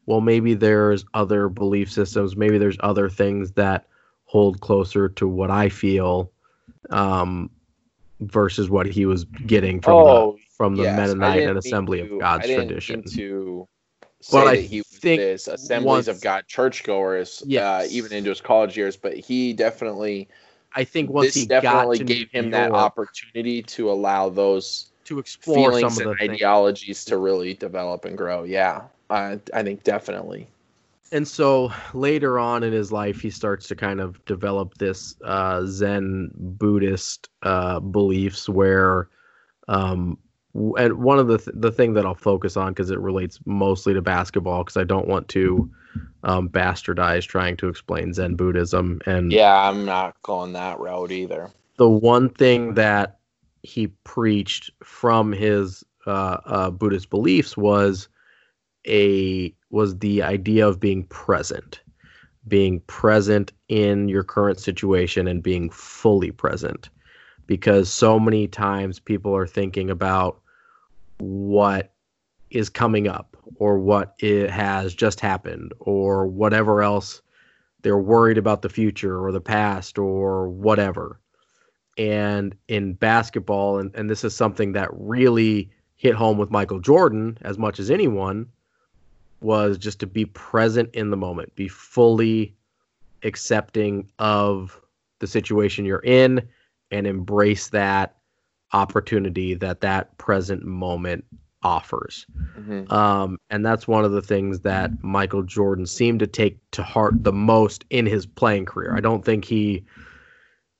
well, 0.07 0.21
maybe 0.21 0.55
there's 0.55 1.05
other 1.13 1.49
belief 1.49 1.91
systems, 1.91 2.35
maybe 2.35 2.57
there's 2.57 2.77
other 2.79 3.09
things 3.09 3.51
that 3.51 3.87
hold 4.25 4.59
closer 4.59 5.07
to 5.07 5.27
what 5.27 5.51
I 5.51 5.69
feel 5.69 6.31
um, 6.89 7.49
versus 8.21 8.69
what 8.69 8.87
he 8.87 9.05
was 9.05 9.23
getting 9.45 9.79
from 9.81 9.93
oh, 9.93 10.31
the 10.31 10.46
from 10.57 10.75
the 10.75 10.83
yes. 10.83 10.97
Mennonite 10.97 11.43
and 11.43 11.57
Assembly 11.57 11.99
to, 11.99 12.15
of 12.15 12.19
God's 12.19 12.47
tradition. 12.47 13.03
To 13.03 13.67
say 14.19 14.37
but 14.37 14.47
I 14.47 14.55
he 14.57 14.81
think 14.81 15.21
this 15.21 15.47
Assemblies 15.47 15.85
once, 15.85 16.07
of 16.07 16.19
God 16.21 16.47
churchgoers, 16.47 17.43
uh, 17.43 17.45
yes. 17.47 17.63
uh, 17.63 17.87
even 17.91 18.11
into 18.11 18.31
his 18.31 18.41
college 18.41 18.75
years, 18.75 18.97
but 18.97 19.15
he 19.15 19.53
definitely 19.53 20.27
I 20.73 20.83
think 20.83 21.09
once 21.09 21.35
he 21.35 21.45
definitely 21.45 21.99
gave 21.99 22.29
him 22.31 22.45
York, 22.45 22.53
that 22.53 22.71
opportunity 22.71 23.61
to 23.63 23.91
allow 23.91 24.29
those 24.29 24.91
to 25.05 25.19
explore 25.19 25.71
feelings 25.71 25.95
some 25.95 26.07
of 26.07 26.17
the 26.17 26.23
ideologies 26.23 27.03
things. 27.03 27.05
to 27.05 27.17
really 27.17 27.53
develop 27.53 28.05
and 28.05 28.17
grow. 28.17 28.43
Yeah, 28.43 28.83
I 29.09 29.39
I 29.53 29.63
think 29.63 29.83
definitely. 29.83 30.47
And 31.11 31.25
so 31.25 31.71
later 31.93 32.37
on 32.37 32.63
in 32.63 32.73
his 32.73 32.91
life, 32.91 33.21
he 33.21 33.29
starts 33.29 33.67
to 33.69 33.75
kind 33.75 34.01
of 34.01 34.23
develop 34.25 34.77
this 34.77 35.15
uh, 35.23 35.63
Zen 35.65 36.31
Buddhist 36.35 37.29
uh, 37.43 37.79
beliefs 37.79 38.49
where 38.49 39.07
um, 39.69 40.17
and 40.77 40.93
one 40.95 41.19
of 41.19 41.27
the 41.27 41.37
th- 41.37 41.55
the 41.55 41.71
thing 41.71 41.93
that 41.93 42.05
I'll 42.05 42.15
focus 42.15 42.57
on 42.57 42.73
because 42.73 42.89
it 42.89 42.99
relates 42.99 43.39
mostly 43.45 43.93
to 43.93 44.01
basketball 44.01 44.63
because 44.63 44.77
I 44.77 44.83
don't 44.83 45.07
want 45.07 45.27
to 45.29 45.69
um, 46.23 46.49
bastardize 46.49 47.25
trying 47.25 47.57
to 47.57 47.67
explain 47.67 48.13
Zen 48.13 48.35
Buddhism 48.35 48.99
and 49.05 49.31
yeah, 49.31 49.69
I'm 49.69 49.85
not 49.85 50.21
going 50.23 50.53
that 50.53 50.79
route 50.79 51.11
either. 51.11 51.51
The 51.77 51.89
one 51.89 52.29
thing 52.29 52.73
that 52.73 53.19
he 53.61 53.87
preached 54.03 54.71
from 54.83 55.31
his 55.31 55.83
uh, 56.07 56.37
uh, 56.45 56.69
Buddhist 56.71 57.09
beliefs 57.09 57.55
was 57.55 58.07
a 58.87 59.53
was 59.69 59.97
the 59.99 60.23
idea 60.23 60.67
of 60.67 60.79
being 60.79 61.03
present, 61.05 61.81
being 62.47 62.79
present 62.87 63.51
in 63.67 64.07
your 64.07 64.23
current 64.23 64.59
situation 64.59 65.27
and 65.27 65.43
being 65.43 65.69
fully 65.69 66.31
present 66.31 66.89
because 67.45 67.91
so 67.91 68.19
many 68.19 68.47
times 68.47 68.99
people 68.99 69.35
are 69.35 69.47
thinking 69.47 69.89
about 69.89 70.39
what 71.19 71.93
is 72.49 72.69
coming 72.69 73.07
up 73.07 73.35
or 73.55 73.79
what 73.79 74.15
it 74.19 74.49
has 74.49 74.93
just 74.93 75.19
happened 75.19 75.73
or 75.79 76.27
whatever 76.27 76.81
else 76.81 77.21
they're 77.81 77.97
worried 77.97 78.37
about 78.37 78.61
the 78.61 78.69
future 78.69 79.23
or 79.23 79.31
the 79.31 79.41
past 79.41 79.97
or 79.97 80.49
whatever. 80.49 81.19
And 81.97 82.55
in 82.67 82.93
basketball 82.93 83.79
and, 83.79 83.93
and 83.95 84.09
this 84.09 84.23
is 84.23 84.35
something 84.35 84.73
that 84.73 84.89
really 84.93 85.71
hit 85.97 86.13
home 86.13 86.37
with 86.37 86.51
michael 86.51 86.79
jordan 86.79 87.37
as 87.41 87.57
much 87.57 87.79
as 87.79 87.89
anyone 87.91 88.47
was 89.41 89.77
just 89.77 89.99
to 89.99 90.07
be 90.07 90.25
present 90.25 90.89
in 90.93 91.09
the 91.09 91.17
moment 91.17 91.53
be 91.55 91.67
fully 91.67 92.55
accepting 93.23 94.09
of 94.19 94.79
the 95.19 95.27
situation 95.27 95.85
you're 95.85 96.03
in 96.03 96.47
and 96.91 97.07
embrace 97.07 97.69
that 97.69 98.16
opportunity 98.73 99.53
that 99.55 99.81
that 99.81 100.17
present 100.17 100.63
moment 100.63 101.25
offers. 101.63 102.25
Mm-hmm. 102.57 102.91
Um, 102.91 103.39
and 103.49 103.65
that's 103.65 103.87
one 103.87 104.05
of 104.05 104.11
the 104.11 104.21
things 104.21 104.61
that 104.61 104.91
Michael 105.03 105.43
Jordan 105.43 105.85
seemed 105.85 106.19
to 106.19 106.27
take 106.27 106.59
to 106.71 106.83
heart 106.83 107.23
the 107.23 107.33
most 107.33 107.85
in 107.89 108.05
his 108.05 108.25
playing 108.25 108.65
career. 108.65 108.95
I 108.95 109.01
don't 109.01 109.25
think 109.25 109.45
he 109.45 109.83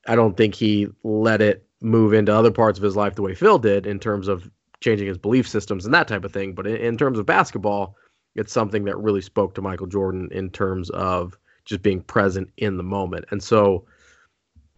I 0.07 0.15
don't 0.15 0.37
think 0.37 0.55
he 0.55 0.87
let 1.03 1.41
it 1.41 1.65
move 1.81 2.13
into 2.13 2.33
other 2.33 2.51
parts 2.51 2.79
of 2.79 2.83
his 2.83 2.95
life 2.95 3.15
the 3.15 3.21
way 3.21 3.35
Phil 3.35 3.59
did 3.59 3.85
in 3.85 3.99
terms 3.99 4.27
of 4.27 4.49
changing 4.79 5.07
his 5.07 5.17
belief 5.17 5.47
systems 5.47 5.85
and 5.85 5.93
that 5.93 6.07
type 6.07 6.23
of 6.23 6.31
thing. 6.31 6.53
But 6.53 6.67
in, 6.67 6.77
in 6.77 6.97
terms 6.97 7.19
of 7.19 7.25
basketball, 7.25 7.95
it's 8.35 8.53
something 8.53 8.85
that 8.85 8.97
really 8.97 9.21
spoke 9.21 9.55
to 9.55 9.61
Michael 9.61 9.87
Jordan 9.87 10.29
in 10.31 10.49
terms 10.49 10.89
of 10.91 11.37
just 11.65 11.81
being 11.81 12.01
present 12.01 12.49
in 12.57 12.77
the 12.77 12.83
moment. 12.83 13.25
And 13.31 13.43
so 13.43 13.85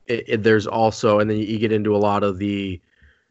it, 0.08 0.24
it, 0.28 0.44
there's 0.44 0.66
also, 0.66 1.20
and 1.20 1.30
then 1.30 1.38
you 1.38 1.60
get 1.60 1.72
into 1.72 1.96
a 1.96 1.98
lot 1.98 2.24
of 2.24 2.40
the 2.40 2.82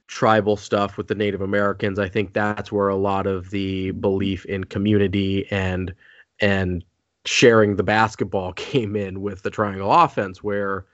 tribal 0.09 0.57
stuff 0.57 0.97
with 0.97 1.07
the 1.07 1.15
Native 1.15 1.43
Americans. 1.43 1.99
I 1.99 2.09
think 2.09 2.33
that's 2.33 2.73
where 2.73 2.89
a 2.89 2.97
lot 2.97 3.27
of 3.27 3.51
the 3.51 3.93
belief 3.93 4.45
in 4.47 4.65
community 4.65 5.47
and 5.53 5.95
and 6.41 6.83
sharing 7.25 7.77
the 7.77 7.83
basketball 7.83 8.53
came 8.55 8.97
in 8.97 9.21
with 9.21 9.43
the 9.43 9.51
triangle 9.51 9.93
offense 9.93 10.43
where 10.43 10.87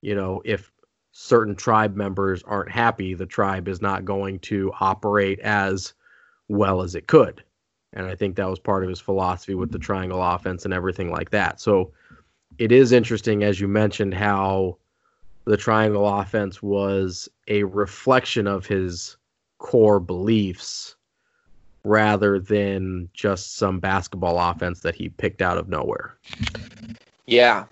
you 0.00 0.14
know 0.14 0.42
if 0.44 0.72
certain 1.12 1.54
tribe 1.54 1.94
members 1.94 2.42
aren't 2.44 2.70
happy 2.70 3.14
the 3.14 3.26
tribe 3.26 3.68
is 3.68 3.80
not 3.80 4.04
going 4.04 4.38
to 4.40 4.72
operate 4.80 5.38
as 5.40 5.92
well 6.48 6.82
as 6.82 6.94
it 6.94 7.06
could 7.06 7.44
and 7.92 8.06
i 8.06 8.14
think 8.14 8.34
that 8.34 8.48
was 8.48 8.58
part 8.58 8.82
of 8.82 8.88
his 8.88 9.00
philosophy 9.00 9.54
with 9.54 9.70
the 9.70 9.78
triangle 9.78 10.22
offense 10.22 10.64
and 10.64 10.74
everything 10.74 11.10
like 11.10 11.30
that 11.30 11.60
so 11.60 11.92
it 12.58 12.72
is 12.72 12.90
interesting 12.90 13.44
as 13.44 13.60
you 13.60 13.68
mentioned 13.68 14.14
how 14.14 14.76
the 15.44 15.56
triangle 15.56 16.08
offense 16.08 16.62
was 16.62 17.28
a 17.48 17.64
reflection 17.64 18.46
of 18.46 18.66
his 18.66 19.16
core 19.58 20.00
beliefs 20.00 20.96
rather 21.84 22.38
than 22.38 23.08
just 23.12 23.56
some 23.56 23.78
basketball 23.78 24.38
offense 24.38 24.80
that 24.80 24.94
he 24.94 25.10
picked 25.10 25.42
out 25.42 25.58
of 25.58 25.68
nowhere. 25.68 26.16
Yeah. 27.26 27.64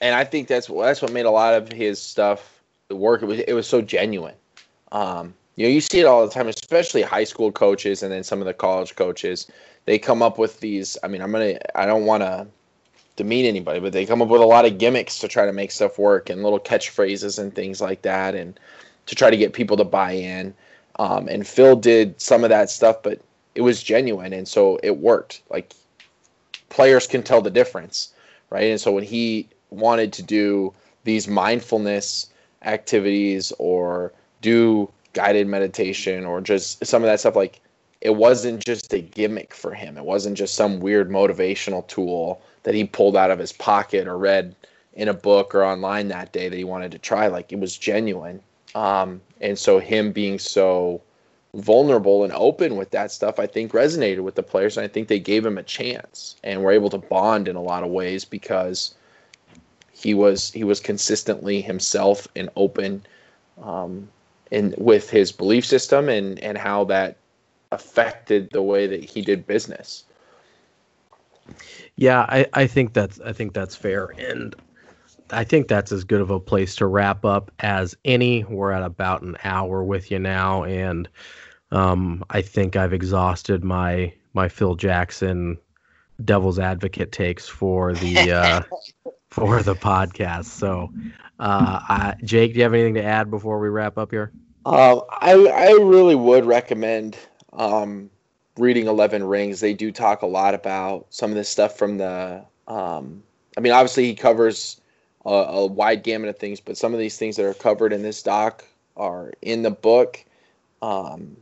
And 0.00 0.14
I 0.14 0.24
think 0.24 0.48
that's 0.48 0.68
that's 0.68 1.02
what 1.02 1.12
made 1.12 1.26
a 1.26 1.30
lot 1.30 1.54
of 1.54 1.72
his 1.72 2.00
stuff 2.00 2.62
work. 2.90 3.22
It 3.22 3.26
was 3.26 3.40
it 3.40 3.52
was 3.54 3.66
so 3.66 3.80
genuine. 3.82 4.34
Um, 4.92 5.34
you 5.56 5.66
know, 5.66 5.70
you 5.70 5.80
see 5.80 6.00
it 6.00 6.06
all 6.06 6.24
the 6.26 6.32
time, 6.32 6.48
especially 6.48 7.02
high 7.02 7.24
school 7.24 7.50
coaches 7.50 8.02
and 8.02 8.12
then 8.12 8.22
some 8.22 8.40
of 8.40 8.46
the 8.46 8.54
college 8.54 8.94
coaches. 8.94 9.50
They 9.86 9.98
come 9.98 10.22
up 10.22 10.38
with 10.38 10.60
these. 10.60 10.98
I 11.02 11.08
mean, 11.08 11.22
I'm 11.22 11.32
gonna. 11.32 11.58
I 11.74 11.86
don't 11.86 12.04
want 12.04 12.22
to 12.22 12.46
demean 13.16 13.46
anybody, 13.46 13.80
but 13.80 13.92
they 13.92 14.06
come 14.06 14.22
up 14.22 14.28
with 14.28 14.40
a 14.40 14.46
lot 14.46 14.66
of 14.66 14.78
gimmicks 14.78 15.18
to 15.18 15.28
try 15.28 15.46
to 15.46 15.52
make 15.52 15.70
stuff 15.70 15.98
work 15.98 16.30
and 16.30 16.42
little 16.42 16.60
catchphrases 16.60 17.38
and 17.38 17.54
things 17.54 17.80
like 17.80 18.02
that, 18.02 18.34
and 18.34 18.58
to 19.06 19.14
try 19.14 19.30
to 19.30 19.36
get 19.36 19.52
people 19.52 19.76
to 19.76 19.84
buy 19.84 20.12
in. 20.12 20.54
Um, 20.98 21.28
and 21.28 21.46
Phil 21.46 21.76
did 21.76 22.20
some 22.20 22.44
of 22.44 22.50
that 22.50 22.70
stuff, 22.70 23.02
but 23.02 23.20
it 23.54 23.62
was 23.62 23.82
genuine, 23.82 24.32
and 24.32 24.46
so 24.46 24.78
it 24.82 24.98
worked. 24.98 25.42
Like 25.50 25.74
players 26.68 27.06
can 27.06 27.22
tell 27.22 27.42
the 27.42 27.50
difference, 27.50 28.12
right? 28.50 28.70
And 28.70 28.80
so 28.80 28.92
when 28.92 29.04
he 29.04 29.48
wanted 29.70 30.12
to 30.14 30.22
do 30.22 30.72
these 31.04 31.26
mindfulness 31.26 32.28
activities 32.62 33.52
or 33.58 34.12
do 34.42 34.90
guided 35.12 35.46
meditation 35.46 36.24
or 36.24 36.40
just 36.40 36.84
some 36.84 37.02
of 37.02 37.06
that 37.08 37.20
stuff, 37.20 37.36
like 37.36 37.60
it 38.00 38.14
wasn't 38.16 38.64
just 38.64 38.92
a 38.92 39.00
gimmick 39.00 39.54
for 39.54 39.72
him. 39.72 39.96
It 39.96 40.04
wasn't 40.04 40.36
just 40.36 40.54
some 40.54 40.80
weird 40.80 41.10
motivational 41.10 41.86
tool 41.88 42.42
that 42.66 42.74
he 42.74 42.82
pulled 42.82 43.16
out 43.16 43.30
of 43.30 43.38
his 43.38 43.52
pocket 43.52 44.08
or 44.08 44.18
read 44.18 44.56
in 44.94 45.06
a 45.06 45.14
book 45.14 45.54
or 45.54 45.64
online 45.64 46.08
that 46.08 46.32
day 46.32 46.48
that 46.48 46.56
he 46.56 46.64
wanted 46.64 46.90
to 46.90 46.98
try. 46.98 47.28
Like 47.28 47.52
it 47.52 47.60
was 47.60 47.78
genuine. 47.78 48.40
Um, 48.74 49.20
and 49.40 49.56
so 49.56 49.78
him 49.78 50.10
being 50.10 50.40
so 50.40 51.00
vulnerable 51.54 52.24
and 52.24 52.32
open 52.32 52.74
with 52.74 52.90
that 52.90 53.12
stuff, 53.12 53.38
I 53.38 53.46
think 53.46 53.70
resonated 53.70 54.18
with 54.18 54.34
the 54.34 54.42
players. 54.42 54.76
And 54.76 54.82
I 54.82 54.88
think 54.88 55.06
they 55.06 55.20
gave 55.20 55.46
him 55.46 55.58
a 55.58 55.62
chance 55.62 56.34
and 56.42 56.64
were 56.64 56.72
able 56.72 56.90
to 56.90 56.98
bond 56.98 57.46
in 57.46 57.54
a 57.54 57.62
lot 57.62 57.84
of 57.84 57.90
ways 57.90 58.24
because 58.24 58.96
he 59.92 60.12
was 60.12 60.50
he 60.50 60.64
was 60.64 60.80
consistently 60.80 61.60
himself 61.60 62.26
and 62.34 62.50
open 62.56 63.06
um, 63.62 64.08
in 64.50 64.74
with 64.76 65.08
his 65.08 65.30
belief 65.30 65.64
system 65.64 66.08
and 66.08 66.40
and 66.40 66.58
how 66.58 66.82
that 66.82 67.16
affected 67.70 68.50
the 68.50 68.62
way 68.62 68.88
that 68.88 69.04
he 69.04 69.22
did 69.22 69.46
business. 69.46 70.02
Yeah, 71.96 72.20
I, 72.28 72.46
I 72.52 72.66
think 72.66 72.92
that's 72.92 73.20
I 73.20 73.32
think 73.32 73.54
that's 73.54 73.74
fair, 73.74 74.12
and 74.18 74.54
I 75.30 75.44
think 75.44 75.68
that's 75.68 75.92
as 75.92 76.04
good 76.04 76.20
of 76.20 76.30
a 76.30 76.38
place 76.38 76.76
to 76.76 76.86
wrap 76.86 77.24
up 77.24 77.50
as 77.60 77.96
any. 78.04 78.44
We're 78.44 78.72
at 78.72 78.82
about 78.82 79.22
an 79.22 79.36
hour 79.44 79.82
with 79.82 80.10
you 80.10 80.18
now, 80.18 80.64
and 80.64 81.08
um, 81.70 82.24
I 82.30 82.42
think 82.42 82.76
I've 82.76 82.92
exhausted 82.92 83.64
my 83.64 84.12
my 84.34 84.48
Phil 84.48 84.74
Jackson 84.74 85.58
devil's 86.24 86.58
advocate 86.58 87.12
takes 87.12 87.48
for 87.48 87.92
the 87.94 88.32
uh, 88.32 88.62
for 89.30 89.62
the 89.62 89.74
podcast. 89.74 90.44
So, 90.44 90.92
uh, 91.40 91.80
I, 91.88 92.14
Jake, 92.24 92.52
do 92.52 92.58
you 92.58 92.62
have 92.62 92.74
anything 92.74 92.94
to 92.94 93.04
add 93.04 93.30
before 93.30 93.58
we 93.58 93.68
wrap 93.68 93.98
up 93.98 94.10
here? 94.10 94.32
Uh, 94.64 94.98
I 95.10 95.32
I 95.32 95.70
really 95.82 96.14
would 96.14 96.44
recommend 96.44 97.16
um, 97.52 98.10
reading 98.58 98.86
Eleven 98.86 99.24
Rings. 99.24 99.60
They 99.60 99.74
do 99.74 99.92
talk 99.92 100.22
a 100.22 100.26
lot 100.26 100.54
about 100.54 101.06
some 101.10 101.30
of 101.30 101.36
this 101.36 101.48
stuff 101.48 101.76
from 101.76 101.98
the. 101.98 102.44
Um, 102.68 103.22
I 103.56 103.60
mean, 103.60 103.72
obviously 103.72 104.04
he 104.04 104.14
covers 104.14 104.80
a, 105.24 105.30
a 105.30 105.66
wide 105.66 106.02
gamut 106.02 106.28
of 106.28 106.38
things, 106.38 106.60
but 106.60 106.76
some 106.76 106.92
of 106.92 106.98
these 106.98 107.16
things 107.16 107.36
that 107.36 107.46
are 107.46 107.54
covered 107.54 107.92
in 107.92 108.02
this 108.02 108.22
doc 108.22 108.64
are 108.96 109.32
in 109.42 109.62
the 109.62 109.70
book. 109.70 110.24
Um, 110.82 111.36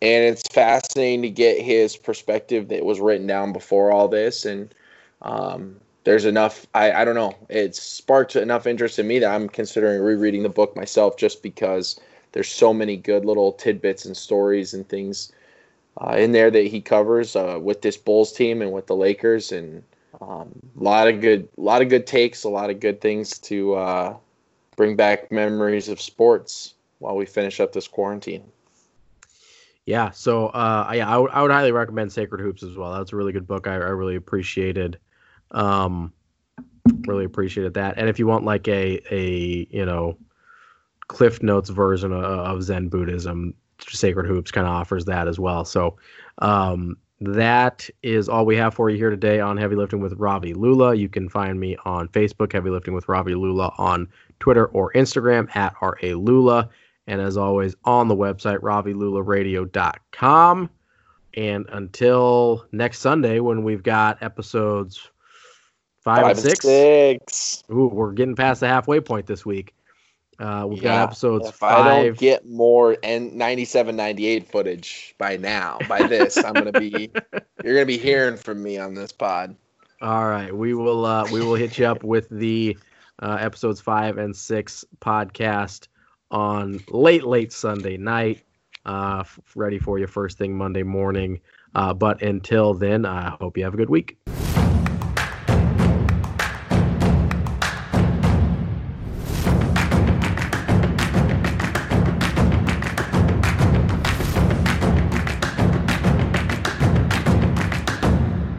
and 0.00 0.24
it's 0.24 0.42
fascinating 0.52 1.22
to 1.22 1.30
get 1.30 1.60
his 1.60 1.96
perspective 1.96 2.68
that 2.68 2.84
was 2.84 3.00
written 3.00 3.26
down 3.26 3.52
before 3.52 3.90
all 3.90 4.08
this 4.08 4.44
and 4.44 4.74
um, 5.22 5.76
there's 6.04 6.24
enough 6.24 6.66
I, 6.74 6.92
I 6.92 7.04
don't 7.04 7.14
know 7.14 7.34
It 7.48 7.74
sparked 7.74 8.36
enough 8.36 8.66
interest 8.66 8.98
in 8.98 9.06
me 9.06 9.18
that 9.18 9.30
i'm 9.30 9.48
considering 9.48 10.00
rereading 10.00 10.42
the 10.42 10.48
book 10.48 10.76
myself 10.76 11.16
just 11.16 11.42
because 11.42 11.98
there's 12.32 12.48
so 12.48 12.72
many 12.72 12.96
good 12.96 13.24
little 13.24 13.52
tidbits 13.52 14.04
and 14.04 14.16
stories 14.16 14.74
and 14.74 14.88
things 14.88 15.32
uh, 15.98 16.16
in 16.16 16.32
there 16.32 16.50
that 16.50 16.66
he 16.66 16.80
covers 16.80 17.36
uh, 17.36 17.58
with 17.60 17.82
this 17.82 17.96
bulls 17.96 18.32
team 18.32 18.62
and 18.62 18.72
with 18.72 18.86
the 18.86 18.96
lakers 18.96 19.52
and 19.52 19.82
um, 20.20 20.50
a 20.78 20.82
lot 20.82 21.08
of 21.08 21.20
good 21.20 21.48
a 21.58 21.60
lot 21.60 21.82
of 21.82 21.88
good 21.88 22.06
takes 22.06 22.44
a 22.44 22.48
lot 22.48 22.70
of 22.70 22.80
good 22.80 23.00
things 23.00 23.38
to 23.38 23.74
uh, 23.74 24.16
bring 24.76 24.96
back 24.96 25.30
memories 25.30 25.88
of 25.88 26.00
sports 26.00 26.74
while 26.98 27.16
we 27.16 27.26
finish 27.26 27.60
up 27.60 27.72
this 27.72 27.88
quarantine 27.88 28.42
yeah, 29.88 30.10
so 30.10 30.48
uh, 30.48 30.84
I 30.86 30.96
yeah, 30.96 31.08
I, 31.08 31.12
w- 31.12 31.30
I 31.32 31.40
would 31.40 31.50
highly 31.50 31.72
recommend 31.72 32.12
Sacred 32.12 32.42
Hoops 32.42 32.62
as 32.62 32.76
well. 32.76 32.92
That's 32.92 33.14
a 33.14 33.16
really 33.16 33.32
good 33.32 33.46
book. 33.46 33.66
I, 33.66 33.72
I 33.72 33.76
really 33.76 34.16
appreciated, 34.16 34.98
um, 35.52 36.12
really 37.06 37.24
appreciated 37.24 37.72
that. 37.72 37.96
And 37.96 38.06
if 38.06 38.18
you 38.18 38.26
want 38.26 38.44
like 38.44 38.68
a 38.68 39.00
a 39.10 39.66
you 39.70 39.86
know, 39.86 40.18
Cliff 41.06 41.42
Notes 41.42 41.70
version 41.70 42.12
of, 42.12 42.22
of 42.22 42.62
Zen 42.62 42.88
Buddhism, 42.88 43.54
Sacred 43.86 44.26
Hoops 44.26 44.50
kind 44.50 44.66
of 44.66 44.72
offers 44.72 45.04
that 45.06 45.28
as 45.28 45.38
well. 45.38 45.64
So 45.64 45.96
um, 46.38 46.96
that 47.20 47.88
is 48.02 48.28
all 48.28 48.46
we 48.46 48.56
have 48.56 48.74
for 48.74 48.90
you 48.90 48.96
here 48.96 49.10
today 49.10 49.40
on 49.40 49.56
Heavy 49.56 49.76
Lifting 49.76 50.00
with 50.00 50.14
Ravi 50.14 50.54
Lula. 50.54 50.94
You 50.94 51.08
can 51.08 51.28
find 51.28 51.58
me 51.58 51.76
on 51.84 52.08
Facebook, 52.08 52.52
Heavy 52.52 52.70
Lifting 52.70 52.94
with 52.94 53.08
Ravi 53.08 53.34
Lula, 53.34 53.72
on 53.78 54.08
Twitter 54.40 54.66
or 54.66 54.92
Instagram 54.92 55.54
at 55.56 55.74
RA 55.80 56.14
Lula. 56.14 56.68
And 57.06 57.20
as 57.20 57.36
always, 57.36 57.74
on 57.84 58.08
the 58.08 58.16
website, 58.16 58.58
ravilularadio.com. 58.58 60.70
And 61.34 61.66
until 61.70 62.66
next 62.72 63.00
Sunday, 63.00 63.40
when 63.40 63.62
we've 63.62 63.82
got 63.82 64.22
episodes 64.22 65.10
five, 66.02 66.22
five 66.22 66.36
and 66.36 66.38
six. 66.38 66.60
six. 66.60 67.64
Ooh, 67.70 67.88
we're 67.88 68.12
getting 68.12 68.36
past 68.36 68.60
the 68.60 68.68
halfway 68.68 69.00
point 69.00 69.26
this 69.26 69.44
week. 69.44 69.74
Uh, 70.38 70.66
we've 70.68 70.82
yeah, 70.82 71.00
got 71.00 71.08
episodes 71.08 71.48
if 71.48 71.54
five. 71.56 71.86
I 71.86 72.02
don't 72.02 72.18
get 72.18 72.46
more 72.46 72.96
and 73.02 73.34
97, 73.34 73.96
98 73.96 74.50
footage 74.50 75.14
by 75.18 75.36
now, 75.36 75.78
by 75.88 76.06
this, 76.06 76.36
I'm 76.36 76.54
gonna 76.54 76.72
be. 76.72 77.10
You're 77.64 77.74
gonna 77.74 77.86
be 77.86 77.98
hearing 77.98 78.36
from 78.36 78.62
me 78.62 78.78
on 78.78 78.94
this 78.94 79.10
pod. 79.10 79.56
All 80.00 80.28
right, 80.28 80.54
we 80.54 80.74
will. 80.74 81.04
Uh, 81.04 81.26
we 81.32 81.40
will 81.40 81.56
hit 81.56 81.76
you 81.78 81.86
up 81.86 82.04
with 82.04 82.28
the 82.30 82.78
uh, 83.20 83.38
episodes 83.40 83.80
five 83.80 84.18
and 84.18 84.34
six 84.34 84.84
podcast 85.00 85.88
on 86.30 86.80
late, 86.88 87.24
late 87.24 87.52
Sunday 87.52 87.96
night. 87.96 88.44
Uh, 88.84 89.24
ready 89.56 89.78
for 89.78 89.98
you 89.98 90.06
first 90.06 90.38
thing 90.38 90.56
Monday 90.56 90.84
morning. 90.84 91.40
Uh, 91.74 91.92
but 91.92 92.22
until 92.22 92.74
then, 92.74 93.04
I 93.04 93.30
hope 93.40 93.56
you 93.56 93.64
have 93.64 93.74
a 93.74 93.76
good 93.76 93.90
week. 93.90 94.16